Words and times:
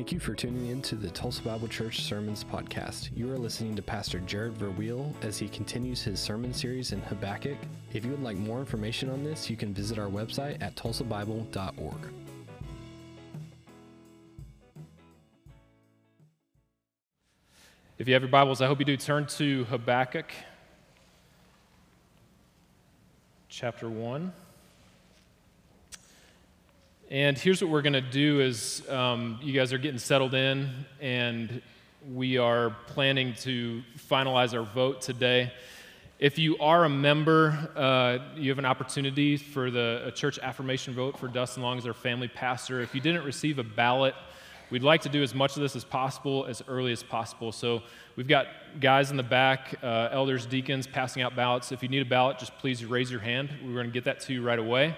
Thank 0.00 0.12
you 0.12 0.18
for 0.18 0.34
tuning 0.34 0.68
in 0.68 0.80
to 0.80 0.94
the 0.94 1.10
Tulsa 1.10 1.42
Bible 1.42 1.68
Church 1.68 2.00
Sermons 2.00 2.42
Podcast. 2.42 3.14
You 3.14 3.30
are 3.34 3.36
listening 3.36 3.76
to 3.76 3.82
Pastor 3.82 4.20
Jared 4.20 4.54
Verweel 4.54 5.12
as 5.22 5.38
he 5.38 5.46
continues 5.46 6.02
his 6.02 6.18
sermon 6.18 6.54
series 6.54 6.92
in 6.92 7.02
Habakkuk. 7.02 7.58
If 7.92 8.06
you 8.06 8.12
would 8.12 8.22
like 8.22 8.38
more 8.38 8.60
information 8.60 9.10
on 9.10 9.22
this, 9.22 9.50
you 9.50 9.58
can 9.58 9.74
visit 9.74 9.98
our 9.98 10.08
website 10.08 10.62
at 10.62 10.74
tulsabible.org. 10.74 11.98
If 17.98 18.08
you 18.08 18.14
have 18.14 18.22
your 18.22 18.30
Bibles, 18.30 18.62
I 18.62 18.68
hope 18.68 18.78
you 18.78 18.86
do 18.86 18.96
turn 18.96 19.26
to 19.26 19.64
Habakkuk 19.64 20.32
chapter 23.50 23.90
1. 23.90 24.32
And 27.10 27.36
here's 27.36 27.60
what 27.60 27.72
we're 27.72 27.82
going 27.82 27.94
to 27.94 28.00
do 28.00 28.38
is 28.38 28.88
um, 28.88 29.40
you 29.42 29.52
guys 29.52 29.72
are 29.72 29.78
getting 29.78 29.98
settled 29.98 30.32
in, 30.32 30.70
and 31.00 31.60
we 32.08 32.38
are 32.38 32.70
planning 32.86 33.34
to 33.40 33.82
finalize 34.08 34.56
our 34.56 34.62
vote 34.62 35.02
today. 35.02 35.52
If 36.20 36.38
you 36.38 36.56
are 36.58 36.84
a 36.84 36.88
member, 36.88 37.68
uh, 37.74 38.36
you 38.36 38.48
have 38.50 38.60
an 38.60 38.64
opportunity 38.64 39.36
for 39.36 39.72
the 39.72 40.12
church 40.14 40.38
affirmation 40.38 40.94
vote 40.94 41.18
for 41.18 41.26
Dustin 41.26 41.64
Long 41.64 41.78
as 41.78 41.86
our 41.86 41.92
family 41.92 42.28
pastor. 42.28 42.80
If 42.80 42.94
you 42.94 43.00
didn't 43.00 43.24
receive 43.24 43.58
a 43.58 43.64
ballot, 43.64 44.14
we'd 44.70 44.84
like 44.84 45.00
to 45.00 45.08
do 45.08 45.20
as 45.20 45.34
much 45.34 45.56
of 45.56 45.62
this 45.62 45.74
as 45.74 45.82
possible 45.82 46.46
as 46.46 46.62
early 46.68 46.92
as 46.92 47.02
possible. 47.02 47.50
So 47.50 47.82
we've 48.14 48.28
got 48.28 48.46
guys 48.78 49.10
in 49.10 49.16
the 49.16 49.24
back, 49.24 49.74
uh, 49.82 50.10
elders, 50.12 50.46
deacons, 50.46 50.86
passing 50.86 51.24
out 51.24 51.34
ballots. 51.34 51.72
If 51.72 51.82
you 51.82 51.88
need 51.88 52.02
a 52.02 52.08
ballot, 52.08 52.38
just 52.38 52.56
please 52.58 52.84
raise 52.84 53.10
your 53.10 53.18
hand. 53.18 53.50
We're 53.64 53.74
going 53.74 53.86
to 53.86 53.92
get 53.92 54.04
that 54.04 54.20
to 54.20 54.32
you 54.32 54.44
right 54.44 54.60
away. 54.60 54.94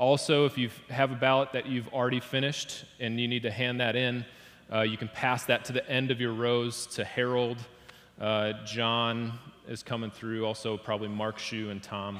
Also, 0.00 0.46
if 0.46 0.56
you 0.56 0.70
have 0.88 1.12
a 1.12 1.14
ballot 1.14 1.52
that 1.52 1.66
you've 1.66 1.88
already 1.88 2.20
finished 2.20 2.86
and 3.00 3.20
you 3.20 3.28
need 3.28 3.42
to 3.42 3.50
hand 3.50 3.80
that 3.82 3.94
in, 3.94 4.24
uh, 4.72 4.80
you 4.80 4.96
can 4.96 5.08
pass 5.08 5.44
that 5.44 5.62
to 5.62 5.74
the 5.74 5.86
end 5.90 6.10
of 6.10 6.18
your 6.18 6.32
rows 6.32 6.86
to 6.86 7.04
Harold. 7.04 7.58
Uh, 8.18 8.54
John 8.64 9.38
is 9.68 9.82
coming 9.82 10.10
through. 10.10 10.46
Also, 10.46 10.78
probably 10.78 11.08
Mark 11.08 11.38
Shu 11.38 11.68
and 11.68 11.82
Tom 11.82 12.18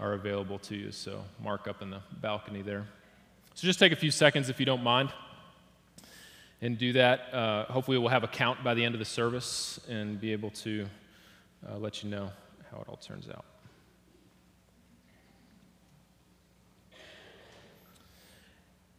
are 0.00 0.14
available 0.14 0.58
to 0.60 0.74
you. 0.74 0.90
So, 0.90 1.22
Mark 1.44 1.68
up 1.68 1.82
in 1.82 1.90
the 1.90 2.00
balcony 2.22 2.62
there. 2.62 2.86
So, 3.56 3.66
just 3.66 3.78
take 3.78 3.92
a 3.92 3.96
few 3.96 4.10
seconds 4.10 4.48
if 4.48 4.58
you 4.58 4.64
don't 4.64 4.82
mind 4.82 5.12
and 6.62 6.78
do 6.78 6.94
that. 6.94 7.34
Uh, 7.34 7.66
hopefully, 7.66 7.98
we'll 7.98 8.08
have 8.08 8.24
a 8.24 8.28
count 8.28 8.64
by 8.64 8.72
the 8.72 8.82
end 8.82 8.94
of 8.94 8.98
the 8.98 9.04
service 9.04 9.78
and 9.86 10.18
be 10.18 10.32
able 10.32 10.48
to 10.50 10.86
uh, 11.70 11.76
let 11.76 12.02
you 12.02 12.08
know 12.08 12.30
how 12.70 12.80
it 12.80 12.88
all 12.88 12.96
turns 12.96 13.28
out. 13.28 13.44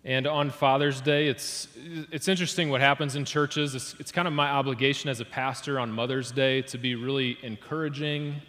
And 0.05 0.27
on 0.27 0.49
Father's 0.49 0.99
Day, 0.99 1.29
it's, 1.29 1.69
it's 2.11 2.27
interesting 2.27 2.69
what 2.69 2.81
happens 2.81 3.15
in 3.15 3.23
churches. 3.23 3.73
It's, 3.73 3.95
it's 3.99 4.11
kind 4.11 4.27
of 4.27 4.33
my 4.33 4.49
obligation 4.49 5.09
as 5.09 5.21
a 5.21 5.25
pastor 5.25 5.79
on 5.79 5.91
Mother's 5.91 6.29
Day 6.29 6.61
to 6.63 6.77
be 6.77 6.95
really 6.95 7.37
encouraging 7.41 8.41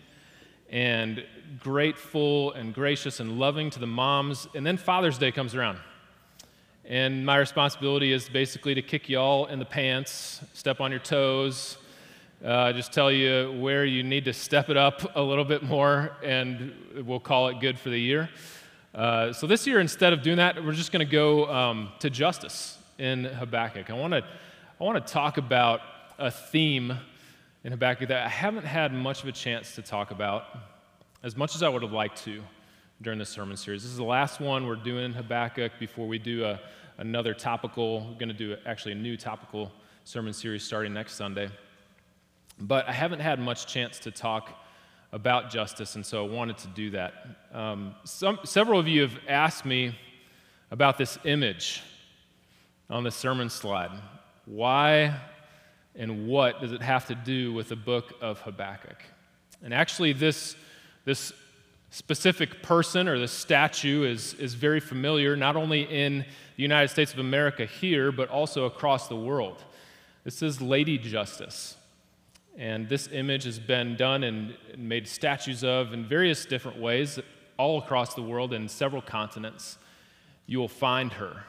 and 0.68 1.24
grateful 1.60 2.50
and 2.54 2.74
gracious 2.74 3.20
and 3.20 3.38
loving 3.38 3.70
to 3.70 3.78
the 3.78 3.86
moms. 3.86 4.48
And 4.56 4.66
then 4.66 4.76
Father's 4.76 5.16
Day 5.16 5.30
comes 5.30 5.54
around. 5.54 5.78
And 6.84 7.24
my 7.24 7.36
responsibility 7.36 8.10
is 8.10 8.28
basically 8.28 8.74
to 8.74 8.82
kick 8.82 9.08
you 9.08 9.20
all 9.20 9.46
in 9.46 9.60
the 9.60 9.64
pants, 9.64 10.40
step 10.54 10.80
on 10.80 10.90
your 10.90 10.98
toes, 10.98 11.78
uh, 12.44 12.72
just 12.72 12.92
tell 12.92 13.12
you 13.12 13.56
where 13.60 13.84
you 13.84 14.02
need 14.02 14.24
to 14.24 14.32
step 14.32 14.70
it 14.70 14.76
up 14.76 15.16
a 15.16 15.22
little 15.22 15.44
bit 15.44 15.62
more, 15.62 16.16
and 16.20 16.74
we'll 17.06 17.20
call 17.20 17.46
it 17.46 17.60
good 17.60 17.78
for 17.78 17.90
the 17.90 18.00
year. 18.00 18.28
Uh, 18.94 19.32
so 19.32 19.48
this 19.48 19.66
year, 19.66 19.80
instead 19.80 20.12
of 20.12 20.22
doing 20.22 20.36
that, 20.36 20.64
we're 20.64 20.72
just 20.72 20.92
going 20.92 21.04
to 21.04 21.10
go 21.10 21.52
um, 21.52 21.88
to 21.98 22.08
justice 22.08 22.78
in 22.98 23.24
Habakkuk. 23.24 23.90
I 23.90 23.94
want 23.94 24.12
to 24.12 24.22
I 24.80 24.84
want 24.84 25.04
to 25.04 25.12
talk 25.12 25.36
about 25.36 25.80
a 26.16 26.30
theme 26.30 26.96
in 27.64 27.72
Habakkuk 27.72 28.08
that 28.08 28.24
I 28.24 28.28
haven't 28.28 28.64
had 28.64 28.92
much 28.92 29.22
of 29.22 29.28
a 29.28 29.32
chance 29.32 29.74
to 29.74 29.82
talk 29.82 30.12
about 30.12 30.44
as 31.24 31.36
much 31.36 31.56
as 31.56 31.62
I 31.64 31.68
would 31.68 31.82
have 31.82 31.92
liked 31.92 32.22
to 32.24 32.40
during 33.02 33.18
this 33.18 33.30
sermon 33.30 33.56
series. 33.56 33.82
This 33.82 33.90
is 33.90 33.96
the 33.96 34.04
last 34.04 34.40
one 34.40 34.64
we're 34.64 34.76
doing 34.76 35.06
in 35.06 35.12
Habakkuk 35.12 35.72
before 35.80 36.06
we 36.06 36.20
do 36.20 36.44
a, 36.44 36.60
another 36.98 37.34
topical. 37.34 38.00
We're 38.00 38.18
going 38.18 38.28
to 38.28 38.34
do 38.34 38.56
actually 38.64 38.92
a 38.92 38.96
new 38.96 39.16
topical 39.16 39.72
sermon 40.04 40.32
series 40.32 40.62
starting 40.62 40.92
next 40.92 41.14
Sunday. 41.14 41.48
But 42.60 42.88
I 42.88 42.92
haven't 42.92 43.20
had 43.20 43.40
much 43.40 43.66
chance 43.66 43.98
to 44.00 44.12
talk 44.12 44.63
about 45.14 45.48
justice, 45.48 45.94
and 45.94 46.04
so 46.04 46.26
I 46.26 46.28
wanted 46.28 46.58
to 46.58 46.68
do 46.68 46.90
that. 46.90 47.14
Um, 47.52 47.94
some, 48.02 48.40
several 48.42 48.80
of 48.80 48.88
you 48.88 49.02
have 49.02 49.16
asked 49.28 49.64
me 49.64 49.96
about 50.72 50.98
this 50.98 51.18
image 51.24 51.84
on 52.90 53.04
the 53.04 53.12
sermon 53.12 53.48
slide. 53.48 53.92
Why 54.44 55.14
and 55.94 56.26
what 56.26 56.60
does 56.60 56.72
it 56.72 56.82
have 56.82 57.06
to 57.06 57.14
do 57.14 57.52
with 57.52 57.68
the 57.68 57.76
book 57.76 58.12
of 58.20 58.40
Habakkuk? 58.40 59.00
And 59.62 59.72
actually, 59.72 60.12
this, 60.12 60.56
this 61.04 61.32
specific 61.90 62.60
person 62.60 63.06
or 63.06 63.16
this 63.16 63.30
statue 63.30 64.02
is, 64.02 64.34
is 64.34 64.54
very 64.54 64.80
familiar, 64.80 65.36
not 65.36 65.54
only 65.54 65.82
in 65.82 66.24
the 66.56 66.62
United 66.62 66.88
States 66.88 67.12
of 67.12 67.20
America 67.20 67.66
here, 67.66 68.10
but 68.10 68.28
also 68.30 68.64
across 68.64 69.06
the 69.06 69.14
world. 69.16 69.62
This 70.24 70.42
is 70.42 70.60
Lady 70.60 70.98
Justice. 70.98 71.76
And 72.56 72.88
this 72.88 73.08
image 73.10 73.44
has 73.44 73.58
been 73.58 73.96
done 73.96 74.22
and 74.22 74.54
made 74.76 75.08
statues 75.08 75.64
of 75.64 75.92
in 75.92 76.04
various 76.04 76.44
different 76.46 76.78
ways 76.78 77.18
all 77.56 77.78
across 77.78 78.14
the 78.14 78.22
world 78.22 78.52
in 78.52 78.68
several 78.68 79.02
continents. 79.02 79.78
You 80.46 80.58
will 80.58 80.68
find 80.68 81.12
her. 81.14 81.44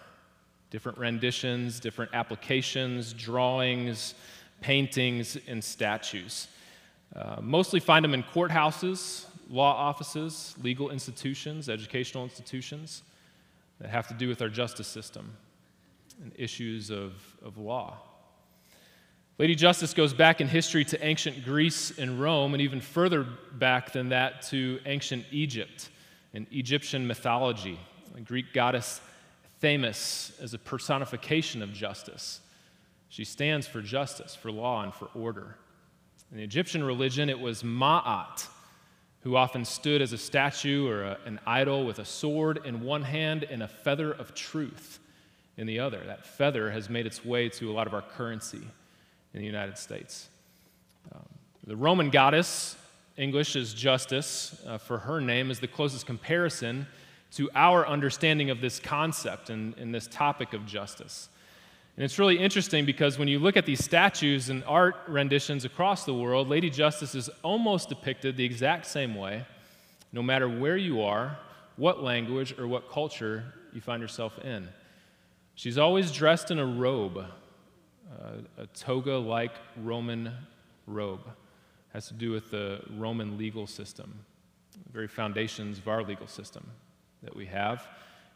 Different 0.72 0.98
renditions, 0.98 1.80
different 1.80 2.14
applications, 2.14 3.14
drawings, 3.14 4.16
paintings, 4.62 5.38
and 5.48 5.64
statues. 5.64 6.48
Uh, 7.16 7.38
mostly 7.42 7.80
find 7.80 8.04
them 8.04 8.14
in 8.14 8.24
courthouses, 8.24 9.26
law 9.50 9.74
offices, 9.74 10.56
legal 10.62 10.90
institutions, 10.90 11.70
educational 11.70 12.24
institutions 12.24 13.04
that 13.80 13.90
have 13.90 14.08
to 14.08 14.14
do 14.14 14.28
with 14.28 14.42
our 14.42 14.50
justice 14.50 14.88
system 14.88 15.32
and 16.22 16.32
issues 16.36 16.90
of, 16.90 17.14
of 17.44 17.58
law. 17.58 17.98
Lady 19.38 19.54
Justice 19.54 19.94
goes 19.94 20.14
back 20.14 20.40
in 20.40 20.48
history 20.48 20.86
to 20.86 21.06
ancient 21.06 21.44
Greece 21.44 22.00
and 22.00 22.22
Rome, 22.22 22.54
and 22.54 22.62
even 22.62 22.80
further 22.80 23.28
back 23.52 23.92
than 23.92 24.10
that 24.10 24.44
to 24.44 24.80
ancient 24.86 25.26
Egypt 25.30 25.90
and 26.34 26.48
Egyptian 26.52 27.06
mythology. 27.06 27.78
The 28.14 28.22
Greek 28.22 28.54
goddess 28.54 29.02
Themis 29.60 30.32
as 30.42 30.54
a 30.54 30.58
personification 30.58 31.62
of 31.62 31.74
justice. 31.74 32.40
She 33.10 33.26
stands 33.26 33.68
for 33.68 33.82
justice, 33.82 34.36
for 34.36 34.54
law, 34.54 34.84
and 34.84 34.94
for 34.94 35.10
order. 35.14 35.58
In 36.32 36.38
the 36.38 36.44
Egyptian 36.44 36.82
religion, 36.82 37.30
it 37.30 37.40
was 37.40 37.62
Ma'at, 37.62 38.48
who 39.24 39.36
often 39.36 39.66
stood 39.66 40.02
as 40.02 40.14
a 40.14 40.18
statue 40.18 40.88
or 40.88 41.04
a, 41.04 41.18
an 41.26 41.42
idol 41.46 41.86
with 41.86 42.00
a 42.00 42.06
sword 42.06 42.62
in 42.64 42.82
one 42.82 43.04
hand 43.04 43.44
and 43.44 43.62
a 43.62 43.68
feather 43.68 44.14
of 44.14 44.34
truth 44.34 45.00
in 45.58 45.68
the 45.68 45.80
other. 45.80 46.02
That 46.06 46.26
feather 46.26 46.72
has 46.72 46.90
made 46.90 47.06
its 47.06 47.26
way 47.26 47.50
to 47.50 47.70
a 47.70 47.74
lot 47.74 47.86
of 47.86 47.94
our 47.94 48.02
currency 48.02 48.62
in 49.36 49.42
the 49.42 49.46
United 49.46 49.78
States. 49.78 50.30
Um, 51.14 51.26
the 51.68 51.76
Roman 51.76 52.10
goddess, 52.10 52.78
English 53.18 53.56
is 53.58 53.74
justice, 53.74 54.62
uh, 54.66 54.78
for 54.78 54.98
her 54.98 55.20
name 55.20 55.52
is 55.52 55.60
the 55.60 55.68
closest 55.68 56.06
comparison 56.06 56.88
to 57.34 57.50
our 57.54 57.86
understanding 57.86 58.50
of 58.50 58.62
this 58.62 58.80
concept 58.80 59.50
and, 59.50 59.78
and 59.78 59.94
this 59.94 60.08
topic 60.08 60.54
of 60.54 60.66
justice. 60.66 61.28
And 61.98 62.06
it's 62.06 62.18
really 62.18 62.38
interesting 62.38 62.86
because 62.86 63.20
when 63.20 63.28
you 63.28 63.40
look 63.40 63.58
at 63.58 63.66
these 63.66 63.84
statues 63.84 64.50
and 64.50 64.64
art 64.66 64.96
renditions 65.08 65.66
across 65.66 66.06
the 66.06 66.14
world, 66.14 66.48
Lady 66.48 66.70
Justice 66.70 67.14
is 67.14 67.30
almost 67.44 67.90
depicted 67.90 68.38
the 68.38 68.46
exact 68.46 68.86
same 68.86 69.16
way, 69.16 69.46
no 70.14 70.24
matter 70.24 70.48
where 70.48 70.78
you 70.78 71.02
are, 71.02 71.38
what 71.76 72.02
language, 72.02 72.58
or 72.58 72.68
what 72.68 72.90
culture 72.90 73.44
you 73.74 73.82
find 73.82 74.02
yourself 74.02 74.40
in. 74.40 74.70
She's 75.56 75.78
always 75.78 76.12
dressed 76.12 76.52
in 76.52 76.60
a 76.60 76.66
robe, 76.66 77.26
uh, 78.12 78.64
a 78.64 78.68
toga 78.68 79.18
like 79.18 79.54
Roman 79.78 80.32
robe. 80.88 81.22
Has 81.94 82.08
to 82.10 82.14
do 82.14 82.32
with 82.32 82.52
the 82.52 82.82
Roman 82.98 83.38
legal 83.38 83.68
system, 83.68 84.14
the 84.86 84.92
very 84.92 85.08
foundations 85.08 85.78
of 85.78 85.88
our 85.88 86.04
legal 86.04 86.28
system 86.28 86.66
that 87.24 87.36
we 87.36 87.46
have. 87.46 87.88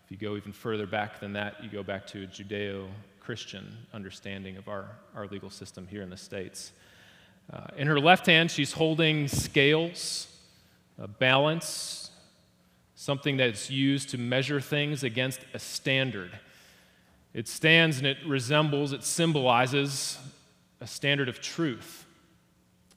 If 0.06 0.12
you 0.12 0.18
go 0.18 0.38
even 0.38 0.54
further 0.54 0.88
back 0.88 1.19
than 1.19 1.33
that, 1.33 1.63
you 1.63 1.69
go 1.69 1.83
back 1.83 2.07
to 2.07 2.24
a 2.24 2.27
Judeo 2.27 2.88
Christian 3.19 3.77
understanding 3.94 4.57
of 4.57 4.68
our, 4.68 4.89
our 5.16 5.27
legal 5.27 5.50
system 5.50 5.86
here 5.88 6.01
in 6.01 6.10
the 6.10 6.18
States. 6.18 6.72
Uh, 7.51 7.68
in 7.77 7.86
her 7.88 8.00
left 8.00 8.25
hand, 8.25 8.50
she's 8.50 8.72
holding 8.72 9.27
scales, 9.27 10.36
a 10.98 11.07
balance, 11.07 12.12
something 12.95 13.38
that's 13.38 13.69
used 13.69 14.10
to 14.10 14.18
measure 14.18 14.60
things 14.60 15.04
against 15.04 15.42
a 15.54 15.60
standard. 15.60 16.31
It 17.33 17.47
stands 17.47 17.99
and 17.99 18.07
it 18.07 18.17
resembles, 18.25 18.91
it 18.91 19.03
symbolizes 19.03 20.17
a 20.81 20.87
standard 20.87 21.29
of 21.29 21.41
truth, 21.41 22.05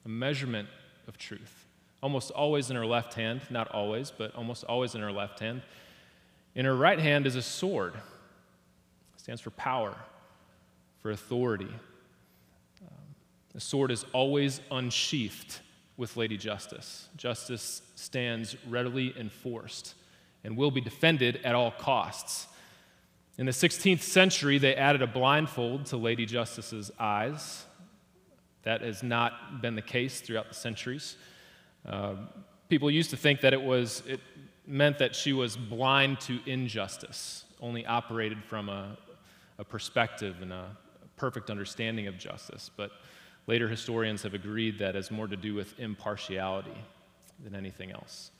a 0.04 0.08
measurement 0.08 0.68
of 1.06 1.18
truth. 1.18 1.66
Almost 2.02 2.30
always 2.30 2.70
in 2.70 2.76
her 2.76 2.86
left 2.86 3.14
hand, 3.14 3.42
not 3.50 3.68
always, 3.68 4.10
but 4.10 4.34
almost 4.34 4.64
always 4.64 4.94
in 4.94 5.00
her 5.00 5.12
left 5.12 5.38
hand. 5.40 5.62
In 6.54 6.64
her 6.64 6.74
right 6.74 6.98
hand 6.98 7.26
is 7.26 7.36
a 7.36 7.42
sword. 7.42 7.94
It 9.14 9.20
stands 9.20 9.40
for 9.40 9.50
power, 9.50 9.94
for 11.00 11.10
authority. 11.10 11.68
Um, 12.80 13.14
the 13.52 13.60
sword 13.60 13.90
is 13.90 14.04
always 14.12 14.60
unsheathed 14.70 15.60
with 15.96 16.16
Lady 16.16 16.36
Justice. 16.36 17.08
Justice 17.16 17.82
stands 17.94 18.56
readily 18.68 19.14
enforced 19.18 19.94
and 20.42 20.56
will 20.56 20.70
be 20.70 20.80
defended 20.80 21.40
at 21.44 21.54
all 21.54 21.70
costs. 21.70 22.48
In 23.38 23.46
the 23.46 23.52
16th 23.52 24.02
century, 24.02 24.58
they 24.58 24.74
added 24.74 25.00
a 25.00 25.06
blindfold 25.06 25.86
to 25.86 25.96
Lady 25.96 26.26
Justice's 26.26 26.90
eyes. 26.98 27.64
That 28.64 28.82
has 28.82 29.02
not 29.02 29.62
been 29.62 29.74
the 29.74 29.82
case 29.82 30.20
throughout 30.20 30.48
the 30.48 30.54
centuries. 30.54 31.16
Uh, 31.86 32.14
people 32.68 32.90
used 32.90 33.10
to 33.10 33.16
think 33.16 33.40
that 33.40 33.52
it 33.52 33.62
was 33.62 34.02
it 34.06 34.20
meant 34.66 34.98
that 34.98 35.16
she 35.16 35.32
was 35.32 35.56
blind 35.56 36.20
to 36.20 36.38
injustice, 36.46 37.44
only 37.60 37.84
operated 37.86 38.44
from 38.44 38.68
a, 38.68 38.96
a 39.58 39.64
perspective 39.64 40.36
and 40.42 40.52
a 40.52 40.76
perfect 41.16 41.50
understanding 41.50 42.06
of 42.06 42.18
justice. 42.18 42.70
But 42.76 42.92
later 43.46 43.68
historians 43.68 44.22
have 44.22 44.34
agreed 44.34 44.78
that 44.78 44.94
has 44.94 45.10
more 45.10 45.26
to 45.26 45.36
do 45.36 45.54
with 45.54 45.78
impartiality 45.80 46.76
than 47.42 47.54
anything 47.56 47.90
else. 47.90 48.30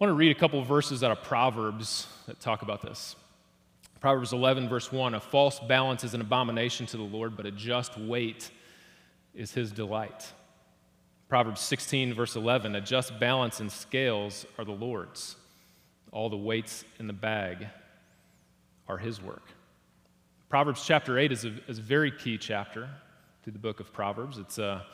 I 0.00 0.04
want 0.04 0.10
to 0.10 0.14
read 0.14 0.34
a 0.34 0.38
couple 0.38 0.62
verses 0.64 1.04
out 1.04 1.12
of 1.12 1.22
Proverbs 1.22 2.06
that 2.26 2.40
talk 2.40 2.62
about 2.62 2.82
this. 2.82 3.14
Proverbs 4.00 4.32
11, 4.32 4.68
verse 4.68 4.90
1 4.90 5.14
A 5.14 5.20
false 5.20 5.60
balance 5.60 6.04
is 6.04 6.14
an 6.14 6.20
abomination 6.20 6.86
to 6.86 6.96
the 6.96 7.02
Lord, 7.02 7.36
but 7.36 7.46
a 7.46 7.50
just 7.50 7.98
weight 7.98 8.50
is 9.34 9.52
his 9.52 9.70
delight. 9.70 10.32
Proverbs 11.28 11.60
16, 11.60 12.14
verse 12.14 12.34
11 12.34 12.74
A 12.74 12.80
just 12.80 13.18
balance 13.20 13.60
and 13.60 13.70
scales 13.70 14.46
are 14.58 14.64
the 14.64 14.72
Lord's. 14.72 15.36
All 16.12 16.28
the 16.28 16.36
weights 16.36 16.84
in 16.98 17.06
the 17.06 17.12
bag 17.12 17.68
are 18.88 18.98
his 18.98 19.22
work. 19.22 19.44
Proverbs 20.48 20.84
chapter 20.84 21.18
8 21.18 21.30
is 21.30 21.44
a, 21.44 21.52
is 21.68 21.78
a 21.78 21.82
very 21.82 22.10
key 22.10 22.36
chapter 22.36 22.88
to 23.44 23.50
the 23.52 23.58
book 23.58 23.78
of 23.78 23.92
Proverbs. 23.92 24.38
It's 24.38 24.58
a, 24.58 24.84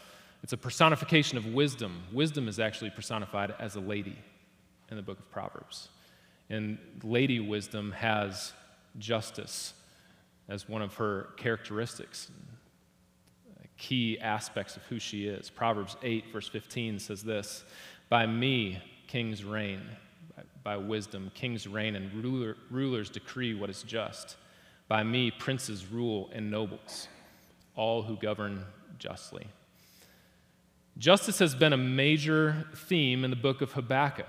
it's 0.42 0.52
a 0.52 0.58
personification 0.58 1.38
of 1.38 1.46
wisdom. 1.46 2.02
Wisdom 2.12 2.48
is 2.48 2.60
actually 2.60 2.90
personified 2.90 3.54
as 3.58 3.76
a 3.76 3.80
lady 3.80 4.18
in 4.90 4.96
the 4.96 5.02
book 5.02 5.18
of 5.18 5.30
Proverbs. 5.30 5.88
And 6.50 6.76
lady 7.02 7.40
wisdom 7.40 7.92
has 7.92 8.52
justice 8.98 9.74
as 10.48 10.68
one 10.68 10.82
of 10.82 10.94
her 10.94 11.28
characteristics 11.36 12.30
key 13.76 14.18
aspects 14.20 14.76
of 14.76 14.82
who 14.84 14.98
she 14.98 15.26
is. 15.26 15.50
Proverbs 15.50 15.96
8, 16.02 16.24
verse 16.32 16.48
15 16.48 16.98
says 16.98 17.22
this 17.22 17.64
By 18.08 18.26
me, 18.26 18.82
kings 19.06 19.44
reign, 19.44 19.82
by, 20.62 20.76
wisdom, 20.76 21.30
kings 21.34 21.66
reign, 21.66 21.96
and 21.96 22.12
ruler, 22.12 22.56
rulers 22.70 23.10
decree 23.10 23.54
what 23.54 23.70
is 23.70 23.82
just. 23.82 24.36
By 24.88 25.02
me, 25.02 25.30
princes 25.30 25.86
rule 25.86 26.30
and 26.32 26.50
nobles, 26.50 27.08
all 27.74 28.02
who 28.02 28.16
govern 28.16 28.64
justly. 28.98 29.46
Justice 30.96 31.38
has 31.40 31.54
been 31.54 31.72
a 31.72 31.78
major 31.78 32.66
theme 32.74 33.24
in 33.24 33.30
the 33.30 33.36
book 33.36 33.60
of 33.60 33.72
Habakkuk. 33.72 34.26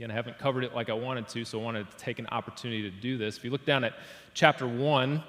Again, 0.00 0.12
I 0.12 0.14
haven't 0.14 0.38
covered 0.38 0.64
it 0.64 0.74
like 0.74 0.88
I 0.88 0.94
wanted 0.94 1.28
to, 1.28 1.44
so 1.44 1.60
I 1.60 1.62
wanted 1.62 1.90
to 1.90 1.96
take 1.98 2.18
an 2.18 2.26
opportunity 2.28 2.80
to 2.80 2.90
do 2.90 3.18
this. 3.18 3.36
If 3.36 3.44
you 3.44 3.50
look 3.50 3.66
down 3.66 3.84
at 3.84 3.92
chapter 4.32 4.66
1, 4.66 5.22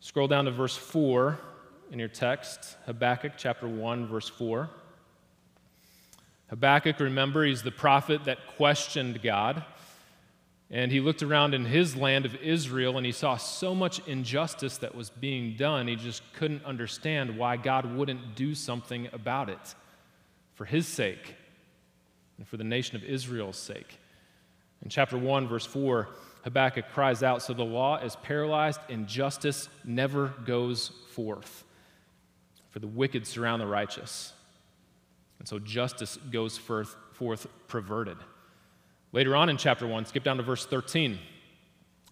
scroll 0.00 0.26
down 0.26 0.46
to 0.46 0.50
verse 0.50 0.76
4, 0.76 1.38
in 1.92 2.00
your 2.00 2.08
text, 2.08 2.76
Habakkuk 2.86 3.34
chapter 3.36 3.68
1, 3.68 4.08
verse 4.08 4.28
4. 4.28 4.68
Habakkuk, 6.50 6.98
remember, 6.98 7.44
he's 7.44 7.62
the 7.62 7.70
prophet 7.70 8.24
that 8.24 8.38
questioned 8.56 9.22
God. 9.22 9.64
And 10.68 10.90
he 10.90 10.98
looked 10.98 11.22
around 11.22 11.54
in 11.54 11.64
his 11.64 11.94
land 11.94 12.26
of 12.26 12.34
Israel 12.42 12.96
and 12.96 13.06
he 13.06 13.12
saw 13.12 13.36
so 13.36 13.72
much 13.72 14.00
injustice 14.08 14.78
that 14.78 14.96
was 14.96 15.10
being 15.10 15.54
done, 15.54 15.86
he 15.86 15.94
just 15.94 16.24
couldn't 16.32 16.64
understand 16.64 17.38
why 17.38 17.56
God 17.56 17.94
wouldn't 17.94 18.34
do 18.34 18.52
something 18.52 19.08
about 19.12 19.48
it 19.48 19.76
for 20.56 20.64
his 20.64 20.88
sake 20.88 21.36
and 22.38 22.46
for 22.46 22.56
the 22.56 22.64
nation 22.64 22.96
of 22.96 23.04
Israel's 23.04 23.56
sake. 23.56 23.98
In 24.82 24.90
chapter 24.90 25.16
1, 25.16 25.48
verse 25.48 25.66
4, 25.66 26.08
Habakkuk 26.44 26.90
cries 26.92 27.22
out 27.22 27.42
So 27.42 27.52
the 27.52 27.64
law 27.64 27.96
is 27.96 28.16
paralyzed 28.16 28.80
and 28.88 29.06
justice 29.06 29.68
never 29.84 30.28
goes 30.44 30.92
forth 31.10 31.64
for 32.70 32.80
the 32.80 32.86
wicked 32.86 33.26
surround 33.26 33.62
the 33.62 33.66
righteous. 33.66 34.34
And 35.38 35.48
so 35.48 35.58
justice 35.58 36.18
goes 36.30 36.58
forth, 36.58 36.94
forth 37.12 37.46
perverted. 37.68 38.18
Later 39.12 39.34
on 39.34 39.48
in 39.48 39.56
chapter 39.56 39.86
1, 39.86 40.04
skip 40.04 40.22
down 40.24 40.36
to 40.36 40.42
verse 40.42 40.66
13. 40.66 41.18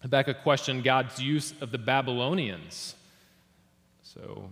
Habakkuk 0.01 0.41
questioned 0.41 0.83
God's 0.83 1.21
use 1.21 1.53
of 1.61 1.71
the 1.71 1.77
Babylonians. 1.77 2.95
So, 4.01 4.49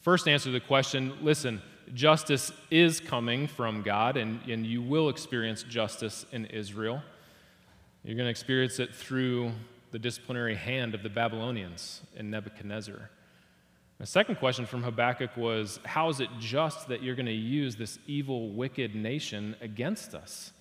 first 0.00 0.28
answer 0.28 0.46
to 0.46 0.52
the 0.52 0.60
question 0.60 1.12
listen, 1.20 1.60
justice 1.94 2.52
is 2.70 3.00
coming 3.00 3.46
from 3.46 3.82
God, 3.82 4.16
and, 4.16 4.40
and 4.48 4.66
you 4.66 4.82
will 4.82 5.08
experience 5.08 5.62
justice 5.62 6.26
in 6.32 6.46
Israel. 6.46 7.02
You're 8.04 8.16
going 8.16 8.26
to 8.26 8.30
experience 8.30 8.78
it 8.78 8.94
through 8.94 9.52
the 9.90 9.98
disciplinary 9.98 10.54
hand 10.54 10.94
of 10.94 11.02
the 11.02 11.08
Babylonians 11.08 12.00
and 12.16 12.30
Nebuchadnezzar. 12.30 13.10
The 13.98 14.06
second 14.06 14.36
question 14.36 14.64
from 14.64 14.82
Habakkuk 14.82 15.36
was 15.36 15.78
How 15.84 16.08
is 16.08 16.20
it 16.20 16.30
just 16.38 16.88
that 16.88 17.02
you're 17.02 17.14
going 17.14 17.26
to 17.26 17.32
use 17.32 17.76
this 17.76 17.98
evil, 18.06 18.48
wicked 18.50 18.94
nation 18.94 19.56
against 19.60 20.14
us 20.14 20.52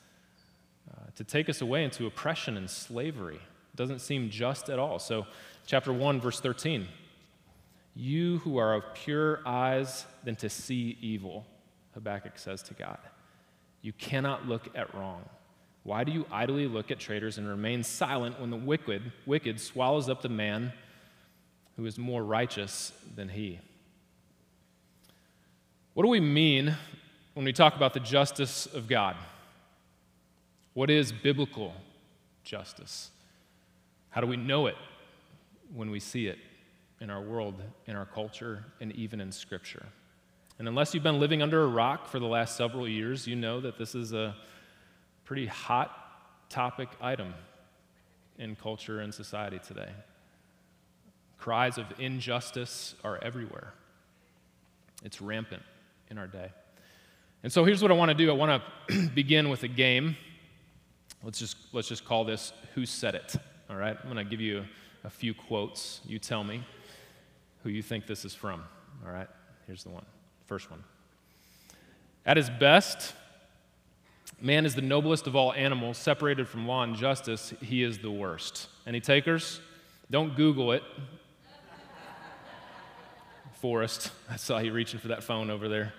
uh, 0.91 1.05
to 1.15 1.23
take 1.23 1.47
us 1.47 1.61
away 1.61 1.85
into 1.85 2.05
oppression 2.05 2.57
and 2.57 2.69
slavery? 2.69 3.35
It 3.35 3.77
doesn't 3.77 3.99
seem 3.99 4.29
just 4.29 4.69
at 4.69 4.77
all. 4.79 4.99
So, 4.99 5.25
chapter 5.65 5.93
1, 5.93 6.19
verse 6.19 6.41
13 6.41 6.87
You 7.95 8.39
who 8.39 8.57
are 8.57 8.75
of 8.75 8.83
pure 8.93 9.41
eyes 9.45 10.05
than 10.23 10.35
to 10.37 10.49
see 10.49 10.97
evil, 11.01 11.45
Habakkuk 11.93 12.37
says 12.37 12.61
to 12.63 12.73
God. 12.73 12.99
You 13.81 13.93
cannot 13.93 14.47
look 14.47 14.69
at 14.75 14.93
wrong. 14.93 15.23
Why 15.83 16.03
do 16.03 16.11
you 16.11 16.25
idly 16.31 16.67
look 16.67 16.91
at 16.91 16.99
traitors 16.99 17.37
and 17.37 17.47
remain 17.47 17.83
silent 17.83 18.39
when 18.39 18.49
the 18.49 18.57
wicked, 18.57 19.11
wicked 19.25 19.59
swallows 19.59 20.09
up 20.09 20.21
the 20.21 20.29
man? 20.29 20.73
who 21.79 21.85
is 21.85 21.97
more 21.97 22.21
righteous 22.21 22.91
than 23.15 23.29
he. 23.29 23.57
What 25.93 26.03
do 26.03 26.09
we 26.09 26.19
mean 26.19 26.75
when 27.35 27.45
we 27.45 27.53
talk 27.53 27.77
about 27.77 27.93
the 27.93 28.01
justice 28.01 28.65
of 28.65 28.89
God? 28.89 29.15
What 30.73 30.89
is 30.89 31.13
biblical 31.13 31.73
justice? 32.43 33.11
How 34.09 34.19
do 34.19 34.27
we 34.27 34.35
know 34.35 34.67
it 34.67 34.75
when 35.73 35.89
we 35.89 36.01
see 36.01 36.27
it 36.27 36.37
in 37.01 37.09
our 37.09 37.21
world, 37.21 37.61
in 37.87 37.95
our 37.95 38.05
culture, 38.05 38.65
and 38.81 38.91
even 38.93 39.21
in 39.21 39.31
Scripture? 39.31 39.85
And 40.59 40.67
unless 40.67 40.93
you've 40.93 41.03
been 41.03 41.19
living 41.19 41.41
under 41.41 41.63
a 41.63 41.67
rock 41.67 42.07
for 42.07 42.19
the 42.19 42.25
last 42.25 42.57
several 42.57 42.87
years, 42.87 43.25
you 43.25 43.35
know 43.35 43.61
that 43.61 43.77
this 43.77 43.95
is 43.95 44.13
a 44.13 44.35
pretty 45.23 45.45
hot 45.45 46.49
topic 46.49 46.89
item 46.99 47.33
in 48.37 48.55
culture 48.55 48.99
and 48.99 49.13
society 49.13 49.59
today. 49.65 49.89
Cries 51.37 51.77
of 51.77 51.85
injustice 51.97 52.95
are 53.05 53.17
everywhere. 53.23 53.73
It's 55.03 55.21
rampant 55.21 55.63
in 56.09 56.17
our 56.17 56.27
day. 56.27 56.51
And 57.43 57.51
so 57.51 57.63
here's 57.63 57.81
what 57.81 57.91
I 57.91 57.93
want 57.93 58.09
to 58.09 58.15
do 58.15 58.29
I 58.29 58.33
want 58.33 58.61
to 58.89 59.09
begin 59.09 59.47
with 59.49 59.63
a 59.63 59.69
game. 59.69 60.17
Let's 61.23 61.39
just, 61.39 61.55
let's 61.71 61.87
just 61.87 62.03
call 62.03 62.25
this 62.25 62.51
Who 62.75 62.85
Said 62.85 63.15
It? 63.15 63.35
All 63.69 63.77
right? 63.77 63.97
I'm 63.97 64.11
going 64.11 64.25
to 64.25 64.29
give 64.29 64.41
you 64.41 64.65
a 65.05 65.09
few 65.09 65.33
quotes. 65.33 66.01
You 66.05 66.19
tell 66.19 66.43
me 66.43 66.63
who 67.63 67.69
you 67.69 67.81
think 67.81 68.07
this 68.07 68.25
is 68.25 68.33
from. 68.33 68.63
All 69.05 69.11
right? 69.11 69.27
Here's 69.67 69.83
the 69.83 69.89
one. 69.89 70.05
First 70.45 70.71
one. 70.71 70.83
At 72.25 72.37
his 72.37 72.49
best, 72.49 73.13
man 74.41 74.65
is 74.65 74.75
the 74.75 74.81
noblest 74.81 75.27
of 75.27 75.35
all 75.35 75.53
animals. 75.53 75.97
Separated 75.97 76.47
from 76.47 76.67
law 76.67 76.83
and 76.83 76.95
justice, 76.95 77.53
he 77.61 77.83
is 77.83 77.99
the 77.99 78.11
worst. 78.11 78.67
Any 78.85 78.99
takers? 78.99 79.59
Don't 80.11 80.35
Google 80.35 80.71
it. 80.71 80.83
Forrest. 83.61 84.11
I 84.29 84.37
saw 84.37 84.59
you 84.59 84.71
reaching 84.71 84.99
for 84.99 85.09
that 85.09 85.23
phone 85.23 85.49
over 85.49 85.67
there. 85.67 85.93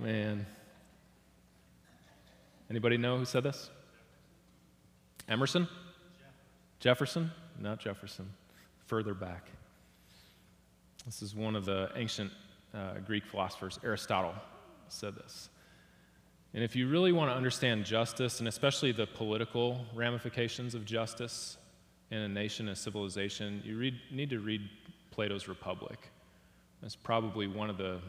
Man. 0.00 0.46
Anybody 2.68 2.98
know 2.98 3.18
who 3.18 3.24
said 3.24 3.44
this? 3.44 3.70
Emerson? 5.28 5.68
Jefferson? 6.80 7.30
Not 7.58 7.78
Jefferson. 7.78 8.30
Further 8.86 9.14
back. 9.14 9.48
This 11.06 11.22
is 11.22 11.36
one 11.36 11.54
of 11.54 11.64
the 11.64 11.88
ancient 11.94 12.32
uh, 12.74 12.94
Greek 13.06 13.24
philosophers, 13.24 13.78
Aristotle, 13.84 14.34
said 14.88 15.14
this. 15.14 15.50
And 16.52 16.64
if 16.64 16.74
you 16.74 16.88
really 16.88 17.12
want 17.12 17.30
to 17.30 17.34
understand 17.36 17.84
justice, 17.84 18.40
and 18.40 18.48
especially 18.48 18.90
the 18.90 19.06
political 19.06 19.84
ramifications 19.94 20.74
of 20.74 20.84
justice 20.84 21.58
in 22.10 22.18
a 22.18 22.28
nation, 22.28 22.68
a 22.70 22.74
civilization, 22.74 23.62
you 23.64 23.78
read, 23.78 23.94
need 24.10 24.30
to 24.30 24.40
read 24.40 24.68
Plato's 25.12 25.46
Republic. 25.46 26.10
That's 26.82 26.96
probably 26.96 27.46
one 27.46 27.70
of 27.70 27.78
the, 27.78 28.00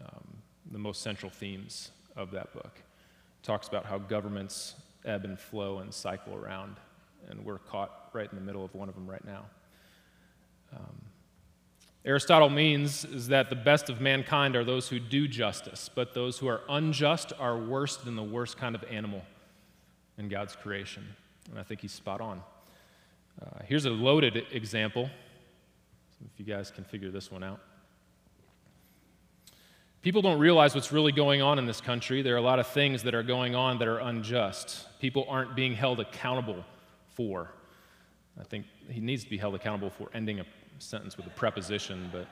um, 0.00 0.24
the 0.70 0.78
most 0.78 1.02
central 1.02 1.30
themes 1.30 1.90
of 2.14 2.30
that 2.30 2.52
book. 2.52 2.76
It 2.76 3.42
talks 3.42 3.66
about 3.66 3.86
how 3.86 3.98
governments 3.98 4.76
ebb 5.04 5.24
and 5.24 5.36
flow 5.36 5.80
and 5.80 5.92
cycle 5.92 6.36
around, 6.36 6.76
and 7.28 7.44
we're 7.44 7.58
caught 7.58 8.10
right 8.12 8.30
in 8.30 8.38
the 8.38 8.44
middle 8.44 8.64
of 8.64 8.72
one 8.72 8.88
of 8.88 8.94
them 8.94 9.10
right 9.10 9.24
now. 9.24 9.46
Um, 10.72 11.00
Aristotle 12.04 12.50
means 12.50 13.06
is 13.06 13.28
that 13.28 13.48
the 13.48 13.56
best 13.56 13.88
of 13.88 14.00
mankind 14.00 14.56
are 14.56 14.64
those 14.64 14.88
who 14.88 15.00
do 15.00 15.26
justice, 15.26 15.88
but 15.94 16.12
those 16.12 16.38
who 16.38 16.46
are 16.48 16.60
unjust 16.68 17.32
are 17.38 17.56
worse 17.56 17.96
than 17.96 18.14
the 18.14 18.22
worst 18.22 18.58
kind 18.58 18.74
of 18.74 18.84
animal 18.90 19.22
in 20.18 20.28
God's 20.28 20.54
creation. 20.54 21.06
And 21.50 21.58
I 21.58 21.62
think 21.62 21.80
he's 21.80 21.92
spot 21.92 22.20
on. 22.20 22.42
Uh, 23.40 23.60
here's 23.64 23.86
a 23.86 23.90
loaded 23.90 24.44
example, 24.52 25.08
if 26.24 26.38
you 26.38 26.44
guys 26.44 26.70
can 26.70 26.84
figure 26.84 27.10
this 27.10 27.30
one 27.30 27.42
out. 27.42 27.60
People 30.02 30.20
don't 30.20 30.38
realize 30.38 30.74
what's 30.74 30.92
really 30.92 31.12
going 31.12 31.40
on 31.40 31.58
in 31.58 31.64
this 31.64 31.80
country. 31.80 32.20
There 32.20 32.34
are 32.34 32.38
a 32.38 32.42
lot 32.42 32.58
of 32.58 32.66
things 32.66 33.02
that 33.04 33.14
are 33.14 33.22
going 33.22 33.54
on 33.54 33.78
that 33.78 33.88
are 33.88 34.00
unjust. 34.00 34.86
People 35.00 35.24
aren't 35.30 35.56
being 35.56 35.72
held 35.72 35.98
accountable 35.98 36.62
for. 37.14 37.50
I 38.38 38.44
think 38.44 38.66
he 38.90 39.00
needs 39.00 39.24
to 39.24 39.30
be 39.30 39.38
held 39.38 39.54
accountable 39.54 39.88
for 39.88 40.10
ending 40.12 40.40
a 40.40 40.44
sentence 40.78 41.16
with 41.16 41.26
a 41.26 41.30
preposition, 41.30 42.08
but 42.12 42.26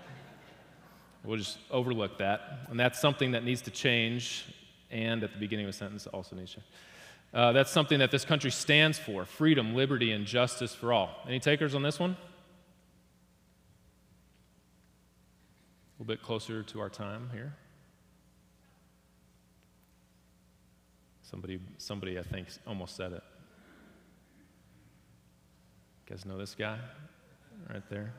we'll 1.24 1.38
just 1.38 1.58
overlook 1.70 2.18
that. 2.18 2.66
And 2.68 2.78
that's 2.78 3.00
something 3.00 3.32
that 3.32 3.44
needs 3.44 3.62
to 3.62 3.70
change, 3.70 4.44
and 4.90 5.22
at 5.22 5.32
the 5.32 5.38
beginning 5.38 5.66
of 5.66 5.70
a 5.70 5.72
sentence 5.72 6.06
also 6.06 6.36
needs 6.36 6.54
to. 6.54 6.60
Uh, 7.38 7.52
that's 7.52 7.70
something 7.70 7.98
that 7.98 8.10
this 8.10 8.24
country 8.24 8.50
stands 8.50 8.98
for 8.98 9.24
freedom, 9.24 9.74
liberty, 9.74 10.12
and 10.12 10.26
justice 10.26 10.74
for 10.74 10.92
all. 10.92 11.10
Any 11.26 11.40
takers 11.40 11.74
on 11.74 11.82
this 11.82 11.98
one? 11.98 12.10
A 12.10 12.14
little 16.02 16.14
bit 16.14 16.22
closer 16.22 16.62
to 16.62 16.80
our 16.80 16.90
time 16.90 17.30
here. 17.32 17.54
Somebody, 21.22 21.58
somebody 21.78 22.18
I 22.18 22.22
think, 22.22 22.48
almost 22.66 22.96
said 22.96 23.12
it. 23.12 23.22
You 26.06 26.14
guys 26.14 26.26
know 26.26 26.36
this 26.36 26.54
guy 26.54 26.78
right 27.72 27.88
there? 27.88 28.12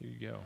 Here 0.00 0.10
you 0.10 0.28
go. 0.28 0.38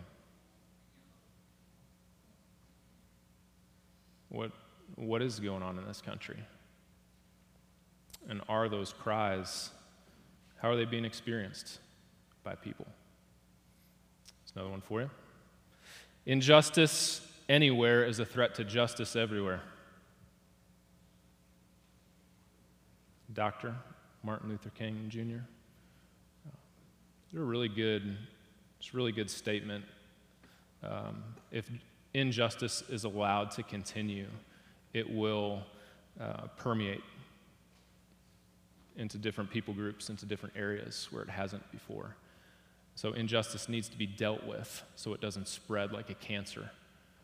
What, 4.29 4.53
what 4.95 5.23
is 5.23 5.41
going 5.41 5.63
on 5.63 5.79
in 5.79 5.87
this 5.87 6.01
country? 6.01 6.39
And 8.29 8.41
are 8.49 8.69
those 8.69 8.93
cries, 8.93 9.71
how 10.61 10.71
are 10.71 10.77
they 10.77 10.85
being 10.85 11.05
experienced 11.05 11.79
by 12.45 12.55
people? 12.55 12.87
There's 14.27 14.53
another 14.55 14.71
one 14.71 14.81
for 14.81 15.01
you. 15.01 15.11
Injustice 16.27 17.27
anywhere 17.49 18.05
is 18.05 18.21
a 18.21 18.25
threat 18.25 18.55
to 18.57 18.65
justice 18.65 19.17
everywhere. 19.17 19.61
Dr. 23.33 23.75
Martin 24.23 24.49
Luther 24.49 24.71
King 24.71 25.07
Jr. 25.09 25.43
It's 27.25 27.37
a 27.37 27.41
really 27.41 27.69
good, 27.69 28.17
it's 28.81 28.95
a 28.95 28.97
really 28.97 29.13
good 29.13 29.31
statement. 29.31 29.85
Um, 30.83 31.23
if 31.53 31.71
injustice 32.15 32.83
is 32.89 33.05
allowed 33.05 33.51
to 33.53 33.63
continue, 33.63 34.27
it 34.95 35.15
will 35.15 35.63
uh, 36.19 36.47
permeate 36.57 37.03
into 38.97 39.19
different 39.19 39.51
people 39.51 39.75
groups, 39.75 40.09
into 40.09 40.25
different 40.25 40.57
areas 40.57 41.09
where 41.11 41.23
it 41.23 41.29
hasn't 41.29 41.71
before. 41.71 42.17
So 42.95 43.13
injustice 43.13 43.69
needs 43.69 43.89
to 43.91 43.99
be 43.99 44.07
dealt 44.07 44.45
with 44.47 44.83
so 44.97 45.13
it 45.13 45.21
doesn't 45.21 45.47
spread 45.47 45.93
like 45.93 46.09
a 46.09 46.15
cancer. 46.15 46.71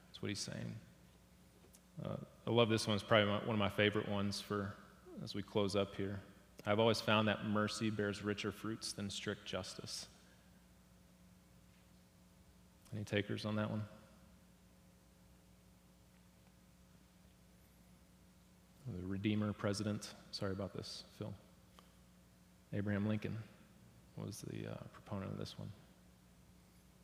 That's 0.08 0.22
what 0.22 0.28
he's 0.28 0.38
saying. 0.38 0.74
Uh, 2.04 2.16
I 2.46 2.50
love 2.50 2.68
this 2.68 2.86
one. 2.86 2.94
It's 2.94 3.02
probably 3.02 3.30
one 3.30 3.48
of 3.48 3.58
my 3.58 3.70
favorite 3.70 4.08
ones 4.08 4.40
for 4.40 4.74
as 5.24 5.34
we 5.34 5.42
close 5.42 5.74
up 5.74 5.94
here. 5.96 6.20
I've 6.66 6.80
always 6.80 7.00
found 7.00 7.28
that 7.28 7.46
mercy 7.46 7.90
bears 7.90 8.22
richer 8.22 8.52
fruits 8.52 8.92
than 8.92 9.08
strict 9.08 9.46
justice. 9.46 10.06
Any 12.94 13.04
takers 13.04 13.44
on 13.44 13.56
that 13.56 13.70
one? 13.70 13.82
The 18.94 19.06
Redeemer 19.06 19.52
president, 19.52 20.14
sorry 20.30 20.52
about 20.52 20.72
this, 20.72 21.04
Phil. 21.18 21.32
Abraham 22.72 23.06
Lincoln 23.06 23.36
was 24.16 24.44
the 24.52 24.70
uh, 24.70 24.76
proponent 24.92 25.32
of 25.32 25.38
this 25.38 25.58
one. 25.58 25.68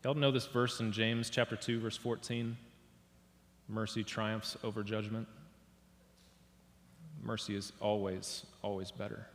Y'all 0.04 0.14
know 0.14 0.30
this 0.30 0.46
verse 0.46 0.80
in 0.80 0.92
James 0.92 1.30
chapter 1.30 1.56
2, 1.56 1.80
verse 1.80 1.96
14? 1.96 2.56
Mercy 3.68 4.02
triumphs 4.04 4.56
over 4.64 4.82
judgment. 4.82 5.26
Mercy 7.22 7.54
is 7.54 7.72
always, 7.80 8.44
always 8.62 8.90
better. 8.90 9.26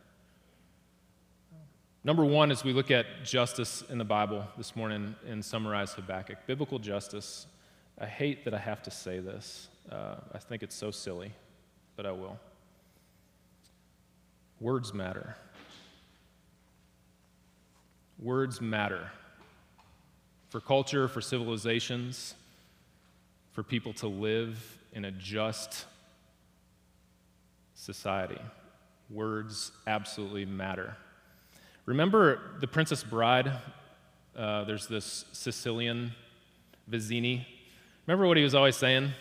Number 2.08 2.24
one, 2.24 2.50
as 2.50 2.64
we 2.64 2.72
look 2.72 2.90
at 2.90 3.04
justice 3.22 3.84
in 3.90 3.98
the 3.98 4.04
Bible 4.04 4.42
this 4.56 4.74
morning 4.74 5.14
and 5.28 5.44
summarize 5.44 5.92
Habakkuk, 5.92 6.38
biblical 6.46 6.78
justice, 6.78 7.46
I 7.98 8.06
hate 8.06 8.46
that 8.46 8.54
I 8.54 8.58
have 8.58 8.82
to 8.84 8.90
say 8.90 9.18
this. 9.18 9.68
Uh, 9.92 10.14
I 10.32 10.38
think 10.38 10.62
it's 10.62 10.74
so 10.74 10.90
silly, 10.90 11.32
but 11.96 12.06
I 12.06 12.12
will. 12.12 12.38
Words 14.58 14.94
matter. 14.94 15.36
Words 18.18 18.62
matter. 18.62 19.10
For 20.48 20.60
culture, 20.60 21.08
for 21.08 21.20
civilizations, 21.20 22.34
for 23.52 23.62
people 23.62 23.92
to 23.92 24.08
live 24.08 24.78
in 24.94 25.04
a 25.04 25.10
just 25.10 25.84
society. 27.74 28.40
Words 29.10 29.72
absolutely 29.86 30.46
matter. 30.46 30.96
Remember 31.88 32.38
the 32.60 32.66
Princess 32.66 33.02
Bride? 33.02 33.50
Uh, 34.36 34.62
there's 34.64 34.86
this 34.88 35.24
Sicilian, 35.32 36.12
Vizzini. 36.90 37.46
Remember 38.06 38.26
what 38.26 38.36
he 38.36 38.42
was 38.42 38.54
always 38.54 38.76
saying? 38.76 39.12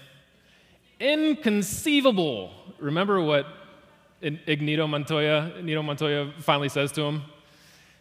Inconceivable. 0.99 2.51
Remember 2.77 3.21
what 3.21 3.47
Inigo 4.21 4.85
Montoya, 4.85 5.53
Inigo 5.57 5.81
Montoya 5.81 6.33
finally 6.39 6.67
says 6.67 6.91
to 6.91 7.03
him? 7.03 7.21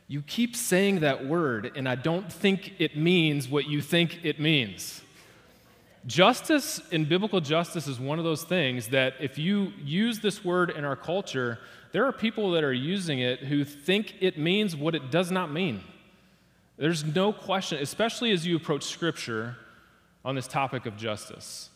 You 0.09 0.21
keep 0.23 0.57
saying 0.57 0.99
that 0.99 1.25
word, 1.25 1.71
and 1.77 1.89
I 1.89 1.95
don't 1.95 2.33
think 2.33 2.73
it 2.81 2.97
means 2.97 3.49
what 3.49 3.69
you 3.69 3.81
think 3.81 4.25
it 4.25 4.41
means. 4.41 5.01
Justice 6.07 6.81
in 6.93 7.05
biblical 7.05 7.41
justice 7.41 7.89
is 7.89 7.99
one 7.99 8.19
of 8.19 8.25
those 8.25 8.45
things 8.45 8.89
that 8.89 9.15
if 9.21 9.39
you 9.39 9.73
use 9.85 10.21
this 10.21 10.45
word 10.45 10.71
in 10.71 10.85
our 10.85 10.95
culture, 10.95 11.59
there 11.91 12.05
are 12.05 12.13
people 12.13 12.53
that 12.53 12.63
are 12.63 12.73
using 12.73 13.19
it 13.19 13.41
who 13.41 13.65
think 13.65 14.15
it 14.21 14.39
means 14.39 14.77
what 14.77 14.95
it 14.95 15.11
does 15.11 15.33
not 15.33 15.51
mean. 15.51 15.81
There's 16.77 17.05
no 17.05 17.33
question, 17.33 17.79
especially 17.79 18.31
as 18.31 18.47
you 18.47 18.55
approach 18.57 18.85
Scripture 18.85 19.57
on 20.25 20.37
this 20.37 20.47
topic 20.47 20.87
of 20.87 20.97
justice. 20.97 21.71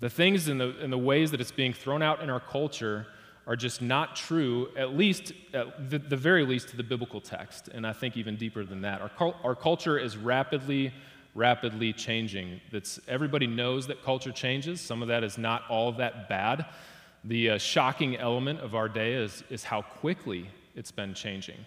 The 0.00 0.10
things 0.10 0.48
and 0.48 0.60
the, 0.60 0.76
and 0.80 0.92
the 0.92 0.98
ways 0.98 1.30
that 1.32 1.40
it's 1.40 1.52
being 1.52 1.72
thrown 1.72 2.02
out 2.02 2.22
in 2.22 2.30
our 2.30 2.40
culture 2.40 3.06
are 3.46 3.56
just 3.56 3.80
not 3.80 4.16
true, 4.16 4.68
at 4.76 4.96
least, 4.96 5.32
at 5.54 5.90
the, 5.90 5.98
the 5.98 6.16
very 6.16 6.44
least, 6.44 6.68
to 6.70 6.76
the 6.76 6.82
biblical 6.82 7.20
text. 7.20 7.68
And 7.68 7.86
I 7.86 7.92
think 7.92 8.16
even 8.16 8.36
deeper 8.36 8.64
than 8.64 8.82
that. 8.82 9.00
Our, 9.00 9.34
our 9.42 9.54
culture 9.54 9.98
is 9.98 10.16
rapidly 10.16 10.92
rapidly 11.36 11.92
changing. 11.92 12.60
That's, 12.72 12.98
everybody 13.06 13.46
knows 13.46 13.86
that 13.86 14.02
culture 14.02 14.32
changes. 14.32 14.80
Some 14.80 15.02
of 15.02 15.08
that 15.08 15.22
is 15.22 15.38
not 15.38 15.62
all 15.68 15.92
that 15.92 16.28
bad. 16.28 16.66
The 17.24 17.50
uh, 17.50 17.58
shocking 17.58 18.16
element 18.16 18.60
of 18.60 18.74
our 18.74 18.88
day 18.88 19.14
is, 19.14 19.44
is 19.50 19.62
how 19.62 19.82
quickly 19.82 20.48
it's 20.74 20.90
been 20.90 21.14
changing. 21.14 21.58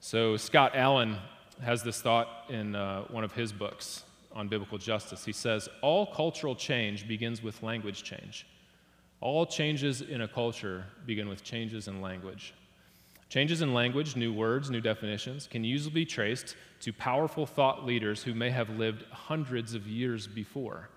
So, 0.00 0.36
Scott 0.36 0.72
Allen 0.74 1.16
has 1.62 1.82
this 1.82 2.00
thought 2.00 2.28
in 2.48 2.74
uh, 2.74 3.02
one 3.04 3.24
of 3.24 3.32
his 3.32 3.52
books 3.52 4.04
on 4.32 4.48
biblical 4.48 4.78
justice. 4.78 5.24
He 5.24 5.32
says, 5.32 5.68
All 5.82 6.06
cultural 6.06 6.54
change 6.54 7.08
begins 7.08 7.42
with 7.42 7.62
language 7.62 8.02
change. 8.02 8.46
All 9.20 9.46
changes 9.46 10.02
in 10.02 10.20
a 10.20 10.28
culture 10.28 10.84
begin 11.06 11.28
with 11.28 11.42
changes 11.42 11.88
in 11.88 12.00
language. 12.00 12.54
Changes 13.28 13.60
in 13.60 13.74
language, 13.74 14.14
new 14.14 14.32
words, 14.32 14.70
new 14.70 14.80
definitions, 14.80 15.48
can 15.48 15.64
usually 15.64 15.94
be 15.94 16.04
traced 16.06 16.54
to 16.80 16.92
powerful 16.92 17.44
thought 17.44 17.84
leaders 17.84 18.22
who 18.22 18.34
may 18.34 18.50
have 18.50 18.70
lived 18.70 19.04
hundreds 19.10 19.74
of 19.74 19.86
years 19.86 20.26
before. 20.26 20.88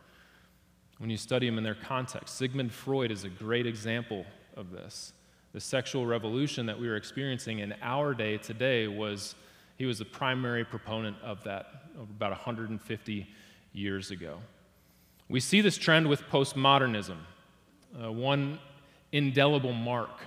When 1.00 1.10
you 1.10 1.18
study 1.18 1.48
them 1.48 1.58
in 1.58 1.64
their 1.64 1.76
context, 1.76 2.38
Sigmund 2.38 2.72
Freud 2.72 3.12
is 3.12 3.24
a 3.24 3.30
great 3.30 3.66
example 3.66 4.26
of 4.56 4.72
this. 4.72 5.14
The 5.54 5.60
sexual 5.60 6.06
revolution 6.06 6.68
that 6.68 6.80
we 6.80 6.88
are 6.88 6.96
experiencing 6.96 7.60
in 7.60 7.74
our 7.82 8.14
day 8.14 8.38
today 8.38 8.88
was, 8.88 9.34
he 9.78 9.86
was 9.86 9.98
the 9.98 10.06
primary 10.06 10.64
proponent 10.64 11.18
of 11.24 11.44
that 11.46 11.86
about 11.96 12.32
150 12.32 13.28
years 13.74 14.12
ago. 14.12 14.38
We 15.30 15.40
see 15.40 15.62
this 15.62 15.78
trend 15.78 16.08
with 16.08 16.22
postmodernism. 16.30 17.18
Uh, 18.00 18.12
one 18.12 18.60
indelible 19.12 19.74
mark 19.74 20.22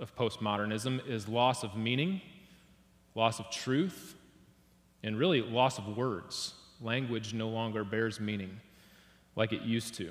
of 0.00 0.14
postmodernism 0.16 1.06
is 1.08 1.28
loss 1.28 1.62
of 1.62 1.76
meaning, 1.76 2.20
loss 3.14 3.40
of 3.40 3.50
truth, 3.50 4.14
and 5.02 5.18
really 5.18 5.42
loss 5.42 5.78
of 5.78 5.96
words. 5.96 6.54
Language 6.80 7.32
no 7.32 7.48
longer 7.48 7.84
bears 7.84 8.20
meaning 8.20 8.60
like 9.34 9.52
it 9.52 9.62
used 9.62 9.94
to. 9.94 10.10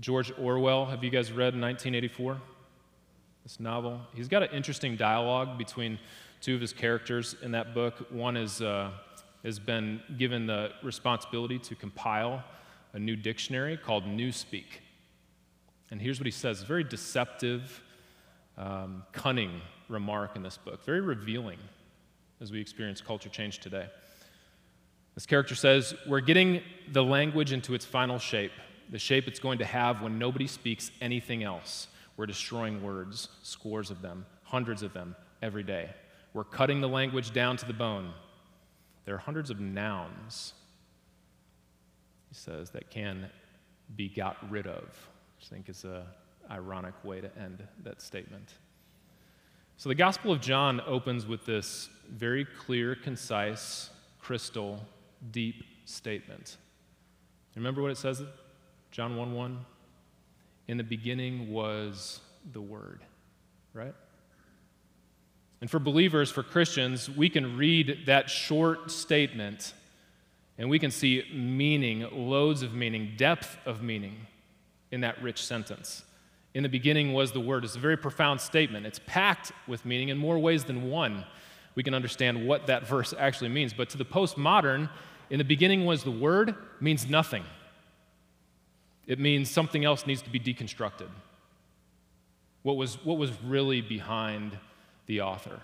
George 0.00 0.32
Orwell, 0.38 0.86
have 0.86 1.04
you 1.04 1.10
guys 1.10 1.30
read 1.30 1.54
1984? 1.54 2.40
This 3.42 3.60
novel? 3.60 4.00
He's 4.14 4.28
got 4.28 4.42
an 4.42 4.50
interesting 4.52 4.96
dialogue 4.96 5.58
between 5.58 5.98
two 6.40 6.54
of 6.54 6.60
his 6.60 6.72
characters 6.72 7.36
in 7.42 7.52
that 7.52 7.74
book. 7.74 8.06
One 8.10 8.36
is 8.36 8.62
uh, 8.62 8.90
has 9.44 9.58
been 9.58 10.00
given 10.16 10.46
the 10.46 10.70
responsibility 10.82 11.58
to 11.58 11.74
compile 11.74 12.42
a 12.94 12.98
new 12.98 13.14
dictionary 13.14 13.76
called 13.76 14.04
Newspeak. 14.04 14.80
And 15.90 16.00
here's 16.00 16.18
what 16.18 16.26
he 16.26 16.32
says 16.32 16.62
very 16.62 16.82
deceptive, 16.82 17.82
um, 18.56 19.02
cunning 19.12 19.60
remark 19.88 20.36
in 20.36 20.42
this 20.42 20.56
book, 20.56 20.84
very 20.84 21.00
revealing 21.00 21.58
as 22.40 22.50
we 22.50 22.60
experience 22.60 23.00
culture 23.00 23.28
change 23.28 23.58
today. 23.60 23.86
This 25.14 25.26
character 25.26 25.54
says, 25.54 25.94
We're 26.06 26.20
getting 26.20 26.62
the 26.90 27.02
language 27.02 27.52
into 27.52 27.74
its 27.74 27.84
final 27.84 28.18
shape, 28.18 28.52
the 28.90 28.98
shape 28.98 29.28
it's 29.28 29.38
going 29.38 29.58
to 29.58 29.64
have 29.64 30.02
when 30.02 30.18
nobody 30.18 30.46
speaks 30.46 30.90
anything 31.00 31.42
else. 31.42 31.88
We're 32.16 32.26
destroying 32.26 32.82
words, 32.82 33.28
scores 33.42 33.90
of 33.90 34.02
them, 34.02 34.26
hundreds 34.42 34.82
of 34.82 34.92
them 34.92 35.16
every 35.42 35.62
day. 35.62 35.90
We're 36.32 36.44
cutting 36.44 36.80
the 36.80 36.88
language 36.88 37.32
down 37.32 37.56
to 37.58 37.66
the 37.66 37.72
bone. 37.72 38.12
There 39.04 39.14
are 39.14 39.18
hundreds 39.18 39.50
of 39.50 39.60
nouns, 39.60 40.54
he 42.28 42.34
says, 42.34 42.70
that 42.70 42.90
can 42.90 43.30
be 43.96 44.08
got 44.08 44.36
rid 44.50 44.66
of, 44.66 44.82
which 45.36 45.46
I 45.46 45.54
think 45.54 45.68
is 45.68 45.84
an 45.84 46.02
ironic 46.50 46.94
way 47.04 47.20
to 47.20 47.30
end 47.38 47.66
that 47.82 48.00
statement. 48.02 48.54
So 49.76 49.88
the 49.88 49.94
Gospel 49.94 50.32
of 50.32 50.40
John 50.40 50.80
opens 50.86 51.26
with 51.26 51.44
this 51.46 51.88
very 52.08 52.44
clear, 52.44 52.94
concise, 52.94 53.90
crystal, 54.20 54.80
deep 55.30 55.64
statement. 55.84 56.56
Remember 57.56 57.82
what 57.82 57.90
it 57.90 57.98
says? 57.98 58.22
John 58.90 59.16
1 59.16 59.34
1? 59.34 59.64
In 60.68 60.76
the 60.76 60.84
beginning 60.84 61.52
was 61.52 62.20
the 62.52 62.60
Word, 62.60 63.02
right? 63.72 63.94
And 65.60 65.70
for 65.70 65.78
believers, 65.78 66.30
for 66.30 66.42
Christians, 66.42 67.10
we 67.10 67.28
can 67.28 67.56
read 67.56 68.06
that 68.06 68.28
short 68.28 68.90
statement 68.90 69.72
and 70.56 70.70
we 70.70 70.78
can 70.78 70.90
see 70.90 71.24
meaning, 71.34 72.06
loads 72.12 72.62
of 72.62 72.74
meaning, 72.74 73.14
depth 73.16 73.56
of 73.66 73.82
meaning 73.82 74.26
in 74.90 75.00
that 75.00 75.20
rich 75.22 75.44
sentence. 75.44 76.04
In 76.54 76.62
the 76.62 76.68
beginning 76.68 77.12
was 77.12 77.32
the 77.32 77.40
Word. 77.40 77.64
It's 77.64 77.74
a 77.74 77.80
very 77.80 77.96
profound 77.96 78.40
statement. 78.40 78.86
It's 78.86 79.00
packed 79.06 79.52
with 79.66 79.84
meaning 79.84 80.08
in 80.08 80.16
more 80.16 80.38
ways 80.38 80.64
than 80.64 80.88
one. 80.88 81.24
We 81.74 81.82
can 81.82 81.94
understand 81.94 82.46
what 82.46 82.68
that 82.68 82.86
verse 82.86 83.12
actually 83.18 83.50
means. 83.50 83.74
But 83.74 83.90
to 83.90 83.98
the 83.98 84.04
postmodern, 84.04 84.88
in 85.30 85.38
the 85.38 85.44
beginning 85.44 85.84
was 85.84 86.04
the 86.04 86.12
Word 86.12 86.54
means 86.80 87.08
nothing. 87.08 87.44
It 89.06 89.18
means 89.18 89.50
something 89.50 89.84
else 89.84 90.06
needs 90.06 90.22
to 90.22 90.30
be 90.30 90.38
deconstructed. 90.38 91.08
What 92.62 92.76
was, 92.76 93.04
what 93.04 93.18
was 93.18 93.32
really 93.42 93.80
behind 93.80 94.56
the 95.06 95.20
author, 95.20 95.60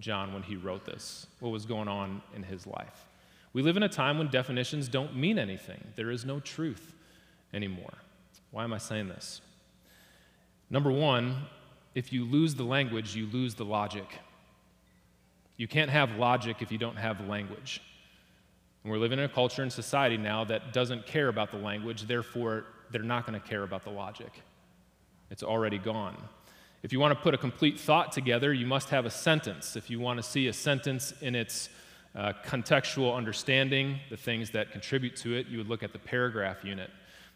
John, 0.00 0.32
when 0.32 0.42
he 0.42 0.56
wrote 0.56 0.84
this? 0.84 1.26
What 1.38 1.50
was 1.50 1.66
going 1.66 1.88
on 1.88 2.22
in 2.34 2.42
his 2.42 2.66
life? 2.66 3.06
We 3.52 3.62
live 3.62 3.76
in 3.76 3.82
a 3.82 3.88
time 3.88 4.18
when 4.18 4.28
definitions 4.28 4.88
don't 4.88 5.14
mean 5.14 5.38
anything, 5.38 5.80
there 5.94 6.10
is 6.10 6.24
no 6.24 6.40
truth 6.40 6.94
anymore. 7.52 7.92
Why 8.50 8.64
am 8.64 8.72
I 8.72 8.78
saying 8.78 9.08
this? 9.08 9.40
Number 10.72 10.90
one, 10.90 11.36
if 11.94 12.14
you 12.14 12.24
lose 12.24 12.54
the 12.54 12.64
language, 12.64 13.14
you 13.14 13.26
lose 13.26 13.54
the 13.54 13.64
logic. 13.64 14.06
You 15.58 15.68
can't 15.68 15.90
have 15.90 16.16
logic 16.16 16.56
if 16.60 16.72
you 16.72 16.78
don't 16.78 16.96
have 16.96 17.20
language. 17.28 17.82
And 18.82 18.90
we're 18.90 18.98
living 18.98 19.18
in 19.18 19.26
a 19.26 19.28
culture 19.28 19.62
and 19.62 19.70
society 19.70 20.16
now 20.16 20.44
that 20.44 20.72
doesn't 20.72 21.06
care 21.06 21.28
about 21.28 21.50
the 21.50 21.58
language, 21.58 22.04
therefore, 22.04 22.64
they're 22.90 23.02
not 23.02 23.26
going 23.26 23.38
to 23.38 23.46
care 23.46 23.64
about 23.64 23.84
the 23.84 23.90
logic. 23.90 24.32
It's 25.30 25.42
already 25.42 25.76
gone. 25.76 26.16
If 26.82 26.90
you 26.90 26.98
want 26.98 27.16
to 27.16 27.22
put 27.22 27.34
a 27.34 27.38
complete 27.38 27.78
thought 27.78 28.10
together, 28.10 28.50
you 28.50 28.66
must 28.66 28.88
have 28.88 29.04
a 29.04 29.10
sentence. 29.10 29.76
If 29.76 29.90
you 29.90 30.00
want 30.00 30.20
to 30.20 30.22
see 30.22 30.48
a 30.48 30.54
sentence 30.54 31.12
in 31.20 31.34
its 31.34 31.68
uh, 32.16 32.32
contextual 32.46 33.14
understanding, 33.14 33.98
the 34.08 34.16
things 34.16 34.50
that 34.52 34.72
contribute 34.72 35.16
to 35.16 35.34
it, 35.34 35.48
you 35.48 35.58
would 35.58 35.68
look 35.68 35.82
at 35.82 35.92
the 35.92 35.98
paragraph 35.98 36.64
unit. 36.64 36.90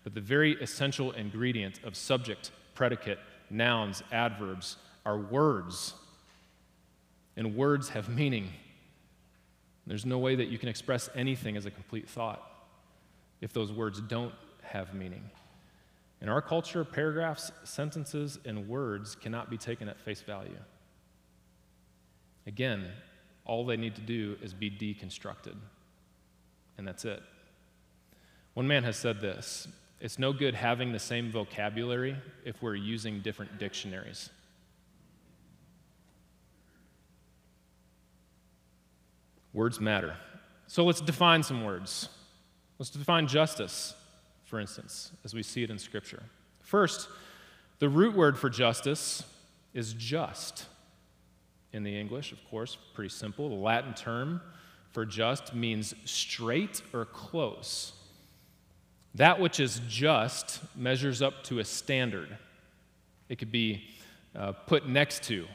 But 0.05 0.15
the 0.15 0.23
very 0.23 0.55
essential 0.63 1.13
ingredient 1.13 1.81
of 1.85 1.97
subject, 1.97 2.51
predicate, 2.75 3.19
nouns, 3.51 4.03
adverbs 4.13 4.77
are 5.05 5.19
words. 5.19 5.95
And 7.37 7.55
words 7.55 7.91
have 7.91 8.09
meaning. 8.09 8.51
There's 9.87 10.07
no 10.07 10.19
way 10.19 10.35
that 10.35 10.49
you 10.49 10.59
can 10.59 10.69
express 10.69 11.09
anything 11.15 11.57
as 11.57 11.67
a 11.67 11.71
complete 11.71 12.09
thought 12.09 12.43
if 13.41 13.53
those 13.53 13.73
words 13.73 14.01
don't 14.01 14.35
have 14.63 14.95
meaning. 14.95 15.31
In 16.21 16.29
our 16.29 16.41
culture, 16.41 16.85
paragraphs, 16.85 17.53
sentences, 17.65 18.39
and 18.45 18.69
words 18.69 19.15
cannot 19.15 19.51
be 19.51 19.59
taken 19.59 19.89
at 19.89 20.01
face 20.01 20.23
value. 20.23 20.59
Again, 22.47 22.87
all 23.45 23.65
they 23.67 23.77
need 23.77 23.95
to 23.97 24.01
do 24.01 24.37
is 24.43 24.55
be 24.55 24.71
deconstructed. 24.71 25.55
And 26.79 26.87
that's 26.87 27.05
it. 27.05 27.23
One 28.55 28.67
man 28.67 28.85
has 28.85 28.97
said 28.97 29.21
this 29.21 29.69
it's 30.01 30.19
no 30.19 30.33
good 30.33 30.55
having 30.55 30.93
the 30.93 30.99
same 30.99 31.31
vocabulary 31.31 32.17
if 32.45 32.61
we're 32.63 32.75
using 32.75 33.21
different 33.21 33.59
dictionaries. 33.59 34.31
Words 39.53 39.81
matter. 39.81 40.17
So 40.67 40.85
let's 40.85 41.01
define 41.01 41.43
some 41.43 41.65
words. 41.65 42.11
Let's 42.79 42.91
define 42.91 43.27
justice, 43.27 43.95
for 44.45 44.61
instance, 44.61 45.13
as 45.25 45.33
we 45.33 45.43
see 45.43 45.63
it 45.63 45.71
in 45.71 45.79
Scripture. 45.79 46.23
First, 46.61 47.09
the 47.79 47.89
root 47.89 48.15
word 48.15 48.39
for 48.39 48.51
justice 48.51 49.23
is 49.73 49.95
just 49.95 50.67
in 51.73 51.85
the 51.85 51.99
English, 51.99 52.33
of 52.33 52.39
course, 52.51 52.77
pretty 52.95 53.11
simple. 53.11 53.49
The 53.49 53.55
Latin 53.55 53.95
term 53.95 54.41
for 54.91 55.05
just 55.05 55.55
means 55.55 55.95
straight 56.05 56.83
or 56.93 57.05
close. 57.05 57.93
That 59.17 59.41
which 59.41 59.61
is 59.61 59.81
just 59.89 60.61
measures 60.77 61.23
up 61.23 61.43
to 61.45 61.59
a 61.59 61.65
standard. 61.65 62.37
It 63.31 63.39
could 63.39 63.51
be 63.51 63.83
uh, 64.35 64.53
put 64.53 64.87
next 64.87 65.23
to 65.25 65.47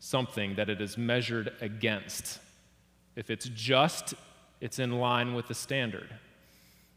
something 0.00 0.56
that 0.56 0.68
it 0.68 0.80
is 0.80 0.98
measured 0.98 1.52
against. 1.60 2.40
If 3.14 3.30
it's 3.30 3.48
just, 3.54 4.14
it's 4.60 4.80
in 4.80 4.98
line 4.98 5.34
with 5.34 5.46
the 5.46 5.54
standard. 5.54 6.08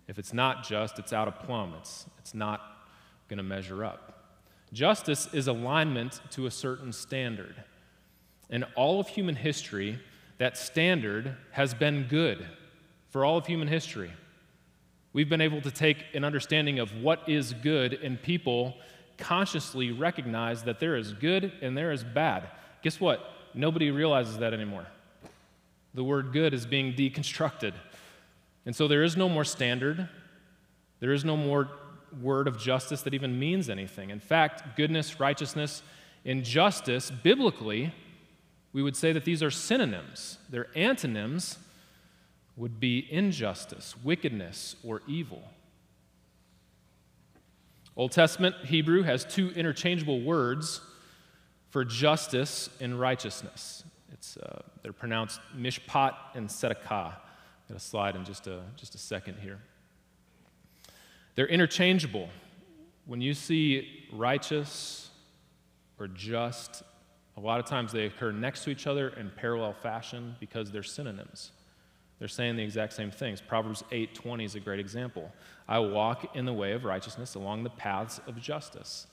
If 0.07 0.17
it's 0.17 0.33
not 0.33 0.63
just, 0.63 0.97
it's 0.97 1.13
out 1.13 1.27
of 1.27 1.39
plumb. 1.41 1.75
It's, 1.79 2.07
it's 2.17 2.33
not 2.33 2.59
going 3.27 3.37
to 3.37 3.43
measure 3.43 3.85
up. 3.85 4.33
Justice 4.73 5.29
is 5.31 5.47
alignment 5.47 6.21
to 6.31 6.47
a 6.47 6.51
certain 6.51 6.91
standard. 6.91 7.55
In 8.49 8.63
all 8.75 8.99
of 8.99 9.07
human 9.07 9.35
history, 9.35 9.99
that 10.39 10.57
standard 10.57 11.37
has 11.51 11.75
been 11.75 12.07
good 12.09 12.47
for 13.09 13.23
all 13.23 13.37
of 13.37 13.45
human 13.45 13.67
history. 13.67 14.11
We've 15.11 15.29
been 15.29 15.41
able 15.41 15.61
to 15.61 15.71
take 15.71 16.05
an 16.13 16.23
understanding 16.23 16.79
of 16.79 16.95
what 17.01 17.27
is 17.27 17.53
good, 17.53 17.93
and 17.93 18.21
people 18.21 18.75
consciously 19.17 19.91
recognize 19.91 20.63
that 20.63 20.79
there 20.79 20.95
is 20.95 21.13
good 21.13 21.51
and 21.61 21.77
there 21.77 21.91
is 21.91 22.03
bad. 22.03 22.49
Guess 22.83 22.99
what? 22.99 23.19
Nobody 23.53 23.91
realizes 23.91 24.37
that 24.37 24.53
anymore. 24.53 24.85
The 25.93 26.03
word 26.03 26.31
good 26.31 26.53
is 26.53 26.65
being 26.65 26.93
deconstructed. 26.93 27.73
And 28.65 28.75
so 28.75 28.87
there 28.87 29.03
is 29.03 29.17
no 29.17 29.27
more 29.27 29.43
standard. 29.43 30.07
There 30.99 31.11
is 31.11 31.25
no 31.25 31.35
more 31.35 31.69
word 32.21 32.47
of 32.47 32.59
justice 32.59 33.01
that 33.01 33.13
even 33.13 33.39
means 33.39 33.69
anything. 33.69 34.09
In 34.09 34.19
fact, 34.19 34.77
goodness, 34.77 35.19
righteousness, 35.19 35.81
and 36.25 36.43
justice, 36.43 37.11
biblically, 37.11 37.93
we 38.73 38.83
would 38.83 38.95
say 38.95 39.11
that 39.13 39.25
these 39.25 39.41
are 39.41 39.51
synonyms. 39.51 40.37
They're 40.49 40.69
antonyms 40.75 41.57
would 42.59 42.79
be 42.79 43.07
injustice, 43.09 43.95
wickedness, 44.03 44.75
or 44.83 45.01
evil. 45.07 45.41
Old 47.95 48.11
Testament 48.11 48.53
Hebrew 48.65 49.01
has 49.03 49.23
two 49.23 49.51
interchangeable 49.51 50.21
words 50.21 50.81
for 51.69 51.85
justice 51.85 52.69
and 52.81 52.99
righteousness. 52.99 53.83
It's, 54.11 54.35
uh, 54.37 54.61
they're 54.83 54.91
pronounced 54.91 55.39
mishpat 55.57 56.15
and 56.35 56.49
tzedakah. 56.49 57.13
I've 57.13 57.67
got 57.69 57.77
a 57.77 57.79
slide 57.79 58.17
in 58.17 58.25
just 58.25 58.47
a, 58.47 58.61
just 58.75 58.93
a 58.93 58.97
second 58.97 59.37
here. 59.39 59.59
They're 61.35 61.47
interchangeable. 61.47 62.27
When 63.05 63.21
you 63.21 63.33
see 63.33 64.07
righteous 64.11 65.11
or 65.97 66.09
just, 66.09 66.83
a 67.37 67.39
lot 67.39 67.61
of 67.61 67.65
times 67.65 67.93
they 67.93 68.05
occur 68.05 68.33
next 68.33 68.65
to 68.65 68.69
each 68.69 68.85
other 68.85 69.09
in 69.09 69.31
parallel 69.37 69.73
fashion 69.73 70.35
because 70.41 70.71
they're 70.71 70.83
synonyms. 70.83 71.51
They're 72.19 72.27
saying 72.27 72.57
the 72.57 72.63
exact 72.63 72.93
same 72.93 73.11
things. 73.11 73.41
Proverbs 73.41 73.83
8:20 73.91 74.43
is 74.43 74.55
a 74.55 74.59
great 74.59 74.79
example. 74.79 75.31
I 75.67 75.79
walk 75.79 76.35
in 76.35 76.45
the 76.45 76.53
way 76.53 76.73
of 76.73 76.83
righteousness 76.83 77.35
along 77.35 77.63
the 77.63 77.69
paths 77.69 78.19
of 78.27 78.39
justice. 78.39 79.07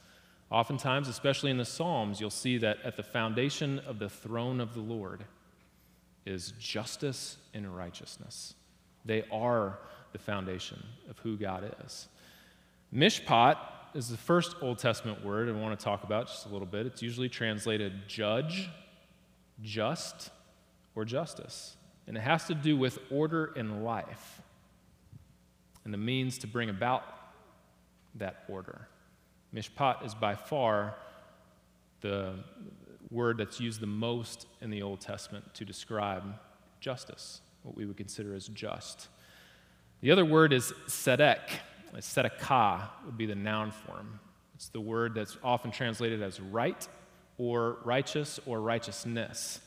Oftentimes, 0.51 1.09
especially 1.09 1.51
in 1.51 1.57
the 1.57 1.64
Psalms, 1.64 2.21
you'll 2.21 2.31
see 2.31 2.59
that 2.59 2.79
at 2.85 2.97
the 2.97 3.03
foundation 3.03 3.79
of 3.81 3.99
the 3.99 4.09
throne 4.09 4.61
of 4.61 4.75
the 4.75 4.81
Lord 4.81 5.25
is 6.25 6.53
justice 6.59 7.37
and 7.55 7.75
righteousness. 7.77 8.55
They 9.05 9.25
are 9.31 9.79
the 10.12 10.19
foundation 10.19 10.85
of 11.09 11.19
who 11.21 11.37
God 11.37 11.75
is. 11.85 12.09
Mishpat 12.92 13.59
is 13.95 14.09
the 14.09 14.16
first 14.16 14.57
Old 14.61 14.79
Testament 14.79 15.25
word 15.25 15.49
I 15.49 15.53
want 15.53 15.79
to 15.79 15.85
talk 15.85 16.05
about 16.05 16.27
just 16.27 16.47
a 16.47 16.49
little 16.49 16.66
bit. 16.66 16.87
It's 16.87 17.03
usually 17.03 17.29
translated 17.29 18.09
judge, 18.09 18.69
just, 19.62 20.31
or 20.95 21.05
justice. 21.05 21.77
And 22.07 22.16
it 22.16 22.21
has 22.21 22.45
to 22.47 22.55
do 22.55 22.77
with 22.77 22.99
order 23.11 23.53
in 23.57 23.83
life 23.83 24.40
and 25.85 25.95
the 25.95 25.99
means 25.99 26.38
to 26.38 26.47
bring 26.47 26.69
about 26.69 27.05
that 28.16 28.45
order. 28.49 28.88
Mishpat 29.55 30.05
is 30.05 30.14
by 30.14 30.35
far 30.35 30.95
the 32.01 32.35
word 33.11 33.38
that's 33.38 33.61
used 33.61 33.81
the 33.81 33.87
most 33.87 34.47
in 34.61 34.71
the 34.71 34.83
Old 34.83 35.01
Testament 35.01 35.55
to 35.55 35.64
describe 35.64 36.25
justice, 36.81 37.40
what 37.62 37.77
we 37.77 37.87
would 37.87 37.97
consider 37.97 38.35
as 38.35 38.49
just. 38.49 39.09
The 40.01 40.11
other 40.11 40.25
word 40.25 40.53
is 40.53 40.73
tzedek. 40.87 41.38
Tzedakah 41.95 42.88
would 43.07 43.16
be 43.16 43.27
the 43.27 43.35
noun 43.35 43.71
form. 43.71 44.21
It's 44.55 44.69
the 44.69 44.81
word 44.81 45.14
that's 45.14 45.37
often 45.42 45.71
translated 45.71 46.23
as 46.23 46.40
right 46.40 46.87
or 47.38 47.79
righteous 47.85 48.40
or 48.45 48.61
righteousness. 48.61 49.61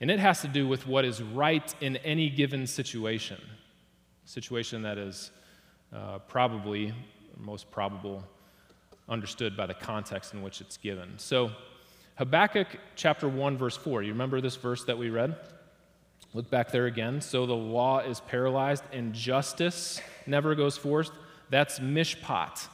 And 0.00 0.10
it 0.10 0.18
has 0.18 0.40
to 0.42 0.48
do 0.48 0.66
with 0.66 0.86
what 0.86 1.04
is 1.04 1.22
right 1.22 1.74
in 1.80 1.96
any 1.98 2.28
given 2.30 2.66
situation, 2.66 3.40
situation 4.24 4.82
that 4.82 4.98
is 4.98 5.30
uh, 5.92 6.18
probably, 6.20 6.92
most 7.38 7.70
probable, 7.70 8.24
understood 9.08 9.56
by 9.56 9.66
the 9.66 9.74
context 9.74 10.34
in 10.34 10.42
which 10.42 10.60
it's 10.60 10.76
given. 10.76 11.18
So, 11.18 11.52
Habakkuk 12.16 12.68
chapter 12.94 13.28
1, 13.28 13.56
verse 13.56 13.76
4, 13.76 14.02
you 14.02 14.12
remember 14.12 14.40
this 14.40 14.56
verse 14.56 14.84
that 14.84 14.96
we 14.96 15.10
read? 15.10 15.36
Look 16.32 16.50
back 16.50 16.72
there 16.72 16.86
again. 16.86 17.20
So 17.20 17.46
the 17.46 17.54
law 17.54 18.00
is 18.00 18.20
paralyzed 18.20 18.84
and 18.92 19.12
justice 19.12 20.00
never 20.26 20.54
goes 20.54 20.76
forth. 20.76 21.10
That's 21.50 21.78
mishpat. 21.78 22.66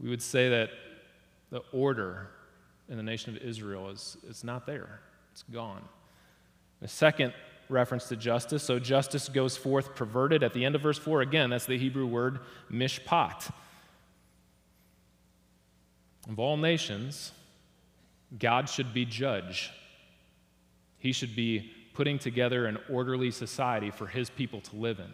We 0.00 0.08
would 0.08 0.22
say 0.22 0.48
that 0.48 0.70
the 1.50 1.62
order 1.72 2.30
in 2.88 2.96
the 2.96 3.02
nation 3.02 3.36
of 3.36 3.42
Israel 3.42 3.90
is, 3.90 4.16
is 4.28 4.42
not 4.42 4.66
there, 4.66 5.00
it's 5.38 5.54
gone. 5.54 5.82
The 6.80 6.88
second 6.88 7.32
reference 7.68 8.08
to 8.08 8.16
justice, 8.16 8.62
so 8.62 8.80
justice 8.80 9.28
goes 9.28 9.56
forth 9.56 9.94
perverted 9.94 10.42
at 10.42 10.52
the 10.52 10.64
end 10.64 10.74
of 10.74 10.80
verse 10.80 10.98
4. 10.98 11.20
Again, 11.20 11.50
that's 11.50 11.66
the 11.66 11.78
Hebrew 11.78 12.06
word 12.06 12.40
mishpat. 12.72 13.52
Of 16.28 16.38
all 16.40 16.56
nations, 16.56 17.30
God 18.36 18.68
should 18.68 18.92
be 18.92 19.04
judge. 19.04 19.70
He 20.98 21.12
should 21.12 21.36
be 21.36 21.70
putting 21.94 22.18
together 22.18 22.66
an 22.66 22.78
orderly 22.90 23.30
society 23.30 23.92
for 23.92 24.08
his 24.08 24.30
people 24.30 24.60
to 24.62 24.76
live 24.76 24.98
in, 24.98 25.12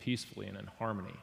peacefully 0.00 0.48
and 0.48 0.56
in 0.56 0.66
harmony. 0.78 1.14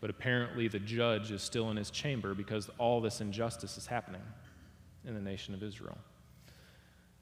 But 0.00 0.08
apparently, 0.08 0.66
the 0.66 0.78
judge 0.78 1.30
is 1.30 1.42
still 1.42 1.70
in 1.70 1.76
his 1.76 1.90
chamber 1.90 2.32
because 2.32 2.70
all 2.78 3.02
this 3.02 3.20
injustice 3.20 3.76
is 3.76 3.86
happening 3.86 4.22
in 5.06 5.14
the 5.14 5.20
nation 5.20 5.52
of 5.52 5.62
Israel. 5.62 5.98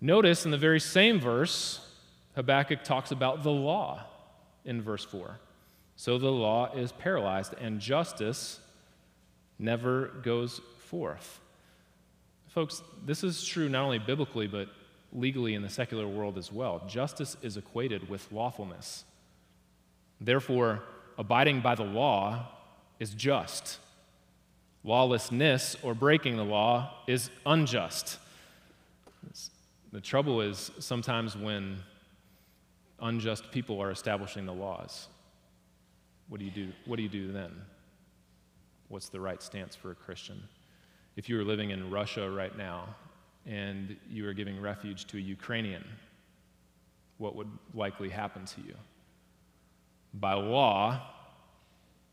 Notice 0.00 0.44
in 0.44 0.50
the 0.50 0.58
very 0.58 0.80
same 0.80 1.20
verse, 1.20 1.86
Habakkuk 2.34 2.84
talks 2.84 3.10
about 3.10 3.42
the 3.42 3.50
law 3.50 4.04
in 4.64 4.80
verse 4.80 5.04
4. 5.04 5.38
So 5.96 6.16
the 6.16 6.30
law 6.30 6.72
is 6.74 6.92
paralyzed, 6.92 7.54
and 7.60 7.80
justice 7.80 8.60
never 9.58 10.06
goes 10.22 10.60
forth. 10.78 11.40
Folks, 12.48 12.82
this 13.04 13.22
is 13.22 13.44
true 13.44 13.68
not 13.68 13.84
only 13.84 13.98
biblically, 13.98 14.46
but 14.46 14.68
legally 15.12 15.54
in 15.54 15.62
the 15.62 15.68
secular 15.68 16.08
world 16.08 16.38
as 16.38 16.50
well. 16.50 16.82
Justice 16.88 17.36
is 17.42 17.56
equated 17.56 18.08
with 18.08 18.30
lawfulness. 18.32 19.04
Therefore, 20.20 20.82
abiding 21.18 21.60
by 21.60 21.74
the 21.74 21.84
law 21.84 22.48
is 22.98 23.10
just. 23.10 23.78
Lawlessness 24.82 25.76
or 25.82 25.94
breaking 25.94 26.36
the 26.36 26.44
law 26.44 26.94
is 27.06 27.30
unjust. 27.44 28.18
The 29.92 30.00
trouble 30.00 30.40
is 30.40 30.70
sometimes 30.78 31.36
when 31.36 31.78
unjust 33.00 33.50
people 33.50 33.80
are 33.82 33.90
establishing 33.90 34.46
the 34.46 34.52
laws, 34.52 35.08
what 36.28 36.38
do 36.38 36.44
you 36.44 36.50
do? 36.52 36.68
What 36.86 36.96
do 36.96 37.02
you 37.02 37.08
do 37.08 37.32
then? 37.32 37.50
What's 38.88 39.08
the 39.08 39.20
right 39.20 39.42
stance 39.42 39.74
for 39.74 39.90
a 39.90 39.94
Christian? 39.94 40.40
If 41.16 41.28
you 41.28 41.36
were 41.36 41.44
living 41.44 41.70
in 41.70 41.90
Russia 41.90 42.30
right 42.30 42.56
now 42.56 42.94
and 43.46 43.96
you 44.08 44.24
were 44.24 44.32
giving 44.32 44.60
refuge 44.60 45.06
to 45.06 45.16
a 45.16 45.20
Ukrainian, 45.20 45.84
what 47.18 47.34
would 47.34 47.50
likely 47.74 48.08
happen 48.08 48.44
to 48.46 48.60
you? 48.60 48.74
By 50.14 50.34
law, 50.34 51.00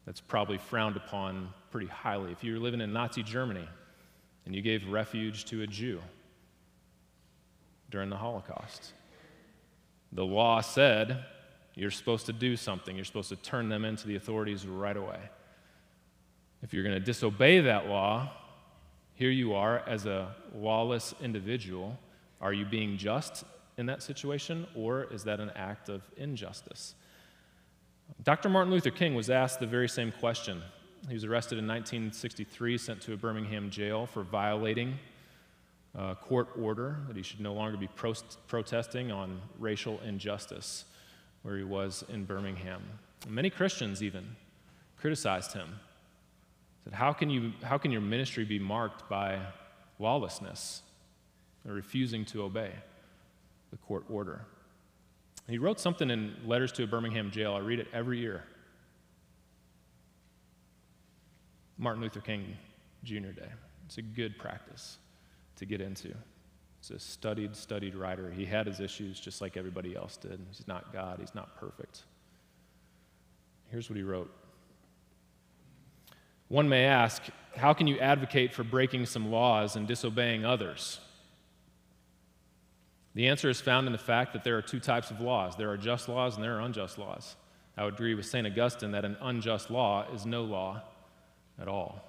that's 0.05 0.21
probably 0.21 0.57
frowned 0.57 0.97
upon 0.97 1.49
pretty 1.69 1.87
highly. 1.87 2.31
If 2.31 2.43
you 2.43 2.53
were 2.53 2.59
living 2.59 2.81
in 2.81 2.91
Nazi 2.91 3.21
Germany 3.21 3.67
and 4.45 4.55
you 4.55 4.61
gave 4.61 4.87
refuge 4.87 5.45
to 5.45 5.61
a 5.61 5.67
Jew 5.67 6.01
during 7.89 8.09
the 8.09 8.17
Holocaust, 8.17 8.93
the 10.11 10.25
law 10.25 10.61
said 10.61 11.25
you're 11.75 11.91
supposed 11.91 12.25
to 12.25 12.33
do 12.33 12.55
something. 12.55 12.95
You're 12.95 13.05
supposed 13.05 13.29
to 13.29 13.35
turn 13.35 13.69
them 13.69 13.85
into 13.85 14.07
the 14.07 14.15
authorities 14.15 14.65
right 14.65 14.97
away. 14.97 15.19
If 16.63 16.73
you're 16.73 16.83
going 16.83 16.95
to 16.95 16.99
disobey 16.99 17.59
that 17.61 17.87
law, 17.87 18.31
here 19.13 19.29
you 19.29 19.53
are 19.53 19.83
as 19.87 20.05
a 20.07 20.35
lawless 20.55 21.13
individual. 21.21 21.97
Are 22.41 22.51
you 22.51 22.65
being 22.65 22.97
just 22.97 23.43
in 23.77 23.85
that 23.85 24.01
situation, 24.01 24.65
or 24.75 25.03
is 25.11 25.23
that 25.25 25.39
an 25.39 25.51
act 25.55 25.87
of 25.87 26.01
injustice? 26.17 26.95
Dr. 28.23 28.49
Martin 28.49 28.73
Luther 28.73 28.89
King 28.89 29.13
was 29.13 29.29
asked 29.29 29.59
the 29.59 29.67
very 29.67 29.89
same 29.89 30.11
question. 30.11 30.63
He 31.07 31.13
was 31.13 31.25
arrested 31.25 31.59
in 31.59 31.67
1963, 31.67 32.77
sent 32.79 33.01
to 33.01 33.13
a 33.13 33.17
Birmingham 33.17 33.69
jail 33.69 34.07
for 34.07 34.23
violating 34.23 34.97
a 35.97 36.15
court 36.15 36.49
order 36.57 36.99
that 37.07 37.17
he 37.17 37.23
should 37.23 37.41
no 37.41 37.53
longer 37.53 37.77
be 37.77 37.87
pro- 37.87 38.13
protesting 38.47 39.11
on 39.11 39.41
racial 39.59 39.99
injustice, 40.05 40.85
where 41.41 41.57
he 41.57 41.63
was 41.63 42.05
in 42.09 42.23
Birmingham. 42.23 42.81
And 43.25 43.33
many 43.33 43.49
Christians 43.49 44.03
even 44.03 44.35
criticized 44.95 45.53
him 45.53 45.79
Said, 46.87 46.93
how 46.93 47.11
can, 47.11 47.29
you, 47.29 47.51
how 47.63 47.77
can 47.77 47.91
your 47.91 47.99
ministry 47.99 48.45
be 48.45 48.59
marked 48.59 49.09
by 49.09 49.41
lawlessness 49.99 50.83
or 51.67 51.73
refusing 51.73 52.23
to 52.23 52.43
obey 52.43 52.71
the 53.71 53.77
court 53.77 54.05
order? 54.09 54.45
And 55.45 55.53
he 55.53 55.57
wrote 55.57 55.81
something 55.81 56.09
in 56.09 56.33
Letters 56.45 56.71
to 56.73 56.83
a 56.83 56.87
Birmingham 56.87 57.29
Jail. 57.29 57.55
I 57.55 57.59
read 57.59 57.79
it 57.79 57.89
every 57.91 58.19
year. 58.19 58.45
Martin 61.77 62.01
Luther 62.01 62.21
King 62.21 62.55
Jr. 63.03 63.33
Day. 63.35 63.49
It's 63.85 63.97
a 63.97 64.01
good 64.01 64.37
practice 64.37 64.97
to 65.57 65.65
get 65.65 65.81
into. 65.81 66.13
He's 66.79 66.91
a 66.91 66.99
studied, 66.99 67.55
studied 67.55 67.95
writer. 67.95 68.31
He 68.31 68.45
had 68.45 68.67
his 68.67 68.79
issues 68.79 69.19
just 69.19 69.41
like 69.41 69.57
everybody 69.57 69.95
else 69.95 70.17
did. 70.17 70.39
He's 70.49 70.67
not 70.67 70.93
God, 70.93 71.19
he's 71.19 71.35
not 71.35 71.55
perfect. 71.57 72.03
Here's 73.69 73.89
what 73.89 73.97
he 73.97 74.03
wrote 74.03 74.31
one 76.47 76.69
may 76.69 76.85
ask, 76.85 77.23
how 77.57 77.73
can 77.73 77.87
you 77.87 77.99
advocate 77.99 78.53
for 78.53 78.63
breaking 78.63 79.05
some 79.05 79.31
laws 79.31 79.75
and 79.75 79.87
disobeying 79.87 80.45
others? 80.45 80.99
The 83.15 83.27
answer 83.27 83.49
is 83.49 83.59
found 83.59 83.87
in 83.87 83.91
the 83.91 83.99
fact 83.99 84.33
that 84.33 84.43
there 84.43 84.57
are 84.57 84.61
two 84.61 84.79
types 84.79 85.11
of 85.11 85.19
laws 85.19 85.55
there 85.55 85.69
are 85.71 85.77
just 85.77 86.07
laws 86.07 86.35
and 86.35 86.43
there 86.43 86.57
are 86.57 86.61
unjust 86.61 86.97
laws. 86.97 87.35
I 87.75 87.83
would 87.83 87.95
agree 87.95 88.15
with 88.15 88.25
St. 88.25 88.47
Augustine 88.47 88.91
that 88.91 89.05
an 89.05 89.17
unjust 89.21 89.69
law 89.69 90.05
is 90.13 90.25
no 90.25 90.43
law 90.43 90.81
at 91.59 91.67
all. 91.67 92.03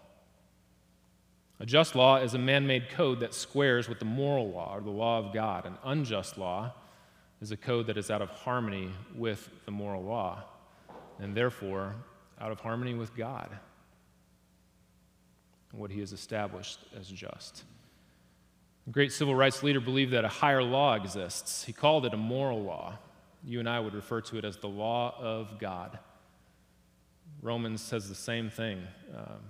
A 1.61 1.67
just 1.67 1.95
law 1.95 2.17
is 2.17 2.35
a 2.35 2.39
man 2.39 2.67
made 2.67 2.89
code 2.91 3.21
that 3.21 3.35
squares 3.35 3.89
with 3.89 3.99
the 3.99 4.05
moral 4.05 4.51
law 4.51 4.77
or 4.77 4.81
the 4.81 4.91
law 4.91 5.19
of 5.19 5.33
God. 5.33 5.67
An 5.67 5.77
unjust 5.85 6.39
law 6.39 6.73
is 7.41 7.51
a 7.51 7.57
code 7.57 7.89
that 7.89 7.97
is 7.97 8.11
out 8.11 8.23
of 8.23 8.31
harmony 8.31 8.91
with 9.15 9.49
the 9.65 9.71
moral 9.71 10.05
law 10.05 10.45
and 11.19 11.37
therefore 11.37 11.97
out 12.41 12.53
of 12.53 12.61
harmony 12.61 12.95
with 12.95 13.15
God 13.17 13.51
and 15.73 15.81
what 15.81 15.91
he 15.91 16.01
has 16.01 16.13
established 16.13 16.79
as 16.99 17.09
just. 17.09 17.65
A 18.87 18.91
great 18.91 19.13
civil 19.13 19.35
rights 19.35 19.63
leader 19.63 19.81
believed 19.81 20.13
that 20.13 20.25
a 20.25 20.29
higher 20.29 20.63
law 20.63 20.95
exists. 20.95 21.65
He 21.65 21.73
called 21.73 22.07
it 22.07 22.15
a 22.15 22.17
moral 22.17 22.63
law. 22.63 22.99
You 23.45 23.59
and 23.59 23.69
I 23.69 23.81
would 23.81 23.95
refer 23.95 24.21
to 24.23 24.39
it 24.39 24.45
as 24.45 24.57
the 24.57 24.69
law 24.69 25.15
of 25.19 25.59
God. 25.59 25.99
Romans 27.43 27.83
says 27.83 28.09
the 28.09 28.15
same 28.15 28.49
thing. 28.49 28.83
Um, 29.15 29.41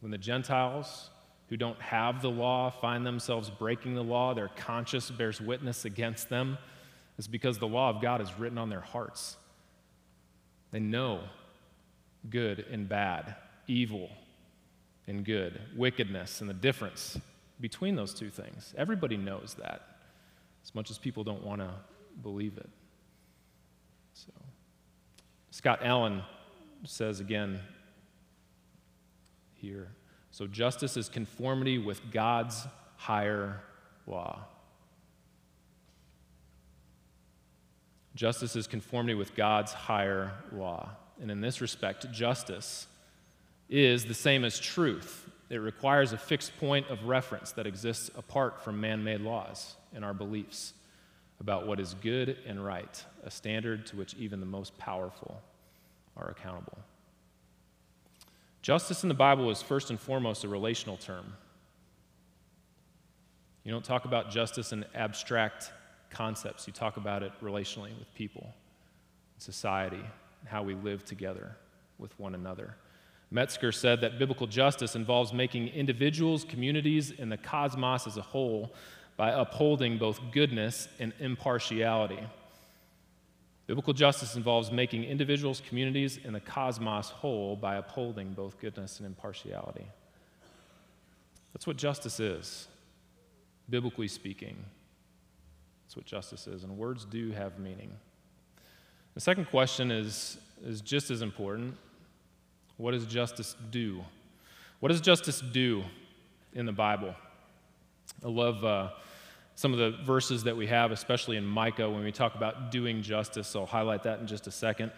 when 0.00 0.10
the 0.10 0.18
Gentiles 0.18 1.10
who 1.48 1.56
don't 1.56 1.80
have 1.80 2.22
the 2.22 2.30
law 2.30 2.70
find 2.70 3.04
themselves 3.06 3.50
breaking 3.50 3.94
the 3.94 4.02
law, 4.02 4.34
their 4.34 4.48
conscience 4.48 5.10
bears 5.10 5.40
witness 5.40 5.84
against 5.84 6.28
them. 6.28 6.58
It's 7.18 7.26
because 7.26 7.58
the 7.58 7.68
law 7.68 7.90
of 7.90 8.00
God 8.00 8.20
is 8.20 8.38
written 8.38 8.58
on 8.58 8.70
their 8.70 8.80
hearts. 8.80 9.36
They 10.72 10.80
know 10.80 11.20
good 12.28 12.64
and 12.70 12.88
bad, 12.88 13.36
evil 13.66 14.10
and 15.06 15.24
good, 15.24 15.60
wickedness, 15.76 16.40
and 16.40 16.48
the 16.48 16.54
difference 16.54 17.18
between 17.60 17.94
those 17.94 18.14
two 18.14 18.30
things. 18.30 18.74
Everybody 18.76 19.16
knows 19.16 19.54
that, 19.58 19.82
as 20.64 20.74
much 20.74 20.90
as 20.90 20.98
people 20.98 21.22
don't 21.22 21.44
want 21.44 21.60
to 21.60 21.70
believe 22.22 22.56
it. 22.56 22.68
So, 24.14 24.32
Scott 25.50 25.80
Allen 25.82 26.22
says 26.84 27.20
again 27.20 27.60
here 29.54 29.88
so, 30.34 30.48
justice 30.48 30.96
is 30.96 31.08
conformity 31.08 31.78
with 31.78 32.10
God's 32.10 32.66
higher 32.96 33.60
law. 34.04 34.40
Justice 38.16 38.56
is 38.56 38.66
conformity 38.66 39.14
with 39.14 39.36
God's 39.36 39.72
higher 39.72 40.32
law. 40.50 40.90
And 41.22 41.30
in 41.30 41.40
this 41.40 41.60
respect, 41.60 42.10
justice 42.10 42.88
is 43.68 44.06
the 44.06 44.14
same 44.14 44.44
as 44.44 44.58
truth. 44.58 45.30
It 45.50 45.58
requires 45.58 46.12
a 46.12 46.18
fixed 46.18 46.58
point 46.58 46.88
of 46.88 47.04
reference 47.04 47.52
that 47.52 47.68
exists 47.68 48.10
apart 48.18 48.60
from 48.64 48.80
man 48.80 49.04
made 49.04 49.20
laws 49.20 49.76
and 49.94 50.04
our 50.04 50.14
beliefs 50.14 50.72
about 51.38 51.68
what 51.68 51.78
is 51.78 51.94
good 52.02 52.38
and 52.44 52.64
right, 52.64 53.04
a 53.22 53.30
standard 53.30 53.86
to 53.86 53.96
which 53.96 54.14
even 54.14 54.40
the 54.40 54.46
most 54.46 54.76
powerful 54.78 55.40
are 56.16 56.28
accountable. 56.28 56.78
Justice 58.64 59.02
in 59.02 59.10
the 59.10 59.14
Bible 59.14 59.50
is 59.50 59.60
first 59.60 59.90
and 59.90 60.00
foremost 60.00 60.42
a 60.42 60.48
relational 60.48 60.96
term. 60.96 61.34
You 63.62 63.70
don't 63.70 63.84
talk 63.84 64.06
about 64.06 64.30
justice 64.30 64.72
in 64.72 64.86
abstract 64.94 65.70
concepts, 66.08 66.66
you 66.66 66.72
talk 66.72 66.96
about 66.96 67.22
it 67.22 67.30
relationally 67.42 67.90
with 67.98 68.14
people, 68.14 68.54
society, 69.36 70.00
how 70.46 70.62
we 70.62 70.76
live 70.76 71.04
together 71.04 71.54
with 71.98 72.18
one 72.18 72.34
another. 72.34 72.74
Metzger 73.30 73.70
said 73.70 74.00
that 74.00 74.18
biblical 74.18 74.46
justice 74.46 74.96
involves 74.96 75.34
making 75.34 75.68
individuals, 75.68 76.42
communities, 76.42 77.12
and 77.18 77.30
the 77.30 77.36
cosmos 77.36 78.06
as 78.06 78.16
a 78.16 78.22
whole 78.22 78.72
by 79.18 79.32
upholding 79.32 79.98
both 79.98 80.18
goodness 80.32 80.88
and 80.98 81.12
impartiality. 81.20 82.20
Biblical 83.66 83.94
justice 83.94 84.36
involves 84.36 84.70
making 84.70 85.04
individuals, 85.04 85.62
communities, 85.66 86.18
and 86.22 86.34
the 86.34 86.40
cosmos 86.40 87.08
whole 87.08 87.56
by 87.56 87.76
upholding 87.76 88.32
both 88.32 88.58
goodness 88.60 88.98
and 88.98 89.06
impartiality. 89.06 89.86
That's 91.54 91.66
what 91.66 91.76
justice 91.76 92.20
is, 92.20 92.68
biblically 93.70 94.08
speaking. 94.08 94.56
That's 95.84 95.96
what 95.96 96.04
justice 96.04 96.46
is, 96.46 96.64
and 96.64 96.76
words 96.76 97.06
do 97.06 97.30
have 97.30 97.58
meaning. 97.58 97.90
The 99.14 99.20
second 99.20 99.46
question 99.46 99.90
is, 99.90 100.38
is 100.62 100.80
just 100.80 101.10
as 101.10 101.22
important. 101.22 101.76
What 102.76 102.90
does 102.90 103.06
justice 103.06 103.54
do? 103.70 104.04
What 104.80 104.90
does 104.90 105.00
justice 105.00 105.40
do 105.40 105.84
in 106.52 106.66
the 106.66 106.72
Bible? 106.72 107.14
I 108.24 108.28
love 108.28 108.64
uh, 108.64 108.90
some 109.56 109.72
of 109.72 109.78
the 109.78 109.90
verses 110.04 110.44
that 110.44 110.56
we 110.56 110.66
have, 110.66 110.90
especially 110.90 111.36
in 111.36 111.44
Micah, 111.44 111.88
when 111.88 112.02
we 112.02 112.10
talk 112.10 112.34
about 112.34 112.70
doing 112.70 113.02
justice. 113.02 113.46
So 113.46 113.60
I'll 113.60 113.66
highlight 113.66 114.02
that 114.02 114.20
in 114.20 114.26
just 114.26 114.46
a 114.46 114.50
second. 114.50 114.90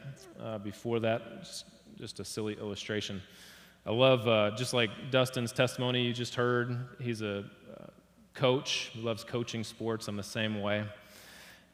Uh, 0.42 0.58
before 0.58 1.00
that, 1.00 1.42
just, 1.42 1.64
just, 1.98 2.20
a 2.20 2.24
silly 2.24 2.54
illustration. 2.54 3.22
I 3.84 3.92
love, 3.92 4.26
uh, 4.26 4.52
just 4.56 4.72
like 4.72 4.90
Dustin's 5.10 5.52
testimony 5.52 6.02
you 6.02 6.12
just 6.12 6.34
heard, 6.34 6.76
he's 7.00 7.22
a 7.22 7.38
uh, 7.38 7.86
coach, 8.34 8.90
he 8.92 9.02
loves 9.02 9.24
coaching 9.24 9.62
sports. 9.62 10.08
I'm 10.08 10.16
the 10.16 10.22
same 10.22 10.60
way. 10.60 10.84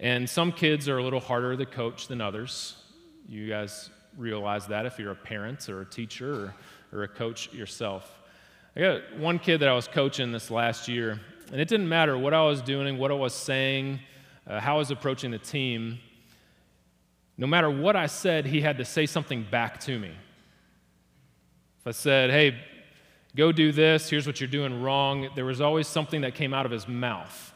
And 0.00 0.28
some 0.28 0.50
kids 0.50 0.88
are 0.88 0.98
a 0.98 1.02
little 1.02 1.20
harder 1.20 1.56
to 1.56 1.66
coach 1.66 2.08
than 2.08 2.20
others. 2.20 2.76
You 3.28 3.48
guys 3.48 3.90
realize 4.18 4.66
that 4.66 4.86
if 4.86 4.98
you're 4.98 5.12
a 5.12 5.16
parent 5.16 5.68
or 5.68 5.82
a 5.82 5.86
teacher 5.86 6.54
or, 6.92 6.98
or 6.98 7.02
a 7.04 7.08
coach 7.08 7.52
yourself. 7.52 8.18
I 8.74 8.80
got 8.80 9.18
one 9.18 9.38
kid 9.38 9.60
that 9.60 9.68
I 9.68 9.74
was 9.74 9.86
coaching 9.86 10.32
this 10.32 10.50
last 10.50 10.88
year, 10.88 11.20
and 11.52 11.60
it 11.60 11.68
didn't 11.68 11.88
matter 11.88 12.16
what 12.16 12.32
I 12.32 12.42
was 12.42 12.62
doing, 12.62 12.96
what 12.96 13.10
I 13.10 13.14
was 13.14 13.34
saying, 13.34 14.00
uh, 14.46 14.58
how 14.58 14.76
I 14.76 14.78
was 14.78 14.90
approaching 14.90 15.30
the 15.30 15.38
team. 15.38 16.00
No 17.36 17.46
matter 17.46 17.70
what 17.70 17.94
I 17.94 18.06
said, 18.06 18.46
he 18.46 18.62
had 18.62 18.78
to 18.78 18.86
say 18.86 19.04
something 19.04 19.46
back 19.50 19.78
to 19.80 19.98
me. 19.98 20.12
If 21.80 21.86
I 21.86 21.90
said, 21.90 22.30
hey, 22.30 22.58
go 23.36 23.52
do 23.52 23.70
this, 23.70 24.08
here's 24.08 24.26
what 24.26 24.40
you're 24.40 24.48
doing 24.48 24.82
wrong, 24.82 25.28
there 25.34 25.44
was 25.44 25.60
always 25.60 25.86
something 25.86 26.22
that 26.22 26.34
came 26.34 26.54
out 26.54 26.64
of 26.64 26.72
his 26.72 26.88
mouth. 26.88 27.52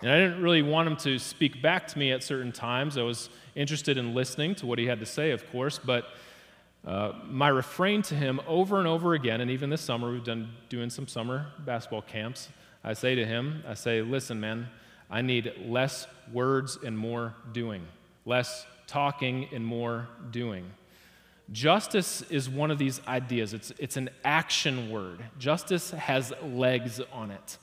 And 0.00 0.10
I 0.10 0.18
didn't 0.18 0.42
really 0.42 0.62
want 0.62 0.88
him 0.88 0.96
to 0.98 1.18
speak 1.18 1.60
back 1.60 1.86
to 1.88 1.98
me 1.98 2.12
at 2.12 2.22
certain 2.22 2.52
times. 2.52 2.96
I 2.96 3.02
was 3.02 3.28
interested 3.54 3.98
in 3.98 4.14
listening 4.14 4.54
to 4.56 4.66
what 4.66 4.78
he 4.78 4.86
had 4.86 5.00
to 5.00 5.06
say, 5.06 5.32
of 5.32 5.50
course, 5.50 5.78
but 5.78 6.06
uh, 6.86 7.12
my 7.26 7.48
refrain 7.48 8.00
to 8.02 8.14
him 8.14 8.40
over 8.46 8.78
and 8.78 8.86
over 8.88 9.12
again, 9.12 9.42
and 9.42 9.50
even 9.50 9.68
this 9.68 9.82
summer, 9.82 10.10
we've 10.10 10.24
done 10.24 10.50
doing 10.70 10.88
some 10.88 11.06
summer 11.06 11.46
basketball 11.58 12.02
camps. 12.02 12.48
I 12.86 12.92
say 12.92 13.16
to 13.16 13.26
him, 13.26 13.64
I 13.66 13.74
say, 13.74 14.00
listen, 14.00 14.38
man, 14.38 14.68
I 15.10 15.20
need 15.20 15.52
less 15.66 16.06
words 16.32 16.78
and 16.84 16.96
more 16.96 17.34
doing, 17.52 17.84
less 18.24 18.64
talking 18.86 19.48
and 19.52 19.66
more 19.66 20.06
doing. 20.30 20.70
Justice 21.50 22.22
is 22.30 22.48
one 22.48 22.70
of 22.70 22.78
these 22.78 23.00
ideas. 23.08 23.54
It's, 23.54 23.72
it's 23.78 23.96
an 23.96 24.08
action 24.24 24.88
word. 24.88 25.20
Justice 25.38 25.90
has 25.90 26.32
legs 26.44 27.00
on 27.12 27.32
it. 27.32 27.58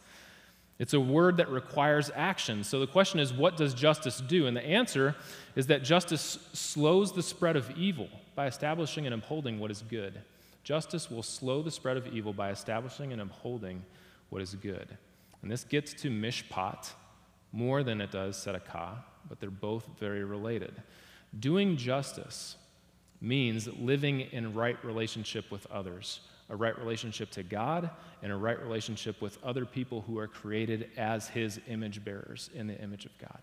It's 0.77 0.93
a 0.93 0.99
word 0.99 1.37
that 1.37 1.49
requires 1.49 2.11
action. 2.13 2.65
So 2.65 2.81
the 2.81 2.87
question 2.87 3.21
is, 3.21 3.31
what 3.31 3.55
does 3.55 3.73
justice 3.73 4.19
do? 4.19 4.47
And 4.47 4.57
the 4.57 4.65
answer 4.65 5.15
is 5.55 5.67
that 5.67 5.83
justice 5.83 6.37
slows 6.51 7.13
the 7.13 7.23
spread 7.23 7.55
of 7.55 7.71
evil 7.77 8.09
by 8.35 8.47
establishing 8.47 9.05
and 9.05 9.13
upholding 9.13 9.59
what 9.59 9.71
is 9.71 9.83
good. 9.89 10.19
Justice 10.65 11.09
will 11.09 11.23
slow 11.23 11.61
the 11.61 11.71
spread 11.71 11.95
of 11.95 12.07
evil 12.07 12.33
by 12.33 12.49
establishing 12.51 13.13
and 13.13 13.21
upholding 13.21 13.83
what 14.29 14.41
is 14.41 14.55
good. 14.55 14.97
And 15.43 15.51
this 15.51 15.65
gets 15.65 15.93
to 16.01 16.09
mishpat 16.09 16.91
more 17.51 17.83
than 17.83 18.01
it 18.01 18.11
does 18.11 18.43
tzedakah, 18.43 18.95
but 19.29 19.39
they're 19.39 19.51
both 19.51 19.87
very 19.99 20.23
related. 20.23 20.81
Doing 21.39 21.77
justice 21.77 22.55
means 23.21 23.67
living 23.79 24.21
in 24.21 24.53
right 24.53 24.83
relationship 24.83 25.51
with 25.51 25.65
others, 25.67 26.21
a 26.49 26.55
right 26.55 26.77
relationship 26.79 27.29
to 27.31 27.43
God, 27.43 27.89
and 28.21 28.31
a 28.31 28.35
right 28.35 28.59
relationship 28.59 29.21
with 29.21 29.37
other 29.43 29.65
people 29.65 30.01
who 30.01 30.17
are 30.17 30.27
created 30.27 30.89
as 30.97 31.27
his 31.27 31.59
image 31.67 32.03
bearers 32.03 32.49
in 32.55 32.65
the 32.67 32.81
image 32.81 33.05
of 33.05 33.17
God. 33.17 33.39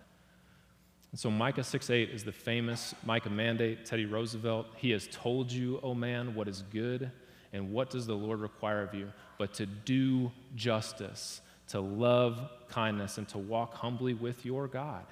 And 1.10 1.20
so 1.20 1.30
Micah 1.30 1.62
6:8 1.62 2.10
is 2.10 2.24
the 2.24 2.32
famous 2.32 2.94
Micah 3.04 3.30
mandate, 3.30 3.84
Teddy 3.84 4.06
Roosevelt. 4.06 4.68
He 4.76 4.90
has 4.90 5.08
told 5.10 5.52
you, 5.52 5.76
O 5.78 5.90
oh 5.90 5.94
man, 5.94 6.34
what 6.34 6.48
is 6.48 6.62
good, 6.62 7.10
and 7.52 7.72
what 7.72 7.90
does 7.90 8.06
the 8.06 8.16
Lord 8.16 8.40
require 8.40 8.82
of 8.82 8.94
you? 8.94 9.12
But 9.36 9.52
to 9.54 9.66
do 9.66 10.30
justice 10.54 11.40
to 11.70 11.80
love 11.80 12.50
kindness, 12.68 13.18
and 13.18 13.28
to 13.28 13.38
walk 13.38 13.74
humbly 13.74 14.14
with 14.14 14.44
your 14.44 14.66
God. 14.66 15.04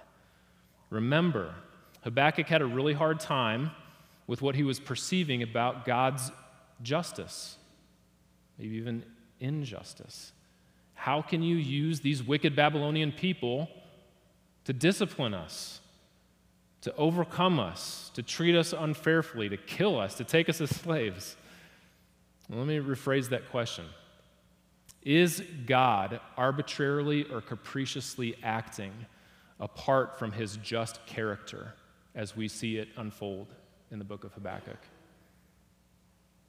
Remember, 0.90 1.55
Habakkuk 2.03 2.47
had 2.47 2.62
a 2.62 2.66
really 2.66 2.94
hard 2.94 3.21
time 3.21 3.71
with 4.27 4.42
what 4.42 4.55
he 4.55 4.62
was 4.62 4.79
perceiving 4.79 5.42
about 5.42 5.85
God's 5.85 6.31
justice, 6.83 7.57
maybe 8.59 8.77
even 8.77 9.05
injustice. 9.40 10.33
How 10.94 11.23
can 11.23 11.42
you 11.42 11.57
use 11.57 12.01
these 12.01 12.23
wicked 12.23 12.57
Babylonian 12.57 13.12
people 13.12 13.68
to 14.64 14.73
discipline 14.73 15.35
us, 15.35 15.81
to 16.83 16.94
overcome 16.97 17.61
us, 17.61 18.11
to 18.14 18.23
treat 18.23 18.57
us 18.57 18.73
unfairly, 18.73 19.49
to 19.49 19.57
kill 19.57 19.99
us, 19.99 20.14
to 20.16 20.25
take 20.25 20.49
us 20.49 20.61
as 20.61 20.71
slaves? 20.77 21.37
Well, 22.49 22.59
let 22.59 22.68
me 22.68 22.79
rephrase 22.79 23.29
that 23.29 23.51
question. 23.51 23.85
Is 25.09 25.42
God 25.64 26.21
arbitrarily 26.37 27.25
or 27.25 27.40
capriciously 27.40 28.37
acting 28.42 28.92
apart 29.59 30.18
from 30.18 30.33
his 30.33 30.59
just 30.59 31.05
character 31.07 31.73
as 32.14 32.37
we 32.37 32.47
see 32.47 32.77
it 32.77 32.88
unfold 32.94 33.47
in 33.90 33.99
the 33.99 34.05
book 34.05 34.25
of 34.25 34.35
Habakkuk? 34.35 34.77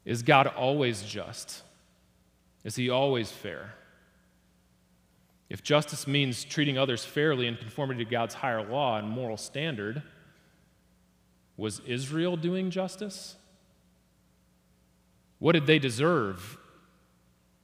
Is 0.04 0.24
God 0.24 0.48
always 0.48 1.04
just? 1.04 1.64
Is 2.66 2.76
he 2.76 2.90
always 2.90 3.32
fair? 3.32 3.76
If 5.50 5.64
justice 5.64 6.06
means 6.06 6.44
treating 6.44 6.78
others 6.78 7.06
fairly 7.06 7.48
in 7.48 7.56
conformity 7.56 8.04
to 8.04 8.12
God's 8.12 8.34
higher 8.34 8.70
law 8.70 8.98
and 8.98 9.08
moral 9.08 9.38
standard, 9.38 10.04
was 11.56 11.80
Israel 11.88 12.36
doing 12.36 12.72
justice? 12.72 13.38
What 15.38 15.54
did 15.54 15.66
they 15.66 15.80
deserve 15.80 16.58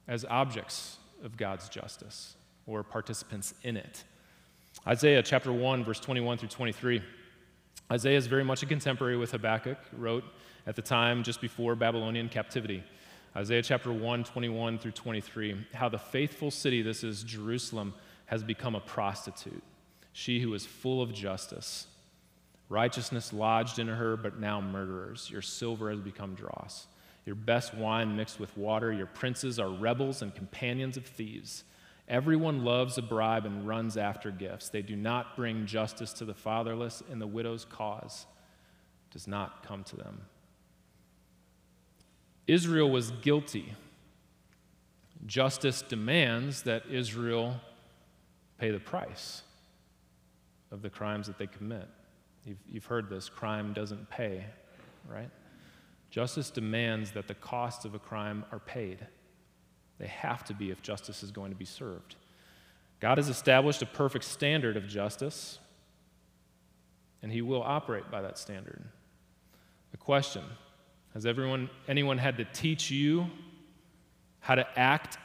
as 0.08 0.24
objects 0.24 0.98
of 1.22 1.36
God's 1.36 1.68
justice 1.68 2.36
or 2.66 2.82
participants 2.82 3.54
in 3.62 3.76
it. 3.76 4.04
Isaiah 4.86 5.22
chapter 5.22 5.52
1, 5.52 5.84
verse 5.84 6.00
21 6.00 6.38
through 6.38 6.48
23. 6.48 7.02
Isaiah 7.90 8.16
is 8.16 8.26
very 8.26 8.44
much 8.44 8.62
a 8.62 8.66
contemporary 8.66 9.16
with 9.16 9.32
Habakkuk, 9.32 9.78
wrote 9.96 10.24
at 10.66 10.76
the 10.76 10.82
time 10.82 11.22
just 11.22 11.40
before 11.40 11.74
Babylonian 11.74 12.28
captivity. 12.28 12.82
Isaiah 13.36 13.62
chapter 13.62 13.92
1, 13.92 14.24
21 14.24 14.78
through 14.78 14.92
23. 14.92 15.66
How 15.74 15.88
the 15.88 15.98
faithful 15.98 16.50
city, 16.50 16.82
this 16.82 17.04
is 17.04 17.22
Jerusalem, 17.22 17.94
has 18.26 18.42
become 18.42 18.74
a 18.74 18.80
prostitute, 18.80 19.62
she 20.12 20.40
who 20.40 20.52
is 20.54 20.66
full 20.66 21.00
of 21.00 21.12
justice. 21.12 21.86
Righteousness 22.68 23.32
lodged 23.32 23.78
in 23.78 23.86
her, 23.86 24.16
but 24.16 24.40
now 24.40 24.60
murderers. 24.60 25.30
Your 25.30 25.42
silver 25.42 25.90
has 25.90 26.00
become 26.00 26.34
dross 26.34 26.88
your 27.26 27.34
best 27.34 27.74
wine 27.74 28.16
mixed 28.16 28.38
with 28.40 28.56
water. 28.56 28.92
Your 28.92 29.06
princes 29.06 29.58
are 29.58 29.68
rebels 29.68 30.22
and 30.22 30.34
companions 30.34 30.96
of 30.96 31.04
thieves. 31.04 31.64
Everyone 32.08 32.64
loves 32.64 32.96
a 32.98 33.02
bribe 33.02 33.44
and 33.44 33.66
runs 33.66 33.96
after 33.96 34.30
gifts. 34.30 34.68
They 34.68 34.80
do 34.80 34.94
not 34.94 35.36
bring 35.36 35.66
justice 35.66 36.12
to 36.14 36.24
the 36.24 36.34
fatherless, 36.34 37.02
and 37.10 37.20
the 37.20 37.26
widow's 37.26 37.64
cause 37.64 38.26
does 39.10 39.26
not 39.26 39.66
come 39.66 39.82
to 39.84 39.96
them. 39.96 40.22
Israel 42.46 42.88
was 42.88 43.10
guilty. 43.10 43.74
Justice 45.26 45.82
demands 45.82 46.62
that 46.62 46.84
Israel 46.88 47.60
pay 48.58 48.70
the 48.70 48.78
price 48.78 49.42
of 50.70 50.80
the 50.80 50.90
crimes 50.90 51.26
that 51.26 51.38
they 51.38 51.48
commit. 51.48 51.88
You've, 52.44 52.58
you've 52.68 52.84
heard 52.84 53.10
this 53.10 53.28
crime 53.28 53.72
doesn't 53.72 54.08
pay, 54.10 54.44
right? 55.10 55.30
Justice 56.10 56.50
demands 56.50 57.12
that 57.12 57.28
the 57.28 57.34
costs 57.34 57.84
of 57.84 57.94
a 57.94 57.98
crime 57.98 58.44
are 58.52 58.58
paid. 58.58 59.06
They 59.98 60.06
have 60.06 60.44
to 60.44 60.54
be 60.54 60.70
if 60.70 60.82
justice 60.82 61.22
is 61.22 61.30
going 61.30 61.50
to 61.50 61.56
be 61.56 61.64
served. 61.64 62.16
God 63.00 63.18
has 63.18 63.28
established 63.28 63.82
a 63.82 63.86
perfect 63.86 64.24
standard 64.24 64.76
of 64.76 64.86
justice, 64.86 65.58
and 67.22 67.30
He 67.30 67.42
will 67.42 67.62
operate 67.62 68.10
by 68.10 68.22
that 68.22 68.38
standard. 68.38 68.82
The 69.90 69.96
question 69.96 70.42
Has 71.14 71.26
everyone, 71.26 71.70
anyone 71.88 72.18
had 72.18 72.36
to 72.38 72.44
teach 72.44 72.90
you 72.90 73.26
how 74.40 74.54
to 74.54 74.66
act 74.78 75.18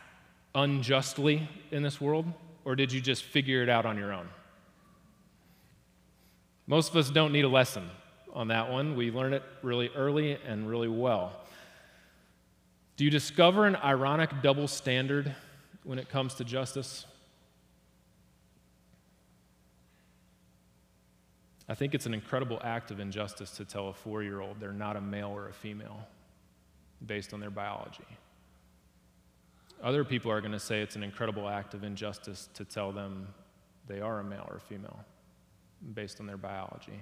unjustly 0.55 1.47
in 1.71 1.83
this 1.83 2.01
world, 2.01 2.25
or 2.65 2.75
did 2.75 2.91
you 2.91 3.01
just 3.01 3.23
figure 3.23 3.63
it 3.63 3.69
out 3.69 3.85
on 3.85 3.97
your 3.97 4.11
own? 4.11 4.27
Most 6.67 6.89
of 6.91 6.97
us 6.97 7.09
don't 7.09 7.31
need 7.31 7.45
a 7.45 7.49
lesson 7.49 7.89
on 8.33 8.47
that 8.49 8.71
one. 8.71 8.95
We 8.95 9.11
learn 9.11 9.33
it 9.33 9.43
really 9.61 9.89
early 9.95 10.37
and 10.47 10.69
really 10.69 10.87
well. 10.87 11.33
Do 12.97 13.05
you 13.05 13.11
discover 13.11 13.65
an 13.65 13.75
ironic 13.75 14.29
double 14.41 14.67
standard 14.67 15.33
when 15.83 15.99
it 15.99 16.09
comes 16.09 16.35
to 16.35 16.43
justice? 16.43 17.05
I 21.67 21.73
think 21.73 21.95
it's 21.95 22.05
an 22.05 22.13
incredible 22.13 22.59
act 22.63 22.91
of 22.91 22.99
injustice 22.99 23.51
to 23.51 23.65
tell 23.65 23.87
a 23.87 23.93
four 23.93 24.23
year 24.23 24.41
old 24.41 24.59
they're 24.59 24.73
not 24.73 24.97
a 24.97 25.01
male 25.01 25.29
or 25.29 25.47
a 25.47 25.53
female 25.53 26.05
based 27.05 27.33
on 27.33 27.39
their 27.39 27.49
biology. 27.49 28.05
Other 29.81 30.03
people 30.03 30.31
are 30.31 30.41
going 30.41 30.51
to 30.51 30.59
say 30.59 30.81
it's 30.81 30.95
an 30.95 31.03
incredible 31.03 31.47
act 31.47 31.73
of 31.73 31.83
injustice 31.83 32.49
to 32.53 32.65
tell 32.65 32.91
them 32.91 33.27
they 33.87 33.99
are 33.99 34.19
a 34.19 34.23
male 34.23 34.45
or 34.49 34.57
a 34.57 34.59
female 34.59 34.99
based 35.93 36.19
on 36.19 36.27
their 36.27 36.37
biology. 36.37 36.99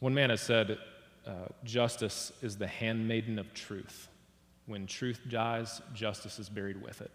One 0.00 0.14
man 0.14 0.30
has 0.30 0.40
said, 0.40 0.78
uh, 1.26 1.32
Justice 1.64 2.32
is 2.42 2.56
the 2.56 2.66
handmaiden 2.66 3.38
of 3.38 3.52
truth. 3.54 4.08
When 4.66 4.86
truth 4.86 5.20
dies, 5.28 5.80
justice 5.94 6.38
is 6.38 6.48
buried 6.48 6.82
with 6.82 7.00
it. 7.00 7.10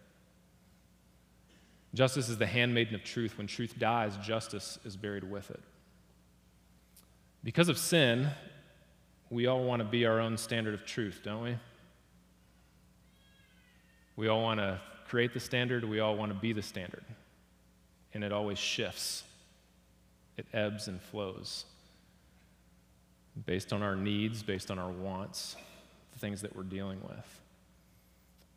Justice 1.94 2.30
is 2.30 2.38
the 2.38 2.48
handmaiden 2.48 2.96
of 2.96 3.04
truth. 3.04 3.38
When 3.38 3.48
truth 3.48 3.76
dies, 3.78 4.16
justice 4.18 4.80
is 4.86 4.96
buried 4.96 5.30
with 5.30 5.52
it. 5.52 5.60
Because 7.44 7.68
of 7.68 7.78
sin, 7.78 8.30
we 9.30 9.48
all 9.48 9.64
want 9.64 9.82
to 9.82 9.88
be 9.88 10.06
our 10.06 10.20
own 10.20 10.38
standard 10.38 10.74
of 10.74 10.86
truth, 10.86 11.22
don't 11.24 11.44
we? 11.44 11.58
We 14.16 14.28
all 14.30 14.42
want 14.42 14.60
to 14.60 14.80
create 15.08 15.34
the 15.34 15.40
standard, 15.40 15.84
we 15.84 16.00
all 16.00 16.16
want 16.16 16.32
to 16.32 16.38
be 16.38 16.54
the 16.54 16.62
standard. 16.62 17.04
And 18.14 18.24
it 18.24 18.32
always 18.32 18.58
shifts, 18.58 19.24
it 20.38 20.46
ebbs 20.54 20.88
and 20.88 21.02
flows 21.02 21.66
based 23.46 23.74
on 23.74 23.82
our 23.82 23.96
needs, 23.96 24.44
based 24.44 24.72
on 24.72 24.80
our 24.80 24.90
wants, 24.90 25.56
the 26.14 26.20
things 26.20 26.42
that 26.42 26.56
we're 26.56 26.64
dealing 26.64 27.00
with. 27.02 27.42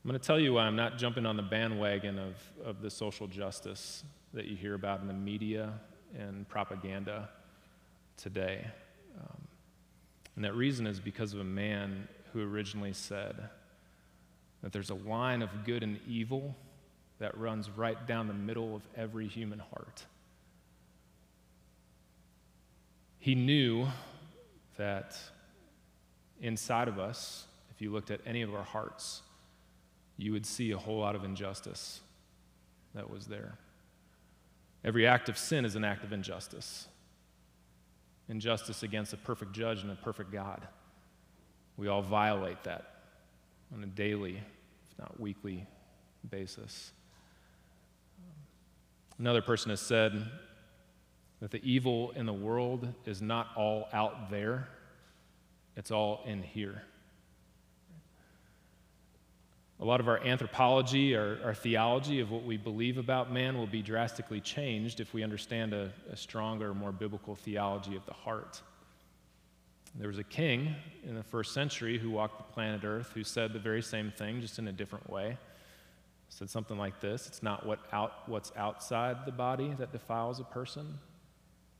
I'm 0.04 0.10
going 0.10 0.20
to 0.20 0.26
tell 0.26 0.38
you 0.38 0.54
why 0.54 0.64
I'm 0.64 0.76
not 0.76 0.98
jumping 0.98 1.24
on 1.24 1.36
the 1.36 1.42
bandwagon 1.42 2.18
of, 2.18 2.34
of 2.64 2.82
the 2.82 2.90
social 2.90 3.26
justice 3.26 4.04
that 4.34 4.44
you 4.46 4.56
hear 4.56 4.74
about 4.74 5.00
in 5.00 5.06
the 5.06 5.14
media 5.14 5.72
and 6.18 6.46
propaganda 6.48 7.30
today. 8.16 8.66
Um, 9.18 9.48
and 10.36 10.44
that 10.44 10.54
reason 10.54 10.86
is 10.86 11.00
because 11.00 11.32
of 11.32 11.40
a 11.40 11.44
man 11.44 12.06
who 12.32 12.42
originally 12.42 12.92
said 12.92 13.48
that 14.62 14.72
there's 14.72 14.90
a 14.90 14.94
line 14.94 15.40
of 15.40 15.64
good 15.64 15.82
and 15.82 15.98
evil 16.06 16.54
that 17.18 17.38
runs 17.38 17.70
right 17.70 18.06
down 18.06 18.26
the 18.26 18.34
middle 18.34 18.74
of 18.74 18.82
every 18.96 19.28
human 19.28 19.60
heart. 19.60 20.04
He 23.18 23.34
knew 23.34 23.86
that 24.76 25.16
inside 26.40 26.88
of 26.88 26.98
us, 26.98 27.46
if 27.74 27.80
you 27.80 27.90
looked 27.90 28.10
at 28.10 28.20
any 28.26 28.42
of 28.42 28.54
our 28.54 28.62
hearts, 28.62 29.22
you 30.16 30.32
would 30.32 30.46
see 30.46 30.70
a 30.70 30.78
whole 30.78 30.98
lot 30.98 31.14
of 31.16 31.24
injustice 31.24 32.00
that 32.94 33.10
was 33.10 33.26
there. 33.26 33.58
Every 34.84 35.06
act 35.06 35.28
of 35.28 35.38
sin 35.38 35.64
is 35.64 35.76
an 35.76 35.84
act 35.84 36.04
of 36.04 36.12
injustice. 36.12 36.86
Injustice 38.28 38.82
against 38.82 39.12
a 39.12 39.16
perfect 39.16 39.52
judge 39.52 39.82
and 39.82 39.90
a 39.90 39.96
perfect 39.96 40.30
God. 40.30 40.66
We 41.76 41.88
all 41.88 42.02
violate 42.02 42.62
that 42.64 42.94
on 43.74 43.82
a 43.82 43.86
daily, 43.86 44.36
if 44.36 44.98
not 44.98 45.18
weekly, 45.18 45.66
basis. 46.30 46.92
Another 49.18 49.42
person 49.42 49.70
has 49.70 49.80
said 49.80 50.30
that 51.44 51.50
the 51.50 51.60
evil 51.62 52.10
in 52.16 52.24
the 52.24 52.32
world 52.32 52.88
is 53.04 53.20
not 53.20 53.48
all 53.54 53.86
out 53.92 54.30
there, 54.30 54.66
it's 55.76 55.90
all 55.90 56.22
in 56.24 56.42
here. 56.42 56.80
A 59.78 59.84
lot 59.84 60.00
of 60.00 60.08
our 60.08 60.24
anthropology, 60.24 61.14
our, 61.14 61.36
our 61.44 61.52
theology 61.52 62.20
of 62.20 62.30
what 62.30 62.44
we 62.44 62.56
believe 62.56 62.96
about 62.96 63.30
man 63.30 63.58
will 63.58 63.66
be 63.66 63.82
drastically 63.82 64.40
changed 64.40 65.00
if 65.00 65.12
we 65.12 65.22
understand 65.22 65.74
a, 65.74 65.92
a 66.10 66.16
stronger, 66.16 66.72
more 66.72 66.92
biblical 66.92 67.34
theology 67.34 67.94
of 67.94 68.06
the 68.06 68.14
heart. 68.14 68.62
There 69.96 70.08
was 70.08 70.18
a 70.18 70.24
king 70.24 70.74
in 71.06 71.14
the 71.14 71.22
first 71.22 71.52
century 71.52 71.98
who 71.98 72.10
walked 72.10 72.38
the 72.38 72.54
planet 72.54 72.84
Earth 72.84 73.10
who 73.12 73.22
said 73.22 73.52
the 73.52 73.58
very 73.58 73.82
same 73.82 74.10
thing, 74.16 74.40
just 74.40 74.58
in 74.58 74.66
a 74.66 74.72
different 74.72 75.10
way. 75.10 75.36
Said 76.30 76.48
something 76.48 76.78
like 76.78 77.02
this 77.02 77.26
It's 77.26 77.42
not 77.42 77.66
what 77.66 77.80
out, 77.92 78.26
what's 78.30 78.50
outside 78.56 79.26
the 79.26 79.32
body 79.32 79.74
that 79.78 79.92
defiles 79.92 80.40
a 80.40 80.44
person, 80.44 80.98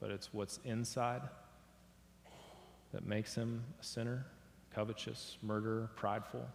but 0.04 0.10
it's 0.10 0.34
what's 0.34 0.60
inside 0.66 1.22
that 2.92 3.06
makes 3.06 3.34
him 3.34 3.64
a 3.80 3.82
sinner, 3.82 4.26
covetous, 4.74 5.38
murderer, 5.40 5.88
prideful. 5.96 6.46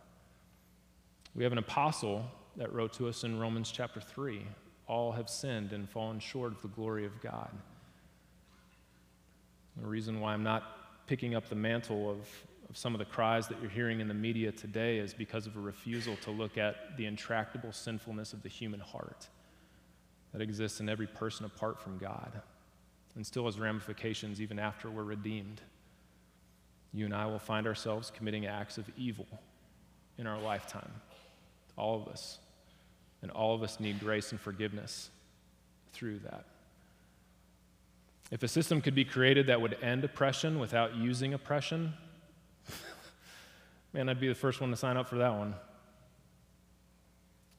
We 1.34 1.42
have 1.46 1.52
an 1.52 1.58
apostle 1.58 2.24
that 2.58 2.72
wrote 2.72 2.94
to 2.94 3.08
us 3.08 3.24
in 3.24 3.40
Romans 3.40 3.72
chapter 3.72 4.00
3 4.00 4.44
all 4.88 5.12
have 5.14 5.28
sinned 5.28 5.74
and 5.74 5.90
fallen 5.90 6.20
short 6.20 6.52
of 6.52 6.62
the 6.62 6.68
glory 6.68 7.08
of 7.08 7.22
God. 7.22 7.50
The 9.82 9.88
reason 9.88 10.20
why 10.20 10.34
I'm 10.34 10.44
not 10.44 11.08
picking 11.08 11.34
up 11.34 11.50
the 11.50 11.56
mantle 11.56 12.08
of, 12.08 12.18
of 12.70 12.78
some 12.78 12.94
of 12.94 13.00
the 13.00 13.06
cries 13.06 13.48
that 13.48 13.60
you're 13.62 13.72
hearing 13.72 14.00
in 14.00 14.08
the 14.08 14.14
media 14.14 14.52
today 14.52 15.00
is 15.00 15.12
because 15.12 15.48
of 15.48 15.58
a 15.58 15.60
refusal 15.60 16.16
to 16.18 16.30
look 16.30 16.60
at 16.60 16.96
the 16.98 17.08
intractable 17.08 17.72
sinfulness 17.72 18.32
of 18.32 18.44
the 18.44 18.50
human 18.50 18.80
heart 18.80 19.28
that 20.34 20.42
exists 20.44 20.80
in 20.80 20.88
every 20.88 21.08
person 21.08 21.48
apart 21.48 21.82
from 21.82 21.98
God 21.98 22.44
and 23.19 23.27
still 23.27 23.43
has 23.47 23.60
ramifications 23.60 24.39
even 24.39 24.58
after 24.58 24.89
we're 24.89 25.03
redeemed. 25.03 25.60
You 26.93 27.03
and 27.03 27.13
I 27.13 27.25
will 27.25 27.38
find 27.38 27.67
ourselves 27.67 28.13
committing 28.15 28.45
acts 28.45 28.77
of 28.77 28.89
evil 28.97 29.27
in 30.17 30.25
our 30.25 30.39
lifetime. 30.39 30.89
All 31.77 32.01
of 32.01 32.08
us. 32.08 32.39
And 33.21 33.29
all 33.29 33.53
of 33.53 33.62
us 33.62 33.77
need 33.77 33.99
grace 33.99 34.32
and 34.32 34.39
forgiveness 34.39 35.10
through 35.91 36.19
that. 36.19 36.45
If 38.32 38.41
a 38.41 38.47
system 38.47 38.79
could 38.79 38.95
be 38.95 39.03
created 39.03 39.47
that 39.47 39.60
would 39.60 39.75
end 39.82 40.05
oppression 40.05 40.58
without 40.58 40.95
using 40.95 41.34
oppression, 41.34 41.91
man, 43.93 44.08
I'd 44.08 44.21
be 44.21 44.29
the 44.29 44.34
first 44.34 44.62
one 44.62 44.69
to 44.69 44.77
sign 44.77 44.95
up 44.95 45.10
for 45.10 45.17
that 45.17 45.34
one. 45.34 45.55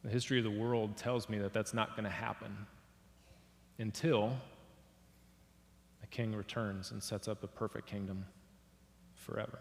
The 0.04 0.10
history 0.10 0.38
of 0.38 0.44
the 0.44 0.58
world 0.58 0.96
tells 0.96 1.28
me 1.28 1.36
that 1.40 1.52
that's 1.52 1.74
not 1.74 1.96
going 1.96 2.04
to 2.04 2.08
happen 2.08 2.56
until 3.78 4.38
king 6.10 6.34
returns 6.34 6.90
and 6.90 7.02
sets 7.02 7.28
up 7.28 7.42
a 7.44 7.46
perfect 7.46 7.86
kingdom 7.86 8.26
forever. 9.14 9.58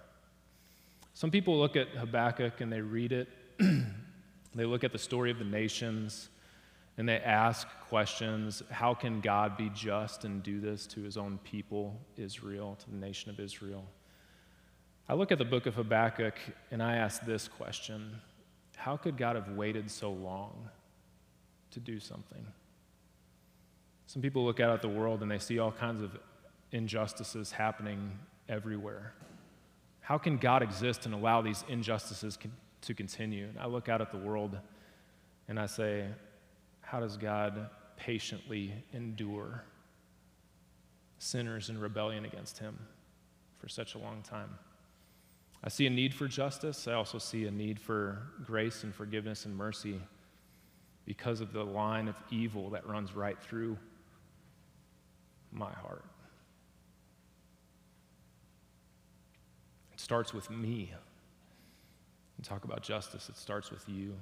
Some 1.13 1.31
people 1.31 1.60
look 1.60 1.75
at 1.75 1.89
Habakkuk 1.89 2.62
and 2.62 2.71
they 2.71 2.81
read 2.81 3.12
it 3.12 3.27
They 4.56 4.65
look 4.65 4.83
at 4.83 4.91
the 4.91 4.97
story 4.97 5.31
of 5.31 5.39
the 5.39 5.45
nations 5.45 6.29
and 6.97 7.08
they 7.08 7.19
ask 7.19 7.67
questions 7.87 8.63
How 8.69 8.93
can 8.93 9.21
God 9.21 9.58
be 9.58 9.69
just 9.73 10.25
and 10.25 10.41
do 10.41 10.60
this 10.60 10.87
to 10.87 11.02
his 11.02 11.17
own 11.17 11.39
people, 11.43 12.00
Israel, 12.17 12.77
to 12.79 12.89
the 12.89 12.97
nation 12.97 13.29
of 13.29 13.39
Israel? 13.39 13.85
I 15.08 15.13
look 15.13 15.31
at 15.31 15.37
the 15.37 15.45
book 15.45 15.65
of 15.65 15.75
Habakkuk 15.75 16.35
and 16.71 16.81
I 16.81 16.97
ask 16.97 17.23
this 17.25 17.47
question 17.47 18.15
How 18.75 18.97
could 18.97 19.17
God 19.17 19.35
have 19.35 19.50
waited 19.50 19.89
so 19.89 20.12
long 20.12 20.69
to 21.71 21.79
do 21.79 22.00
something? 22.00 22.45
Some 24.08 24.23
people 24.23 24.43
look 24.43 24.60
out 24.60 24.71
at 24.71 24.81
the 24.81 24.89
world 24.89 25.21
and 25.21 25.29
they 25.29 25.37
see 25.37 25.60
all 25.60 25.71
kinds 25.71 26.02
of 26.02 26.17
injustices 26.72 27.52
happening 27.52 28.17
everywhere. 28.48 29.13
How 30.02 30.17
can 30.17 30.38
God 30.38 30.63
exist 30.63 31.06
and 31.06 31.13
allow 31.13 31.42
these 31.42 31.63
injustices 31.67 32.38
to 32.82 32.94
continue. 32.94 33.48
And 33.48 33.60
I 33.60 33.67
look 33.67 33.90
out 33.90 34.02
at 34.02 34.12
the 34.12 34.17
world 34.17 34.58
and 35.48 35.60
I 35.60 35.65
say, 35.65 36.06
how 36.82 37.00
does 37.00 37.17
God 37.17 37.70
patiently 37.98 38.74
endure 38.94 39.63
sinners 41.17 41.70
in 41.70 41.80
rebellion 41.80 42.26
against 42.26 42.58
Him 42.58 42.78
for 43.58 43.67
such 43.67 43.96
a 43.96 43.98
long 43.98 44.22
time? 44.22 44.50
I 45.63 45.70
see 45.70 45.86
a 45.88 45.90
need 45.90 46.13
for 46.13 46.28
justice. 46.28 46.88
I 46.88 46.94
also 46.94 47.17
see 47.17 47.46
a 47.46 47.52
need 47.52 47.80
for 47.80 48.24
grace 48.46 48.84
and 48.84 48.96
forgiveness 48.96 49.46
and 49.46 49.56
mercy 49.56 50.00
because 51.06 51.42
of 51.42 51.52
the 51.52 51.63
line 51.63 52.08
of 52.08 52.15
evil 52.32 52.70
that 52.70 52.88
runs 52.88 53.13
right 53.13 53.38
through 53.42 53.78
my 55.52 55.72
heart. 55.72 56.06
It 60.00 60.02
starts 60.02 60.33
with 60.33 60.50
me. 60.50 60.93
And 62.37 62.45
talk 62.45 62.63
about 62.63 62.81
justice, 62.81 63.27
it 63.27 63.37
starts 63.37 63.69
with 63.69 63.83
you. 63.89 64.13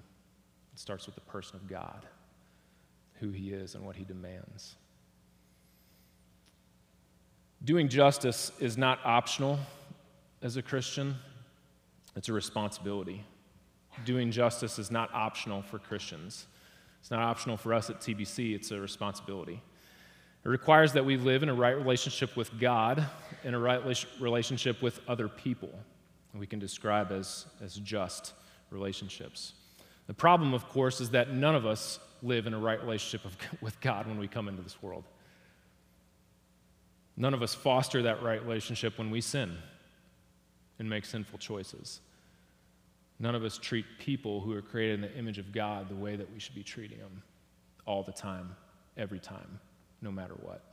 It 0.73 0.79
starts 0.79 1.05
with 1.05 1.13
the 1.13 1.21
person 1.21 1.55
of 1.55 1.67
God, 1.67 2.07
who 3.19 3.29
he 3.29 3.51
is 3.51 3.75
and 3.75 3.85
what 3.85 3.95
he 3.95 4.03
demands. 4.03 4.75
Doing 7.63 7.89
justice 7.89 8.51
is 8.59 8.75
not 8.75 8.99
optional 9.05 9.59
as 10.41 10.57
a 10.57 10.63
Christian, 10.63 11.15
it's 12.15 12.29
a 12.29 12.33
responsibility. 12.33 13.23
Doing 14.03 14.31
justice 14.31 14.79
is 14.79 14.89
not 14.89 15.13
optional 15.13 15.61
for 15.61 15.77
Christians. 15.77 16.47
It's 17.01 17.11
not 17.11 17.19
optional 17.19 17.55
for 17.55 17.75
us 17.75 17.91
at 17.91 18.01
TBC, 18.01 18.55
it's 18.55 18.71
a 18.71 18.79
responsibility. 18.79 19.61
It 20.45 20.49
requires 20.49 20.93
that 20.93 21.05
we 21.05 21.17
live 21.17 21.43
in 21.43 21.49
a 21.49 21.53
right 21.53 21.75
relationship 21.75 22.35
with 22.35 22.57
God 22.59 23.05
and 23.43 23.55
a 23.55 23.59
right 23.59 23.81
relationship 24.19 24.81
with 24.81 24.99
other 25.07 25.27
people. 25.27 25.69
We 26.33 26.47
can 26.47 26.59
describe 26.59 27.11
as, 27.11 27.47
as 27.61 27.75
just 27.75 28.33
relationships. 28.69 29.53
The 30.05 30.13
problem, 30.13 30.53
of 30.53 30.67
course, 30.69 31.01
is 31.01 31.09
that 31.11 31.33
none 31.33 31.55
of 31.55 31.65
us 31.65 31.99
live 32.21 32.47
in 32.47 32.53
a 32.53 32.59
right 32.59 32.79
relationship 32.79 33.25
of, 33.25 33.35
with 33.61 33.79
God 33.81 34.07
when 34.07 34.19
we 34.19 34.27
come 34.27 34.47
into 34.47 34.61
this 34.61 34.81
world. 34.81 35.03
None 37.15 37.33
of 37.33 37.41
us 37.41 37.55
foster 37.55 38.03
that 38.03 38.21
right 38.21 38.41
relationship 38.41 38.97
when 38.97 39.09
we 39.09 39.21
sin 39.21 39.57
and 40.77 40.87
make 40.87 41.05
sinful 41.05 41.39
choices. 41.39 42.01
None 43.19 43.33
of 43.33 43.43
us 43.43 43.57
treat 43.57 43.85
people 43.97 44.41
who 44.41 44.53
are 44.53 44.61
created 44.61 44.95
in 44.95 45.01
the 45.01 45.17
image 45.17 45.39
of 45.39 45.51
God 45.51 45.89
the 45.89 45.95
way 45.95 46.15
that 46.15 46.31
we 46.31 46.39
should 46.39 46.53
be 46.53 46.63
treating 46.63 46.99
them 46.99 47.23
all 47.87 48.03
the 48.03 48.11
time, 48.11 48.55
every 48.95 49.19
time, 49.19 49.59
no 50.01 50.11
matter 50.11 50.33
what. 50.41 50.63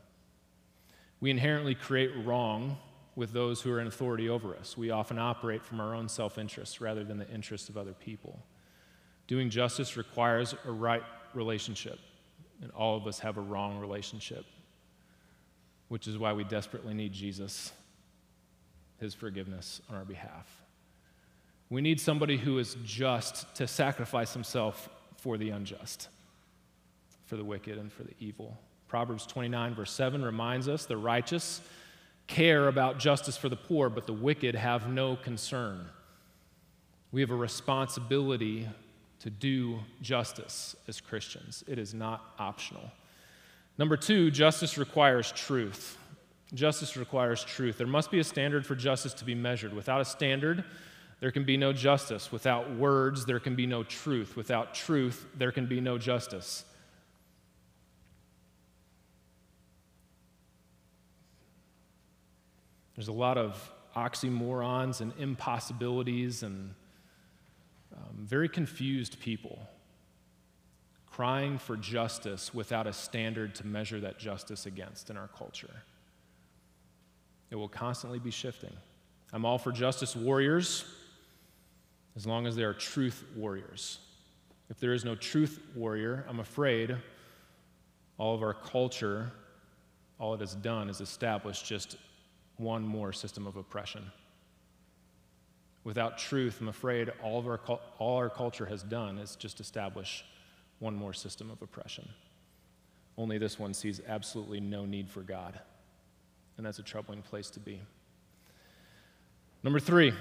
We 1.21 1.31
inherently 1.31 1.75
create 1.75 2.11
wrong 2.25 2.77
with 3.17 3.33
those 3.33 3.61
who 3.61 3.71
are 3.73 3.81
in 3.81 3.87
authority 3.87 4.29
over 4.29 4.57
us. 4.57 4.77
We 4.77 4.91
often 4.91 5.19
operate 5.19 5.65
from 5.65 5.81
our 5.81 5.95
own 5.95 6.09
self 6.09 6.39
interest 6.39 6.81
rather 6.81 7.05
than 7.05 7.19
the 7.19 7.29
interests 7.31 7.69
of 7.69 7.77
other 7.77 7.93
people. 7.93 8.39
Doing 9.27 9.51
justice 9.51 9.97
requires 9.97 10.55
a 10.67 10.73
right 10.73 11.03
relationship, 11.33 11.99
and 12.61 12.71
all 12.73 12.97
of 12.97 13.07
us 13.07 13.21
have 13.21 13.37
a 13.37 13.41
wrong 13.41 13.79
relationship 13.79 14.45
which 15.89 16.07
is 16.07 16.19
why 16.19 16.33
we 16.33 16.45
desperately 16.45 16.95
need 16.95 17.13
Jesus, 17.13 17.73
his 18.99 19.15
forgiveness 19.15 19.81
on 19.89 19.97
our 19.97 20.05
behalf. 20.05 20.63
We 21.71 21.81
need 21.81 22.01
somebody 22.01 22.37
who 22.37 22.59
is 22.59 22.77
just 22.85 23.55
to 23.57 23.67
sacrifice 23.67 24.33
himself 24.33 24.89
for 25.17 25.39
the 25.39 25.51
unjust, 25.51 26.09
for 27.27 27.37
the 27.37 27.45
wicked, 27.45 27.79
and 27.79 27.93
for 27.93 28.03
the 28.03 28.15
evil. 28.19 28.59
Proverbs 28.89 29.27
29, 29.27 29.75
verse 29.75 29.91
7 29.91 30.25
reminds 30.25 30.69
us 30.69 30.87
the 30.87 30.97
righteous 30.97 31.61
care 32.27 32.69
about 32.69 32.99
justice 32.99 33.37
for 33.37 33.49
the 33.49 33.57
poor, 33.57 33.89
but 33.89 34.07
the 34.07 34.13
wicked 34.13 34.55
have 34.55 34.89
no 34.89 35.17
concern. 35.17 35.87
We 37.13 37.21
have 37.21 37.31
a 37.31 37.37
responsibility 37.37 38.69
to 39.21 39.31
do 39.31 39.79
justice 40.03 40.77
as 40.87 41.01
Christians, 41.01 41.65
it 41.67 41.79
is 41.79 41.95
not 41.95 42.35
optional. 42.39 42.91
Number 43.79 43.97
two, 43.97 44.31
justice 44.31 44.79
requires 44.79 45.33
truth. 45.33 45.99
Justice 46.53 46.97
requires 46.97 47.43
truth. 47.43 47.79
There 47.79 47.87
must 47.87 48.11
be 48.11 48.21
a 48.21 48.25
standard 48.25 48.65
for 48.65 48.77
justice 48.77 49.15
to 49.15 49.25
be 49.25 49.35
measured. 49.35 49.73
Without 49.73 50.01
a 50.01 50.05
standard, 50.05 50.63
there 51.21 51.33
can 51.33 51.45
be 51.45 51.57
no 51.57 51.73
justice. 51.73 52.31
Without 52.31 52.71
words, 52.77 53.25
there 53.25 53.41
can 53.41 53.57
be 53.57 53.67
no 53.67 53.83
truth. 53.83 54.37
Without 54.37 54.75
truth, 54.75 55.27
there 55.37 55.51
can 55.51 55.67
be 55.67 55.81
no 55.81 55.99
justice. 55.99 56.65
There's 62.97 63.09
a 63.09 63.13
lot 63.13 63.39
of 63.39 63.73
oxymorons 63.97 65.01
and 65.01 65.13
impossibilities 65.19 66.43
and 66.43 66.75
um, 67.97 68.27
very 68.27 68.49
confused 68.49 69.21
people 69.21 69.69
crying 71.07 71.59
for 71.59 71.77
justice 71.77 72.53
without 72.53 72.89
a 72.89 72.93
standard 72.93 73.55
to 73.55 73.65
measure 73.65 74.01
that 74.01 74.19
justice 74.19 74.67
against 74.67 75.11
in 75.11 75.17
our 75.17 75.29
culture. 75.29 75.71
It 77.53 77.55
will 77.55 77.69
constantly 77.69 78.19
be 78.19 78.33
shifting. 78.33 78.73
I'm 79.33 79.45
all 79.45 79.59
for 79.59 79.71
justice 79.71 80.17
warriors 80.17 80.85
as 82.17 82.27
long 82.27 82.49
as 82.49 82.57
they 82.57 82.65
are 82.65 82.73
truth 82.73 83.25
warriors. 83.37 83.99
If 84.71 84.81
there 84.81 84.93
is 84.93 85.05
no 85.05 85.15
truth 85.15 85.61
warrior, 85.77 86.25
I'm 86.29 86.41
afraid 86.41 86.97
all 88.19 88.35
of 88.35 88.43
our 88.43 88.55
culture, 88.55 89.31
all 90.19 90.35
it 90.35 90.41
has 90.41 90.57
done 90.57 90.91
is 90.91 91.01
establish 91.01 91.63
just 91.63 91.97
one 92.57 92.83
more 92.83 93.13
system 93.13 93.47
of 93.47 93.57
oppression. 93.57 94.05
Without 95.85 96.17
truth, 96.17 96.61
I'm 96.61 96.69
afraid 96.69 97.13
all 97.23 97.39
of 97.39 97.47
our, 97.47 97.61
all 97.99 98.17
our 98.17 98.31
culture 98.31 98.67
has 98.67 98.83
done 98.83 99.19
is 99.19 99.37
just 99.37 99.61
establish 99.61 100.25
one 100.79 100.95
more 100.95 101.13
system 101.13 101.51
of 101.51 101.61
oppression. 101.61 102.09
Only 103.17 103.39
this 103.39 103.59
one 103.59 103.75
sees 103.75 104.01
absolutely 104.09 104.61
no 104.61 104.87
need 104.87 105.11
for 105.11 105.21
God. 105.21 105.61
And 106.57 106.65
that's 106.65 106.79
a 106.79 106.83
troubling 106.83 107.23
place 107.23 107.51
to 107.51 107.61
be. 107.61 107.81
Number 109.63 109.81
three, 109.81 110.13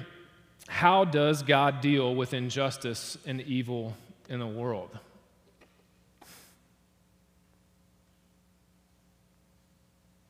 how 0.67 1.05
does 1.05 1.43
God 1.43 1.81
deal 1.81 2.15
with 2.15 2.33
injustice 2.33 3.17
and 3.25 3.41
evil 3.41 3.95
in 4.29 4.39
the 4.39 4.47
world? 4.47 4.89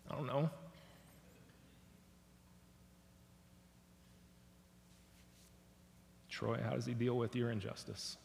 I 0.10 0.16
don't 0.16 0.28
know. 0.28 0.50
Troy, 6.44 6.60
how 6.62 6.72
does 6.72 6.86
he 6.86 6.94
deal 6.94 7.16
with 7.16 7.38
your 7.38 7.52
injustice? 7.52 8.18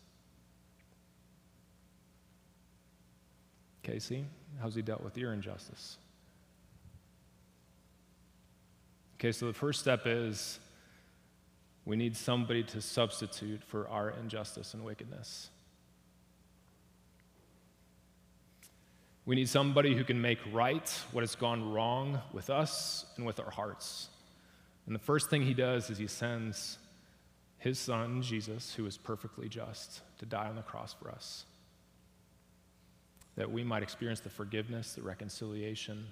Casey, 3.84 4.24
how's 4.60 4.74
he 4.74 4.82
dealt 4.82 5.04
with 5.04 5.16
your 5.16 5.32
injustice? 5.32 5.98
Okay, 9.14 9.30
so 9.30 9.46
the 9.46 9.52
first 9.52 9.78
step 9.78 10.02
is 10.04 10.58
we 11.84 11.94
need 11.94 12.16
somebody 12.16 12.64
to 12.64 12.80
substitute 12.80 13.62
for 13.62 13.88
our 13.88 14.10
injustice 14.10 14.74
and 14.74 14.84
wickedness. 14.84 15.50
We 19.26 19.36
need 19.36 19.48
somebody 19.48 19.94
who 19.94 20.02
can 20.02 20.20
make 20.20 20.40
right 20.52 20.92
what 21.12 21.20
has 21.22 21.36
gone 21.36 21.72
wrong 21.72 22.20
with 22.32 22.50
us 22.50 23.06
and 23.16 23.24
with 23.24 23.38
our 23.38 23.50
hearts. 23.50 24.08
And 24.86 24.94
the 24.94 25.00
first 25.00 25.30
thing 25.30 25.42
he 25.42 25.54
does 25.54 25.88
is 25.88 25.98
he 25.98 26.08
sends 26.08 26.78
his 27.58 27.78
son, 27.78 28.22
Jesus, 28.22 28.74
who 28.74 28.86
is 28.86 28.96
perfectly 28.96 29.48
just, 29.48 30.02
to 30.18 30.26
die 30.26 30.48
on 30.48 30.56
the 30.56 30.62
cross 30.62 30.94
for 30.94 31.10
us 31.10 31.44
that 33.38 33.48
we 33.48 33.62
might 33.62 33.84
experience 33.84 34.18
the 34.18 34.28
forgiveness, 34.28 34.94
the 34.94 35.02
reconciliation, 35.02 36.04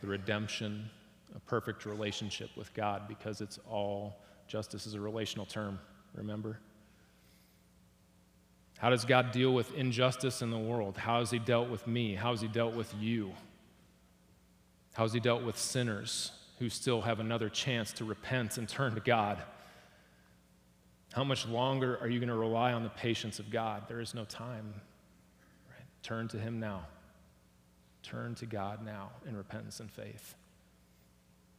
the 0.00 0.06
redemption, 0.08 0.90
a 1.36 1.38
perfect 1.38 1.86
relationship 1.86 2.50
with 2.56 2.74
God 2.74 3.06
because 3.06 3.40
it's 3.40 3.60
all 3.70 4.16
justice 4.48 4.84
is 4.84 4.94
a 4.94 5.00
relational 5.00 5.46
term, 5.46 5.78
remember? 6.12 6.58
How 8.78 8.90
does 8.90 9.04
God 9.04 9.30
deal 9.30 9.54
with 9.54 9.72
injustice 9.74 10.42
in 10.42 10.50
the 10.50 10.58
world? 10.58 10.96
How 10.96 11.20
has 11.20 11.30
He 11.30 11.38
dealt 11.38 11.68
with 11.68 11.86
me? 11.86 12.16
How 12.16 12.32
has 12.32 12.40
He 12.40 12.48
dealt 12.48 12.74
with 12.74 12.92
you? 12.98 13.32
How 14.94 15.04
has 15.04 15.12
He 15.12 15.20
dealt 15.20 15.44
with 15.44 15.56
sinners 15.56 16.32
who 16.58 16.68
still 16.68 17.02
have 17.02 17.20
another 17.20 17.48
chance 17.48 17.92
to 17.92 18.04
repent 18.04 18.58
and 18.58 18.68
turn 18.68 18.96
to 18.96 19.00
God? 19.00 19.40
How 21.14 21.22
much 21.22 21.46
longer 21.46 21.96
are 22.00 22.08
you 22.08 22.18
going 22.18 22.28
to 22.28 22.34
rely 22.34 22.72
on 22.72 22.82
the 22.82 22.88
patience 22.88 23.38
of 23.38 23.48
God? 23.48 23.84
There 23.86 24.00
is 24.00 24.14
no 24.14 24.24
time. 24.24 24.74
Turn 26.02 26.26
to 26.28 26.38
Him 26.38 26.58
now. 26.58 26.86
Turn 28.02 28.34
to 28.34 28.46
God 28.46 28.84
now 28.84 29.10
in 29.24 29.36
repentance 29.36 29.78
and 29.78 29.88
faith. 29.88 30.34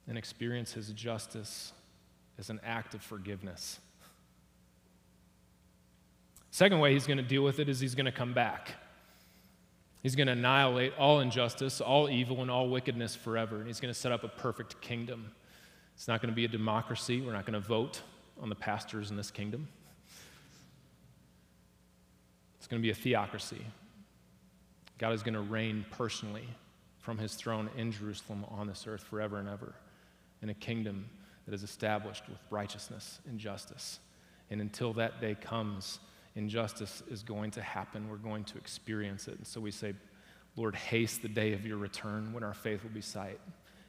And 0.09 0.17
experience 0.17 0.73
His 0.73 0.89
justice 0.89 1.71
as 2.37 2.49
an 2.49 2.59
act 2.65 2.95
of 2.95 3.01
forgiveness. 3.01 3.79
Second 6.51 6.81
way 6.81 6.91
He's 6.91 7.07
going 7.07 7.15
to 7.15 7.23
deal 7.23 7.41
with 7.41 7.59
it 7.59 7.69
is 7.69 7.79
He's 7.79 7.95
going 7.95 8.07
to 8.07 8.11
come 8.11 8.33
back. 8.33 8.73
He's 10.03 10.17
going 10.17 10.27
to 10.27 10.33
annihilate 10.33 10.91
all 10.99 11.21
injustice, 11.21 11.79
all 11.79 12.09
evil, 12.09 12.41
and 12.41 12.51
all 12.51 12.67
wickedness 12.67 13.15
forever. 13.15 13.55
And 13.59 13.67
He's 13.67 13.79
going 13.79 13.93
to 13.93 13.97
set 13.97 14.11
up 14.11 14.25
a 14.25 14.27
perfect 14.27 14.81
kingdom. 14.81 15.31
It's 15.95 16.09
not 16.09 16.21
going 16.21 16.29
to 16.29 16.35
be 16.35 16.43
a 16.43 16.49
democracy. 16.49 17.21
We're 17.21 17.31
not 17.31 17.45
going 17.45 17.53
to 17.53 17.65
vote 17.65 18.01
on 18.41 18.49
the 18.49 18.55
pastors 18.55 19.11
in 19.11 19.17
this 19.17 19.31
kingdom. 19.31 19.67
It's 22.57 22.67
going 22.67 22.81
to 22.81 22.85
be 22.85 22.91
a 22.91 22.95
theocracy. 22.95 23.65
God 24.97 25.13
is 25.13 25.23
going 25.23 25.33
to 25.33 25.41
reign 25.41 25.85
personally 25.91 26.47
from 26.99 27.17
his 27.17 27.35
throne 27.35 27.69
in 27.77 27.91
Jerusalem 27.91 28.45
on 28.49 28.67
this 28.67 28.85
earth 28.87 29.03
forever 29.03 29.37
and 29.37 29.47
ever 29.47 29.75
in 30.41 30.49
a 30.49 30.53
kingdom 30.53 31.05
that 31.45 31.53
is 31.53 31.63
established 31.63 32.27
with 32.27 32.39
righteousness 32.49 33.19
and 33.27 33.37
justice. 33.39 33.99
And 34.49 34.61
until 34.61 34.93
that 34.93 35.21
day 35.21 35.35
comes, 35.35 35.99
injustice 36.35 37.03
is 37.09 37.23
going 37.23 37.51
to 37.51 37.61
happen. 37.61 38.09
We're 38.09 38.17
going 38.17 38.43
to 38.45 38.57
experience 38.57 39.27
it. 39.27 39.37
And 39.37 39.45
so 39.45 39.61
we 39.61 39.71
say, 39.71 39.93
Lord, 40.55 40.75
haste 40.75 41.21
the 41.21 41.27
day 41.27 41.53
of 41.53 41.65
your 41.65 41.77
return 41.77 42.33
when 42.33 42.43
our 42.43 42.53
faith 42.53 42.83
will 42.83 42.89
be 42.89 43.01
sight. 43.01 43.39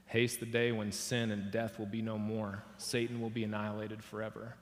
Haste 0.07 0.41
the 0.41 0.47
day 0.47 0.73
when 0.73 0.93
sin 0.93 1.31
and 1.31 1.51
death 1.51 1.79
will 1.79 1.87
be 1.87 2.03
no 2.03 2.17
more, 2.17 2.63
Satan 2.79 3.21
will 3.21 3.31
be 3.31 3.45
annihilated 3.45 4.03
forever. 4.03 4.55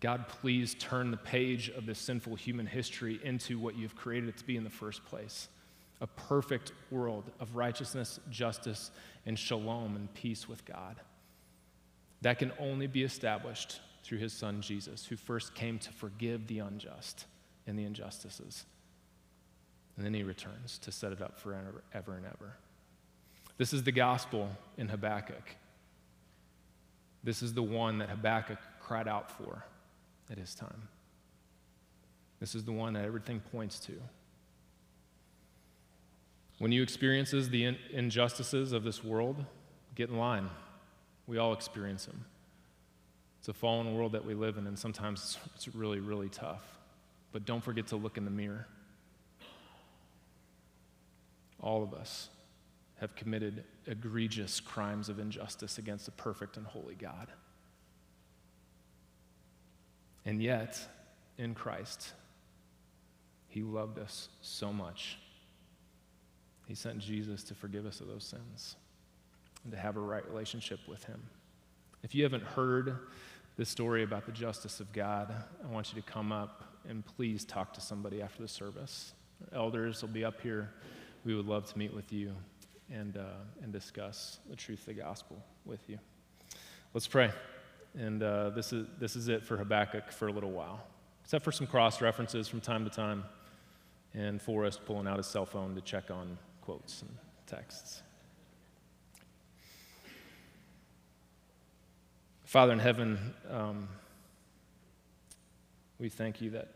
God, 0.00 0.28
please 0.28 0.74
turn 0.74 1.10
the 1.10 1.16
page 1.16 1.68
of 1.70 1.84
this 1.84 1.98
sinful 1.98 2.36
human 2.36 2.66
history 2.66 3.20
into 3.22 3.58
what 3.58 3.76
you've 3.76 3.96
created 3.96 4.28
it 4.28 4.36
to 4.38 4.44
be 4.44 4.56
in 4.56 4.64
the 4.64 4.70
first 4.70 5.04
place 5.04 5.48
a 6.00 6.06
perfect 6.06 6.70
world 6.92 7.24
of 7.40 7.56
righteousness, 7.56 8.20
justice, 8.30 8.92
and 9.26 9.36
shalom 9.36 9.96
and 9.96 10.14
peace 10.14 10.48
with 10.48 10.64
God. 10.64 10.94
That 12.22 12.38
can 12.38 12.52
only 12.60 12.86
be 12.86 13.02
established 13.02 13.80
through 14.04 14.18
his 14.18 14.32
son 14.32 14.60
Jesus, 14.60 15.04
who 15.04 15.16
first 15.16 15.56
came 15.56 15.78
to 15.80 15.90
forgive 15.90 16.46
the 16.46 16.60
unjust 16.60 17.26
and 17.66 17.76
the 17.76 17.84
injustices. 17.84 18.64
And 19.96 20.06
then 20.06 20.14
he 20.14 20.22
returns 20.22 20.78
to 20.78 20.92
set 20.92 21.10
it 21.10 21.20
up 21.20 21.38
forever 21.38 21.82
ever 21.92 22.14
and 22.14 22.26
ever. 22.26 22.54
This 23.58 23.72
is 23.72 23.82
the 23.82 23.92
gospel 23.92 24.48
in 24.76 24.88
Habakkuk. 24.88 25.56
This 27.24 27.42
is 27.42 27.52
the 27.52 27.62
one 27.62 27.98
that 27.98 28.08
Habakkuk 28.08 28.58
cried 28.80 29.08
out 29.08 29.30
for 29.30 29.64
at 30.30 30.38
his 30.38 30.54
time. 30.54 30.88
This 32.38 32.54
is 32.54 32.64
the 32.64 32.72
one 32.72 32.92
that 32.92 33.04
everything 33.04 33.40
points 33.52 33.80
to. 33.80 33.92
When 36.58 36.70
you 36.70 36.82
experiences 36.82 37.50
the 37.50 37.76
injustices 37.92 38.72
of 38.72 38.84
this 38.84 39.02
world, 39.02 39.44
get 39.96 40.08
in 40.08 40.16
line. 40.16 40.48
We 41.26 41.38
all 41.38 41.52
experience 41.52 42.06
them. 42.06 42.24
It's 43.40 43.48
a 43.48 43.52
fallen 43.52 43.94
world 43.94 44.12
that 44.12 44.24
we 44.24 44.34
live 44.34 44.56
in, 44.56 44.66
and 44.66 44.78
sometimes 44.78 45.38
it's 45.54 45.68
really, 45.74 46.00
really 46.00 46.28
tough. 46.28 46.62
But 47.32 47.44
don't 47.44 47.62
forget 47.62 47.88
to 47.88 47.96
look 47.96 48.16
in 48.16 48.24
the 48.24 48.30
mirror. 48.30 48.66
All 51.60 51.82
of 51.82 51.92
us 51.92 52.28
have 53.00 53.14
committed 53.14 53.64
egregious 53.86 54.60
crimes 54.60 55.08
of 55.08 55.18
injustice 55.18 55.78
against 55.78 56.08
a 56.08 56.10
perfect 56.12 56.56
and 56.56 56.66
holy 56.66 56.94
God. 56.94 57.28
And 60.24 60.42
yet, 60.42 60.78
in 61.38 61.54
Christ, 61.54 62.12
He 63.48 63.62
loved 63.62 63.98
us 63.98 64.28
so 64.42 64.72
much. 64.72 65.18
He 66.66 66.74
sent 66.74 66.98
Jesus 66.98 67.42
to 67.44 67.54
forgive 67.54 67.86
us 67.86 68.00
of 68.00 68.08
those 68.08 68.24
sins 68.24 68.76
and 69.62 69.72
to 69.72 69.78
have 69.78 69.96
a 69.96 70.00
right 70.00 70.26
relationship 70.28 70.80
with 70.88 71.04
Him. 71.04 71.22
If 72.02 72.14
you 72.14 72.24
haven't 72.24 72.44
heard 72.44 72.98
this 73.56 73.68
story 73.68 74.02
about 74.02 74.26
the 74.26 74.32
justice 74.32 74.80
of 74.80 74.92
God, 74.92 75.32
I 75.64 75.72
want 75.72 75.94
you 75.94 76.00
to 76.00 76.06
come 76.06 76.30
up 76.30 76.64
and 76.88 77.04
please 77.04 77.44
talk 77.44 77.72
to 77.74 77.80
somebody 77.80 78.20
after 78.20 78.42
the 78.42 78.48
service. 78.48 79.14
Elders 79.52 80.02
will 80.02 80.08
be 80.08 80.24
up 80.24 80.40
here. 80.40 80.70
We 81.24 81.34
would 81.34 81.46
love 81.46 81.70
to 81.72 81.78
meet 81.78 81.94
with 81.94 82.12
you 82.12 82.34
and, 82.92 83.16
uh, 83.16 83.24
and 83.62 83.72
discuss 83.72 84.38
the 84.48 84.56
truth 84.56 84.80
of 84.80 84.86
the 84.86 84.94
gospel 84.94 85.42
with 85.64 85.80
you. 85.88 85.98
Let's 86.94 87.06
pray. 87.06 87.30
And 87.98 88.22
uh, 88.22 88.50
this, 88.50 88.72
is, 88.72 88.86
this 88.98 89.16
is 89.16 89.28
it 89.28 89.44
for 89.44 89.56
Habakkuk 89.56 90.10
for 90.10 90.28
a 90.28 90.32
little 90.32 90.50
while, 90.50 90.80
except 91.22 91.44
for 91.44 91.52
some 91.52 91.66
cross 91.66 92.00
references 92.00 92.48
from 92.48 92.60
time 92.60 92.84
to 92.84 92.90
time, 92.90 93.24
and 94.14 94.40
Forrest 94.40 94.84
pulling 94.84 95.06
out 95.06 95.16
his 95.16 95.26
cell 95.26 95.46
phone 95.46 95.74
to 95.74 95.80
check 95.80 96.10
on 96.10 96.38
quotes 96.62 97.02
and 97.02 97.10
texts. 97.46 98.02
Father 102.44 102.72
in 102.72 102.78
heaven, 102.78 103.18
um, 103.50 103.88
we 105.98 106.08
thank 106.08 106.40
you 106.40 106.50
that 106.50 106.68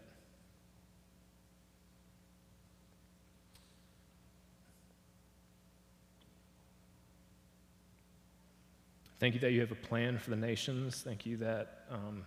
Thank 9.22 9.34
you 9.34 9.40
that 9.42 9.52
you 9.52 9.60
have 9.60 9.70
a 9.70 9.76
plan 9.76 10.18
for 10.18 10.30
the 10.30 10.36
nations. 10.36 11.00
Thank 11.00 11.26
you 11.26 11.36
that 11.36 11.84
um, 11.92 12.24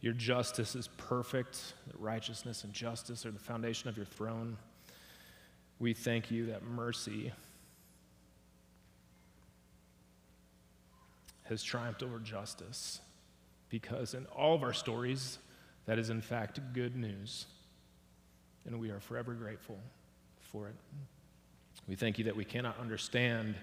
your 0.00 0.12
justice 0.12 0.76
is 0.76 0.86
perfect, 0.96 1.74
that 1.88 1.98
righteousness 1.98 2.62
and 2.62 2.72
justice 2.72 3.26
are 3.26 3.32
the 3.32 3.40
foundation 3.40 3.88
of 3.88 3.96
your 3.96 4.06
throne. 4.06 4.58
We 5.80 5.92
thank 5.92 6.30
you 6.30 6.46
that 6.46 6.62
mercy 6.62 7.32
has 11.48 11.64
triumphed 11.64 12.04
over 12.04 12.20
justice 12.20 13.00
because 13.68 14.14
in 14.14 14.24
all 14.26 14.54
of 14.54 14.62
our 14.62 14.72
stories, 14.72 15.38
that 15.86 15.98
is 15.98 16.10
in 16.10 16.20
fact 16.20 16.60
good 16.74 16.94
news. 16.94 17.46
And 18.66 18.78
we 18.78 18.90
are 18.90 19.00
forever 19.00 19.34
grateful 19.34 19.80
for 20.38 20.68
it. 20.68 20.76
We 21.88 21.96
thank 21.96 22.18
you 22.18 22.24
that 22.26 22.36
we 22.36 22.44
cannot 22.44 22.78
understand 22.78 23.56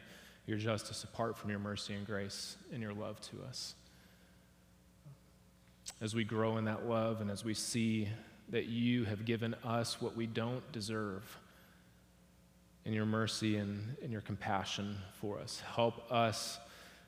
your 0.46 0.58
justice 0.58 1.04
apart 1.04 1.38
from 1.38 1.50
your 1.50 1.60
mercy 1.60 1.94
and 1.94 2.06
grace 2.06 2.58
and 2.72 2.82
your 2.82 2.94
love 2.94 3.20
to 3.22 3.42
us. 3.48 3.76
As 6.02 6.14
we 6.14 6.24
grow 6.24 6.58
in 6.58 6.66
that 6.66 6.88
love 6.88 7.22
and 7.22 7.32
as 7.32 7.46
we 7.46 7.54
see 7.54 8.10
that 8.50 8.66
you 8.66 9.06
have 9.06 9.26
given 9.26 9.56
us 9.64 10.02
what 10.02 10.16
we 10.16 10.28
don't 10.28 10.70
deserve 10.72 11.40
in 12.86 12.94
your 12.94 13.06
mercy 13.06 13.56
and 13.56 13.96
in 14.02 14.12
your 14.12 14.22
compassion 14.22 14.98
for 15.14 15.40
us, 15.40 15.62
help 15.76 16.12
us 16.12 16.60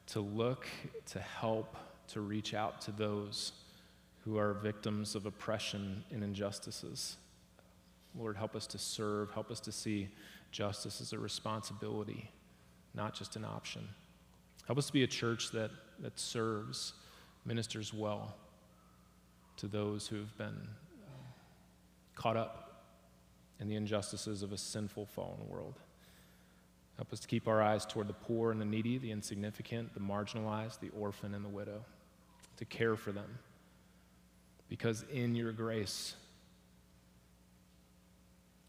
to 0.07 0.21
look, 0.21 0.67
to 1.07 1.19
help, 1.19 1.75
to 2.07 2.21
reach 2.21 2.53
out 2.53 2.79
to 2.81 2.91
those 2.91 3.51
who 4.23 4.37
are 4.37 4.53
victims 4.53 5.13
of 5.13 5.25
oppression 5.25 6.03
and 6.11 6.23
injustices. 6.23 7.17
Lord, 8.17 8.37
help 8.37 8.55
us 8.55 8.65
to 8.67 8.77
serve, 8.77 9.31
help 9.31 9.51
us 9.51 9.59
to 9.61 9.73
see 9.73 10.07
justice 10.51 11.01
as 11.01 11.11
a 11.11 11.19
responsibility 11.19 12.31
not 12.95 13.13
just 13.13 13.35
an 13.35 13.45
option. 13.45 13.87
Help 14.67 14.79
us 14.79 14.87
to 14.87 14.93
be 14.93 15.03
a 15.03 15.07
church 15.07 15.51
that, 15.51 15.71
that 15.99 16.19
serves, 16.19 16.93
ministers 17.45 17.93
well 17.93 18.35
to 19.57 19.67
those 19.67 20.07
who 20.07 20.17
have 20.17 20.35
been 20.37 20.67
caught 22.15 22.37
up 22.37 22.83
in 23.59 23.67
the 23.67 23.75
injustices 23.75 24.41
of 24.41 24.51
a 24.51 24.57
sinful, 24.57 25.05
fallen 25.05 25.47
world. 25.47 25.75
Help 26.97 27.11
us 27.11 27.19
to 27.19 27.27
keep 27.27 27.47
our 27.47 27.61
eyes 27.61 27.85
toward 27.85 28.07
the 28.07 28.13
poor 28.13 28.51
and 28.51 28.59
the 28.59 28.65
needy, 28.65 28.97
the 28.97 29.11
insignificant, 29.11 29.93
the 29.93 29.99
marginalized, 29.99 30.79
the 30.79 30.89
orphan, 30.97 31.33
and 31.33 31.43
the 31.43 31.49
widow, 31.49 31.83
to 32.57 32.65
care 32.65 32.95
for 32.95 33.11
them. 33.11 33.37
Because 34.69 35.05
in 35.11 35.35
your 35.35 35.51
grace, 35.51 36.15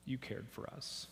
you 0.04 0.18
cared 0.18 0.48
for 0.50 0.68
us. 0.70 1.06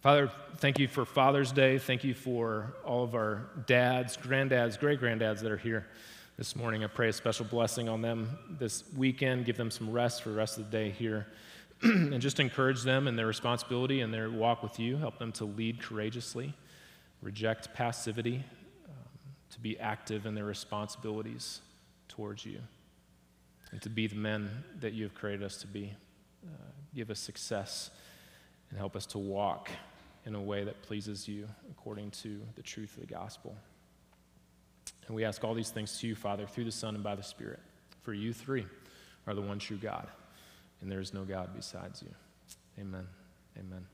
Father, 0.00 0.30
thank 0.58 0.78
you 0.78 0.86
for 0.86 1.04
Father's 1.04 1.50
Day. 1.50 1.76
Thank 1.76 2.04
you 2.04 2.14
for 2.14 2.72
all 2.84 3.02
of 3.02 3.16
our 3.16 3.48
dads, 3.66 4.16
granddads, 4.16 4.78
great 4.78 5.00
granddads 5.00 5.40
that 5.40 5.50
are 5.50 5.56
here 5.56 5.88
this 6.36 6.54
morning. 6.54 6.84
I 6.84 6.86
pray 6.86 7.08
a 7.08 7.12
special 7.12 7.44
blessing 7.44 7.88
on 7.88 8.00
them 8.00 8.38
this 8.60 8.84
weekend. 8.96 9.44
Give 9.44 9.56
them 9.56 9.72
some 9.72 9.90
rest 9.90 10.22
for 10.22 10.28
the 10.28 10.36
rest 10.36 10.56
of 10.56 10.70
the 10.70 10.70
day 10.70 10.90
here. 10.90 11.26
and 11.82 12.20
just 12.20 12.38
encourage 12.38 12.84
them 12.84 13.08
in 13.08 13.16
their 13.16 13.26
responsibility 13.26 14.00
and 14.00 14.14
their 14.14 14.30
walk 14.30 14.62
with 14.62 14.78
you. 14.78 14.96
Help 14.96 15.18
them 15.18 15.32
to 15.32 15.44
lead 15.44 15.82
courageously, 15.82 16.54
reject 17.20 17.74
passivity, 17.74 18.44
um, 18.88 18.94
to 19.50 19.58
be 19.58 19.80
active 19.80 20.26
in 20.26 20.34
their 20.36 20.44
responsibilities 20.44 21.60
towards 22.06 22.46
you, 22.46 22.60
and 23.72 23.82
to 23.82 23.88
be 23.88 24.06
the 24.06 24.14
men 24.14 24.48
that 24.78 24.92
you 24.92 25.02
have 25.02 25.14
created 25.16 25.42
us 25.42 25.56
to 25.56 25.66
be. 25.66 25.92
Uh, 26.46 26.50
give 26.94 27.10
us 27.10 27.18
success 27.18 27.90
and 28.70 28.78
help 28.78 28.94
us 28.94 29.04
to 29.06 29.18
walk 29.18 29.70
in 30.28 30.34
a 30.34 30.40
way 30.40 30.62
that 30.62 30.82
pleases 30.82 31.26
you 31.26 31.48
according 31.70 32.10
to 32.10 32.38
the 32.54 32.62
truth 32.62 32.94
of 32.94 33.00
the 33.00 33.06
gospel. 33.12 33.56
And 35.06 35.16
we 35.16 35.24
ask 35.24 35.42
all 35.42 35.54
these 35.54 35.70
things 35.70 35.98
to 36.00 36.06
you, 36.06 36.14
Father, 36.14 36.46
through 36.46 36.64
the 36.64 36.72
Son 36.72 36.94
and 36.94 37.02
by 37.02 37.14
the 37.14 37.22
Spirit. 37.22 37.60
For 38.02 38.12
you 38.12 38.34
three 38.34 38.66
are 39.26 39.34
the 39.34 39.40
one 39.40 39.58
true 39.58 39.78
God, 39.78 40.06
and 40.82 40.92
there 40.92 41.00
is 41.00 41.14
no 41.14 41.24
God 41.24 41.50
besides 41.56 42.02
you. 42.02 42.14
Amen. 42.78 43.06
Amen. 43.58 43.86